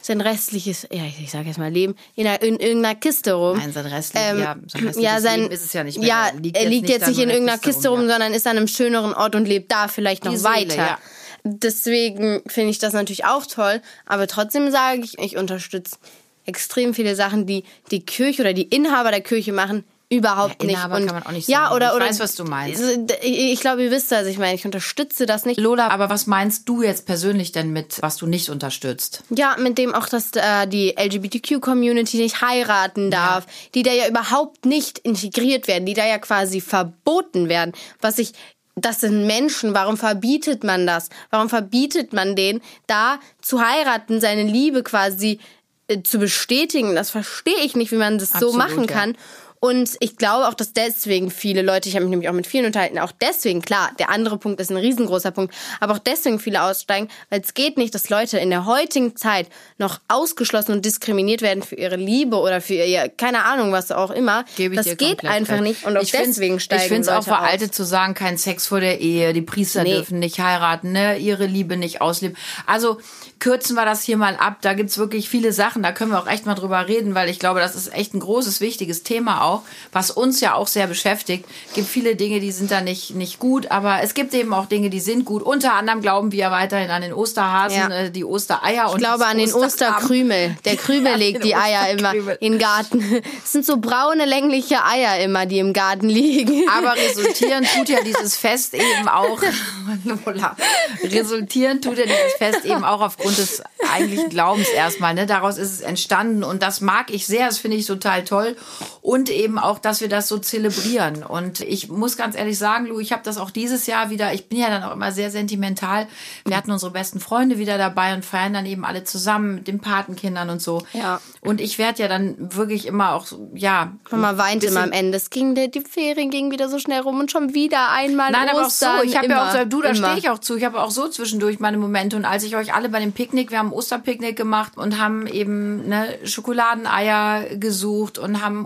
sein 0.01 0.21
restliches, 0.21 0.85
ja, 0.91 1.03
ich, 1.05 1.19
ich 1.19 1.31
sage 1.31 1.47
jetzt 1.47 1.57
mal 1.57 1.71
Leben, 1.71 1.95
in, 2.13 2.27
einer, 2.27 2.41
in 2.41 2.59
irgendeiner 2.59 2.95
Kiste 2.95 3.33
rum. 3.33 3.57
Nein, 3.57 3.71
sein 3.71 3.87
restliches- 3.87 4.31
ähm, 4.31 4.39
ja, 4.39 4.55
sein 4.67 4.83
restliches 4.85 5.01
ja, 5.01 5.21
sein, 5.21 5.39
Leben 5.39 5.51
ist 5.53 5.65
es 5.65 5.73
ja 5.73 5.83
nicht 5.83 5.97
mehr. 5.97 6.07
Ja, 6.07 6.27
Er 6.27 6.33
liegt 6.33 6.57
jetzt 6.57 6.69
liegt 6.69 6.81
nicht 6.83 6.89
jetzt 6.91 7.07
nicht 7.07 7.19
in 7.19 7.29
irgendeiner 7.29 7.57
Kiste 7.57 7.87
rum, 7.87 8.01
ja. 8.01 8.09
sondern 8.09 8.33
ist 8.33 8.45
an 8.45 8.57
einem 8.57 8.67
schöneren 8.67 9.13
Ort 9.13 9.33
und 9.33 9.47
lebt 9.47 9.71
da 9.71 9.87
vielleicht 9.87 10.25
noch 10.25 10.35
Seele, 10.35 10.49
weiter. 10.49 10.75
ja. 10.75 10.99
Deswegen 11.47 12.41
finde 12.47 12.71
ich 12.71 12.79
das 12.79 12.93
natürlich 12.93 13.25
auch 13.25 13.45
toll, 13.45 13.79
aber 14.07 14.25
trotzdem 14.25 14.71
sage 14.71 15.01
ich, 15.01 15.19
ich 15.19 15.37
unterstütze 15.37 15.97
extrem 16.45 16.95
viele 16.95 17.15
Sachen, 17.15 17.45
die 17.45 17.63
die 17.91 18.03
Kirche 18.03 18.41
oder 18.41 18.53
die 18.53 18.63
Inhaber 18.63 19.11
der 19.11 19.21
Kirche 19.21 19.53
machen, 19.53 19.83
überhaupt 20.09 20.61
Ja, 20.61 20.67
nicht. 20.67 20.75
Inhaber 20.75 20.97
kann 21.01 21.15
man 21.15 21.23
auch 21.25 21.31
nicht 21.31 21.47
ja, 21.47 21.65
sagen. 21.65 21.75
oder, 21.75 21.89
Ich 21.89 21.95
oder 21.95 22.05
weiß, 22.05 22.19
was 22.19 22.35
du 22.35 22.43
meinst. 22.45 22.81
Ich, 23.21 23.39
ich 23.53 23.59
glaube, 23.59 23.83
ihr 23.83 23.91
wisst 23.91 24.11
das. 24.11 24.27
Ich 24.27 24.37
meine, 24.37 24.55
ich 24.55 24.65
unterstütze 24.65 25.25
das 25.25 25.45
nicht. 25.45 25.59
Lola, 25.59 25.87
aber 25.89 26.09
was 26.09 26.27
meinst 26.27 26.69
du 26.69 26.83
jetzt 26.83 27.05
persönlich 27.05 27.51
denn 27.51 27.71
mit, 27.71 28.01
was 28.01 28.17
du 28.17 28.27
nicht 28.27 28.49
unterstützt? 28.49 29.23
Ja, 29.29 29.55
mit 29.59 29.77
dem 29.77 29.93
auch, 29.95 30.07
dass 30.07 30.31
äh, 30.33 30.67
die 30.67 30.95
LGBTQ-Community 30.97 32.17
nicht 32.17 32.41
heiraten 32.41 33.11
darf, 33.11 33.45
die 33.73 33.83
da 33.83 33.91
ja 33.91 34.07
überhaupt 34.07 34.65
nicht 34.65 34.99
integriert 34.99 35.67
werden, 35.67 35.85
die 35.85 35.93
da 35.95 36.05
ja 36.05 36.19
quasi 36.19 36.61
verboten 36.61 37.49
werden. 37.49 37.73
Was 38.01 38.19
ich, 38.19 38.33
das 38.75 39.01
sind 39.01 39.25
Menschen, 39.25 39.73
warum 39.73 39.97
verbietet 39.97 40.63
man 40.63 40.85
das? 40.85 41.09
Warum 41.29 41.49
verbietet 41.49 42.13
man 42.13 42.35
denen, 42.35 42.61
da 42.87 43.19
zu 43.41 43.65
heiraten, 43.65 44.19
seine 44.19 44.43
Liebe 44.43 44.83
quasi 44.83 45.39
äh, 45.87 46.03
zu 46.03 46.19
bestätigen? 46.19 46.93
Das 46.93 47.09
verstehe 47.09 47.61
ich 47.63 47.75
nicht, 47.75 47.91
wie 47.91 47.97
man 47.97 48.17
das 48.17 48.29
so 48.29 48.35
Absolut, 48.35 48.57
machen 48.57 48.83
ja. 48.83 48.93
kann. 48.93 49.17
Und 49.65 49.95
ich 49.99 50.15
glaube 50.17 50.47
auch, 50.47 50.53
dass 50.53 50.73
deswegen 50.73 51.31
viele 51.31 51.63
Leute, 51.63 51.89
ich 51.89 51.95
habe 51.95 52.05
mich 52.05 52.11
nämlich 52.11 52.29
auch 52.29 52.33
mit 52.33 52.45
vielen 52.45 52.67
unterhalten, 52.67 52.99
auch 52.99 53.11
deswegen, 53.19 53.63
klar, 53.63 53.89
der 53.97 54.11
andere 54.11 54.37
Punkt 54.37 54.59
ist 54.59 54.69
ein 54.69 54.77
riesengroßer 54.77 55.31
Punkt, 55.31 55.55
aber 55.79 55.93
auch 55.93 55.99
deswegen 55.99 56.39
viele 56.39 56.61
aussteigen, 56.61 57.09
weil 57.31 57.41
es 57.41 57.55
geht 57.55 57.75
nicht, 57.75 57.95
dass 57.95 58.09
Leute 58.09 58.37
in 58.37 58.51
der 58.51 58.67
heutigen 58.67 59.15
Zeit 59.15 59.47
noch 59.79 59.99
ausgeschlossen 60.07 60.71
und 60.73 60.85
diskriminiert 60.85 61.41
werden 61.41 61.63
für 61.63 61.73
ihre 61.75 61.95
Liebe 61.95 62.35
oder 62.37 62.61
für 62.61 62.75
ihr, 62.75 63.09
keine 63.09 63.43
Ahnung, 63.45 63.71
was 63.71 63.91
auch 63.91 64.11
immer. 64.11 64.45
Ich 64.55 64.71
das 64.75 64.97
geht 64.97 65.25
einfach 65.25 65.53
recht. 65.53 65.63
nicht 65.63 65.85
und 65.85 65.97
auch 65.97 66.03
ich 66.03 66.11
deswegen 66.11 66.59
steigen 66.59 66.83
Ich 66.83 66.87
finde 66.87 67.01
es 67.01 67.07
auch 67.07 67.15
Leute 67.15 67.31
aus. 67.31 67.37
veraltet 67.39 67.73
zu 67.73 67.83
sagen, 67.85 68.13
kein 68.13 68.37
Sex 68.37 68.67
vor 68.67 68.81
der 68.81 69.01
Ehe, 69.01 69.33
die 69.33 69.41
Priester 69.41 69.81
Nee. 69.81 69.93
dürfen 69.95 70.19
nicht 70.19 70.39
heiraten, 70.39 70.91
ne, 70.91 71.17
ihre 71.17 71.47
Liebe 71.47 71.75
nicht 71.75 72.01
ausleben. 72.01 72.37
Also 72.67 72.99
kürzen 73.39 73.75
wir 73.75 73.85
das 73.85 74.03
hier 74.03 74.17
mal 74.17 74.35
ab. 74.35 74.57
Da 74.61 74.73
gibt's 74.73 74.97
wirklich 74.97 75.27
viele 75.29 75.53
Sachen, 75.53 75.81
da 75.83 75.91
können 75.91 76.11
wir 76.11 76.19
auch 76.19 76.27
echt 76.27 76.45
mal 76.45 76.55
drüber 76.55 76.87
reden, 76.87 77.15
weil 77.15 77.29
ich 77.29 77.39
glaube, 77.39 77.59
das 77.59 77.75
ist 77.75 77.93
echt 77.93 78.13
ein 78.13 78.19
großes, 78.19 78.61
wichtiges 78.61 79.03
Thema 79.03 79.41
auch, 79.43 79.54
was 79.91 80.11
uns 80.11 80.41
ja 80.41 80.53
auch 80.55 80.67
sehr 80.67 80.87
beschäftigt. 80.87 81.45
gibt 81.73 81.87
viele 81.87 82.15
Dinge, 82.15 82.39
die 82.39 82.51
sind 82.51 82.71
da 82.71 82.81
nicht, 82.81 83.15
nicht 83.15 83.39
gut, 83.39 83.71
aber 83.71 84.01
es 84.01 84.13
gibt 84.13 84.33
eben 84.33 84.53
auch 84.53 84.65
Dinge, 84.65 84.89
die 84.89 84.99
sind 84.99 85.25
gut. 85.25 85.43
Unter 85.43 85.73
anderem 85.73 86.01
glauben 86.01 86.31
wir 86.31 86.51
weiterhin 86.51 86.89
an 86.89 87.01
den 87.01 87.13
Osterhasen, 87.13 87.77
Ja. 87.77 87.89
äh, 87.89 88.11
die 88.11 88.25
Ostereier. 88.25 88.89
Ich 88.91 88.97
glaube 88.97 89.25
an 89.25 89.37
den 89.37 89.53
Osterkrümel. 89.53 90.57
Der 90.65 90.75
Krümel 90.77 91.11
Ja, 91.13 91.17
legt 91.17 91.43
die 91.43 91.55
Eier 91.55 91.89
immer 91.89 92.13
in 92.39 92.53
den 92.53 92.59
Garten. 92.59 93.21
Es 93.43 93.51
sind 93.51 93.65
so 93.65 93.77
braune, 93.77 94.25
längliche 94.25 94.83
Eier 94.83 95.19
immer, 95.23 95.45
die 95.45 95.59
im 95.59 95.73
Garten 95.73 96.09
liegen. 96.09 96.63
Aber 96.69 96.93
resultieren 96.95 97.65
tut 97.75 97.89
ja 97.89 98.01
dieses 98.03 98.37
Fest 98.37 98.73
eben 98.73 99.07
auch, 99.07 99.41
resultieren 101.03 101.81
tut 101.81 101.97
ja 101.97 102.05
dieses 102.05 102.33
Fest 102.37 102.65
eben 102.65 102.83
auch 102.83 103.01
aufgrund 103.01 103.37
des 103.37 103.61
eigentlichen 103.93 104.29
Glaubens 104.29 104.67
erstmal. 104.69 105.13
Ne? 105.13 105.25
Daraus 105.25 105.57
ist 105.57 105.71
es 105.71 105.81
entstanden 105.81 106.43
und 106.43 106.61
das 106.63 106.81
mag 106.81 107.11
ich 107.11 107.25
sehr, 107.27 107.45
das 107.47 107.57
finde 107.57 107.77
ich 107.77 107.85
total 107.85 108.23
toll. 108.23 108.55
Und 109.01 109.29
eben 109.35 109.59
auch, 109.59 109.79
dass 109.79 110.01
wir 110.01 110.09
das 110.09 110.27
so 110.27 110.37
zelebrieren. 110.37 111.23
Und 111.23 111.59
ich 111.61 111.89
muss 111.89 112.17
ganz 112.17 112.35
ehrlich 112.35 112.57
sagen, 112.57 112.87
Lu, 112.87 112.99
ich 112.99 113.11
habe 113.11 113.21
das 113.23 113.37
auch 113.37 113.51
dieses 113.51 113.85
Jahr 113.87 114.09
wieder, 114.09 114.33
ich 114.33 114.47
bin 114.49 114.59
ja 114.59 114.69
dann 114.69 114.83
auch 114.83 114.93
immer 114.93 115.11
sehr 115.11 115.29
sentimental. 115.31 116.07
Wir 116.45 116.57
hatten 116.57 116.71
unsere 116.71 116.91
besten 116.91 117.19
Freunde 117.19 117.57
wieder 117.57 117.77
dabei 117.77 118.13
und 118.13 118.25
feiern 118.25 118.53
dann 118.53 118.65
eben 118.65 118.85
alle 118.85 119.03
zusammen 119.03 119.55
mit 119.55 119.67
den 119.67 119.79
Patenkindern 119.79 120.49
und 120.49 120.61
so. 120.61 120.83
Ja. 120.93 121.19
Und 121.41 121.61
ich 121.61 121.77
werde 121.77 122.01
ja 122.01 122.07
dann 122.07 122.35
wirklich 122.55 122.85
immer 122.87 123.13
auch, 123.13 123.27
ja. 123.53 123.91
Mama 124.09 124.37
weint 124.37 124.61
bisschen- 124.61 124.75
immer 124.75 124.83
am 124.83 124.91
Ende. 124.91 125.17
Es 125.17 125.29
ging, 125.29 125.55
die 125.55 125.81
Ferien 125.81 126.29
gingen 126.31 126.51
wieder 126.51 126.69
so 126.69 126.79
schnell 126.79 127.01
rum 127.01 127.19
und 127.19 127.31
schon 127.31 127.53
wieder 127.53 127.91
einmal 127.91 128.31
Nein, 128.31 128.49
aber 128.49 128.65
auch 128.65 128.69
so. 128.69 128.85
Ostern. 128.85 129.07
Ich 129.07 129.17
habe 129.17 129.27
ja 129.27 129.47
auch 129.47 129.51
so, 129.51 129.65
du, 129.65 129.81
da 129.81 129.93
stehe 129.93 130.17
ich 130.17 130.29
auch 130.29 130.39
zu. 130.39 130.55
Ich 130.55 130.63
habe 130.63 130.81
auch 130.81 130.91
so 130.91 131.07
zwischendurch 131.07 131.59
meine 131.59 131.77
Momente. 131.77 132.15
Und 132.15 132.25
als 132.25 132.43
ich 132.43 132.55
euch 132.55 132.73
alle 132.73 132.89
bei 132.89 132.99
dem 132.99 133.11
Picknick, 133.11 133.51
wir 133.51 133.59
haben 133.59 133.71
Osterpicknick 133.71 134.35
gemacht 134.35 134.73
und 134.77 134.99
haben 134.99 135.27
eben 135.27 135.87
ne, 135.87 136.07
Schokoladeneier 136.23 137.55
gesucht 137.57 138.17
und 138.17 138.41
haben 138.43 138.65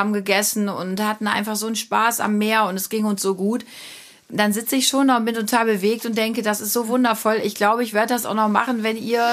Osterlamm 0.00 0.12
gegessen 0.12 0.68
und 0.68 1.00
hatten 1.02 1.26
einfach 1.26 1.56
so 1.56 1.66
einen 1.66 1.76
Spaß 1.76 2.20
am 2.20 2.38
Meer 2.38 2.64
und 2.66 2.76
es 2.76 2.88
ging 2.88 3.04
uns 3.04 3.22
so 3.22 3.34
gut. 3.34 3.64
Dann 4.28 4.52
sitze 4.52 4.76
ich 4.76 4.86
schon 4.86 5.08
noch 5.08 5.16
und 5.18 5.24
bin 5.24 5.34
total 5.34 5.64
bewegt 5.66 6.06
und 6.06 6.16
denke, 6.16 6.42
das 6.42 6.60
ist 6.60 6.72
so 6.72 6.88
wundervoll. 6.88 7.40
Ich 7.42 7.54
glaube, 7.56 7.82
ich 7.82 7.92
werde 7.94 8.14
das 8.14 8.26
auch 8.26 8.34
noch 8.34 8.48
machen, 8.48 8.82
wenn 8.84 8.96
ihr 8.96 9.24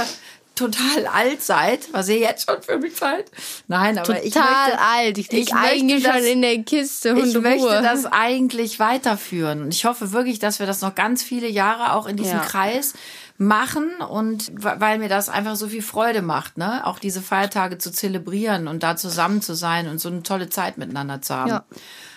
total 0.56 1.06
alt 1.13 1.43
seid, 1.43 1.93
was 1.93 2.10
ihr 2.10 2.17
jetzt 2.17 2.49
schon 2.49 2.63
für 2.63 2.80
mich 2.80 2.95
seid. 2.95 3.25
Nein, 3.67 3.99
aber 3.99 4.23
ich 4.23 4.34
Total 4.34 4.69
möchte, 4.69 4.82
alt. 4.82 5.17
Ich 5.19 5.32
ich 5.32 5.53
eigentlich 5.53 6.03
das- 6.03 6.15
schon 6.15 6.25
in 6.25 6.41
der 6.41 6.58
Kiste 6.63 7.13
und 7.13 7.27
ich 7.27 7.36
Ruhe. 7.36 7.41
möchte 7.43 7.82
das 7.84 8.08
eigentlich 8.08 8.80
weiterführen. 8.80 9.62
Und 9.62 9.73
ich 9.73 9.86
hoffe 9.86 10.12
wirklich, 10.13 10.39
dass 10.39 10.58
wir 10.58 10.65
das 10.65 10.82
noch 10.82 10.95
ganz 10.95 11.21
viele 11.21 11.47
Jahre 11.47 11.93
auch 11.93 12.08
in 12.08 12.17
diesem 12.17 12.38
Ja. 12.39 12.43
Kreis 12.43 12.93
machen 13.38 13.91
und 14.02 14.52
weil 14.54 14.97
mir 14.97 15.10
das 15.10 15.30
einfach 15.30 15.56
so 15.56 15.67
viel 15.67 15.84
Freude 15.84 16.21
macht, 16.21 16.58
ne? 16.58 16.86
Auch 16.86 16.97
diese 16.97 17.21
Feiertage 17.21 17.78
zu 17.78 17.91
zelebrieren 17.91 18.67
und 18.67 18.82
da 18.82 18.95
zusammen 18.95 19.41
zu 19.41 19.54
sein 19.54 19.88
und 19.88 20.00
so 20.00 20.10
eine 20.10 20.23
tolle 20.23 20.50
Zeit 20.50 20.78
miteinander 20.78 21.21
zu 21.21 21.36
haben. 21.36 21.50
Ja. 21.50 21.65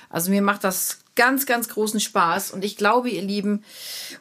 Also 0.09 0.31
mir 0.31 0.43
macht 0.43 0.65
das 0.65 1.01
ganz, 1.17 1.45
ganz 1.45 1.69
großen 1.69 2.01
Spaß 2.01 2.53
und 2.53 2.65
ich 2.65 2.77
glaube, 2.77 3.11
ihr 3.11 3.23
Lieben, 3.23 3.63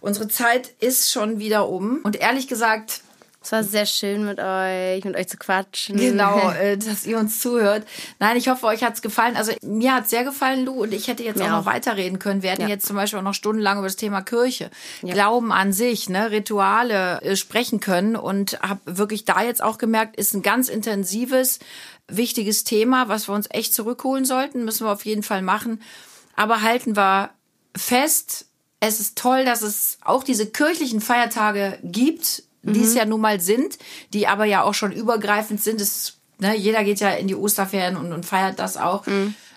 unsere 0.02 0.28
Zeit 0.28 0.72
ist 0.80 1.12
schon 1.12 1.40
wieder 1.40 1.70
um 1.70 2.02
und 2.04 2.18
ehrlich 2.18 2.48
gesagt, 2.48 3.02
Es 3.50 3.52
war 3.52 3.64
sehr 3.64 3.88
schön 3.88 4.26
mit 4.26 4.38
euch, 4.40 5.04
mit 5.04 5.16
euch 5.16 5.28
zu 5.28 5.38
quatschen. 5.38 5.98
Genau, 5.98 6.52
äh, 6.62 6.78
dass 6.78 7.08
ihr 7.08 7.18
uns 7.18 7.40
zuhört. 7.40 7.84
Nein, 8.20 8.38
ich 8.38 8.48
hoffe, 8.48 8.68
euch 8.68 8.84
hat's 8.84 9.02
gefallen. 9.02 9.36
Also 9.36 9.54
mir 9.64 9.96
hat's 9.96 10.12
sehr 10.12 10.24
gefallen, 10.24 10.66
Lu, 10.66 10.84
und 10.84 10.94
ich 10.94 11.08
hätte 11.08 11.24
jetzt 11.24 11.38
Mir 11.38 11.46
auch 11.46 11.50
noch 11.50 11.66
weiterreden 11.66 12.20
können. 12.20 12.44
Wir 12.44 12.52
hätten 12.52 12.62
Ja. 12.62 12.68
jetzt 12.68 12.86
zum 12.86 12.96
Beispiel 12.96 13.18
auch 13.18 13.24
noch 13.24 13.34
stundenlang 13.34 13.80
über 13.80 13.88
das 13.88 13.96
Thema 13.96 14.22
Kirche, 14.22 14.70
Glauben 15.02 15.52
an 15.52 15.74
sich, 15.74 16.10
ne, 16.10 16.30
Rituale 16.30 17.24
äh, 17.24 17.36
sprechen 17.36 17.80
können 17.80 18.16
und 18.16 18.60
habe 18.62 18.82
wirklich 18.86 19.26
da 19.26 19.42
jetzt 19.42 19.64
auch 19.64 19.80
gemerkt, 19.80 20.16
ist 20.16 20.36
ein 20.36 20.44
ganz 20.44 20.70
intensives, 20.70 21.58
wichtiges 22.08 22.66
Thema, 22.66 23.10
was 23.10 23.28
wir 23.28 23.34
uns 23.34 23.48
echt 23.50 23.74
zurückholen 23.74 24.26
sollten. 24.26 24.64
Müssen 24.64 24.86
wir 24.86 24.92
auf 24.92 25.06
jeden 25.06 25.24
Fall 25.24 25.42
machen. 25.42 25.82
Aber 26.36 26.62
halten 26.62 26.96
wir 26.96 27.32
fest, 27.76 28.46
es 28.80 29.00
ist 29.00 29.18
toll, 29.18 29.44
dass 29.44 29.64
es 29.64 29.98
auch 30.06 30.24
diese 30.24 30.46
kirchlichen 30.46 31.02
Feiertage 31.02 31.80
gibt, 31.82 32.44
die 32.62 32.82
es 32.82 32.94
ja 32.94 33.06
nun 33.06 33.22
mal 33.22 33.40
sind, 33.40 33.78
die 34.14 34.28
aber 34.28 34.46
ja 34.46 34.64
auch 34.64 34.74
schon 34.74 34.92
übergreifend 34.92 35.62
sind. 35.62 35.82
Es, 35.82 36.18
ne, 36.40 36.56
jeder 36.56 36.84
geht 36.84 37.00
ja 37.00 37.12
in 37.12 37.28
die 37.28 37.36
Osterferien 37.36 37.96
und, 37.98 38.12
und 38.12 38.26
feiert 38.26 38.60
das 38.60 38.78
auch. 38.78 39.06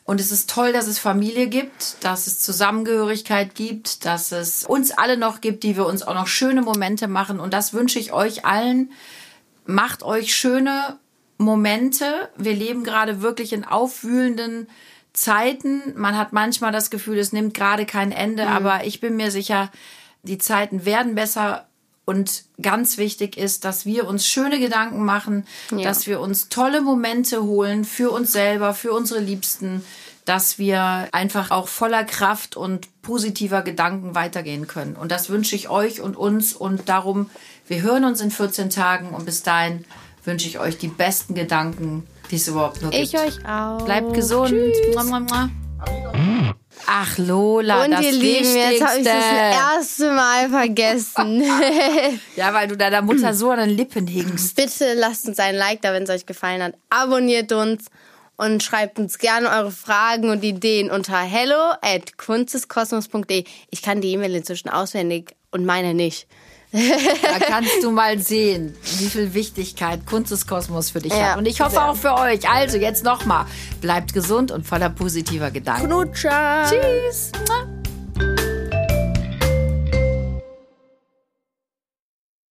Und 0.05 0.21
es 0.21 0.33
ist 0.33 0.51
toll, 0.51 0.73
dass 0.73 0.89
es 0.89 0.99
Familie 0.99 1.47
gibt, 1.47 1.97
dass 2.01 2.27
es 2.27 2.41
Zusammengehörigkeit 2.41 3.55
gibt, 3.55 4.05
dass 4.05 4.33
es 4.33 4.65
uns 4.65 4.91
alle 4.91 5.17
noch 5.17 5.41
gibt, 5.41 5.63
die 5.63 5.77
wir 5.77 5.87
uns 5.87 6.03
auch 6.03 6.15
noch 6.15 6.27
schöne 6.27 6.63
Momente 6.63 7.07
machen. 7.07 7.39
Und 7.39 7.55
das 7.55 7.73
wünsche 7.73 7.99
ich 8.01 8.13
euch 8.13 8.45
allen. 8.45 8.91
Macht 9.65 10.03
euch 10.03 10.35
schöne 10.35 10.99
Momente. 11.39 12.31
Wir 12.37 12.55
leben 12.55 12.83
gerade 12.83 13.23
wirklich 13.23 13.53
in 13.53 13.65
aufwühlenden 13.65 14.69
Zeiten. 15.13 15.95
Man 15.97 16.17
hat 16.17 16.33
manchmal 16.33 16.73
das 16.73 16.91
Gefühl, 16.91 17.19
es 17.19 17.33
nimmt 17.33 17.55
gerade 17.55 17.87
kein 17.87 18.13
Ende, 18.13 18.49
aber 18.49 18.85
ich 18.85 19.01
bin 19.01 19.17
mir 19.17 19.31
sicher, 19.31 19.71
die 20.23 20.39
Zeiten 20.39 20.85
werden 20.85 21.15
besser. 21.15 21.69
Und 22.05 22.45
ganz 22.61 22.99
wichtig 22.99 23.37
ist, 23.37 23.65
dass 23.65 23.87
wir 23.87 24.09
uns 24.09 24.27
schöne 24.27 24.59
Gedanken 24.59 25.05
machen, 25.05 25.47
Ja. 25.71 25.85
dass 25.85 26.07
wir 26.07 26.21
uns 26.21 26.49
tolle 26.49 26.81
Momente 26.81 27.45
holen 27.45 27.85
für 27.85 28.11
uns 28.11 28.33
selber, 28.33 28.75
für 28.75 28.93
unsere 28.93 29.21
Liebsten, 29.21 29.85
dass 30.25 30.59
wir 30.59 31.09
einfach 31.13 31.51
auch 31.51 31.69
voller 31.69 32.05
Kraft 32.05 32.57
und 32.57 32.89
positiver 33.03 33.63
Gedanken 33.63 34.15
weitergehen 34.15 34.67
können. 34.67 34.95
Und 34.97 35.11
das 35.13 35.31
wünsche 35.31 35.55
ich 35.57 35.69
euch 35.69 36.01
und 36.01 36.17
uns. 36.17 36.55
Und 36.55 36.89
darum, 36.89 37.31
wir 37.69 37.83
hören 37.83 38.05
uns 38.05 38.21
in 38.21 38.31
14 38.31 38.71
Tagen 38.71 39.11
und 39.11 39.25
bis 39.25 39.43
dahin 39.43 39.85
wünsche 40.25 40.47
ich 40.49 40.59
euch 40.59 40.79
die 40.79 40.89
besten 40.89 41.35
Gedanken, 41.35 42.07
die 42.31 42.37
es 42.37 42.47
überhaupt 42.49 42.83
nur 42.83 42.91
gibt. 42.91 43.03
Ich 43.05 43.19
euch 43.19 43.45
auch. 43.47 43.83
Bleibt 43.85 44.15
gesund. 44.15 44.55
Mua, 44.95 45.05
mua, 45.05 45.21
mua. 45.21 45.51
Ach, 46.87 47.19
Lola, 47.19 47.85
Und 47.85 47.93
das 47.93 48.03
ihr 48.03 48.13
Lieben, 48.13 48.57
jetzt 48.57 48.83
habe 48.83 48.99
ich 48.99 49.05
das 49.05 49.25
erste 49.25 50.11
Mal 50.13 50.49
vergessen. 50.49 51.43
Ja, 52.37 52.53
weil 52.55 52.69
du 52.69 52.77
deiner 52.77 53.03
Mutter 53.03 53.35
so 53.35 53.51
an 53.51 53.59
den 53.59 53.71
Lippen 53.71 54.07
hingst. 54.07 54.57
Bitte 54.57 54.95
lasst 54.95 55.27
uns 55.29 55.39
ein 55.39 55.55
Like 55.55 55.83
da, 55.83 55.93
wenn 55.93 56.05
es 56.05 56.11
euch 56.11 56.27
gefallen 56.27 56.63
hat. 56.63 56.75
Abonniert 56.91 57.53
uns 57.53 57.87
und 58.37 58.63
schreibt 58.63 58.99
uns 58.99 59.19
gerne 59.19 59.49
eure 59.51 59.71
Fragen 59.71 60.31
und 60.31 60.43
Ideen 60.43 60.91
unter 60.91 61.19
hello 61.19 61.73
at 61.83 62.17
kunsteskosmos.de. 62.19 63.45
Ich 63.71 63.83
kann 63.83 64.01
die 64.01 64.13
E-Mail 64.13 64.35
inzwischen 64.35 64.69
auswendig 64.69 65.35
und 65.51 65.65
meine 65.65 65.95
nicht. 65.95 66.27
Da 66.73 67.39
kannst 67.47 67.83
du 67.83 67.91
mal 67.91 68.19
sehen, 68.19 68.75
wie 68.99 69.07
viel 69.09 69.35
Wichtigkeit 69.35 70.07
Kunst 70.07 70.31
des 70.31 70.47
Kosmos 70.47 70.91
für 70.91 71.01
dich 71.01 71.13
Ja, 71.13 71.33
hat. 71.33 71.39
Und 71.39 71.47
ich 71.47 71.61
hoffe 71.61 71.73
sehr. 71.73 71.91
auch 71.91 71.97
für 71.97 72.15
euch. 72.15 72.49
Also 72.49 72.79
jetzt 72.79 73.05
nochmal, 73.05 73.45
bleibt 73.81 74.15
gesund 74.15 74.51
und 74.51 74.67
voller 74.67 74.89
positiver 74.89 75.51
Gedanken. 75.51 75.87
Knutscher! 75.87 76.65
Tschüss. 76.69 77.33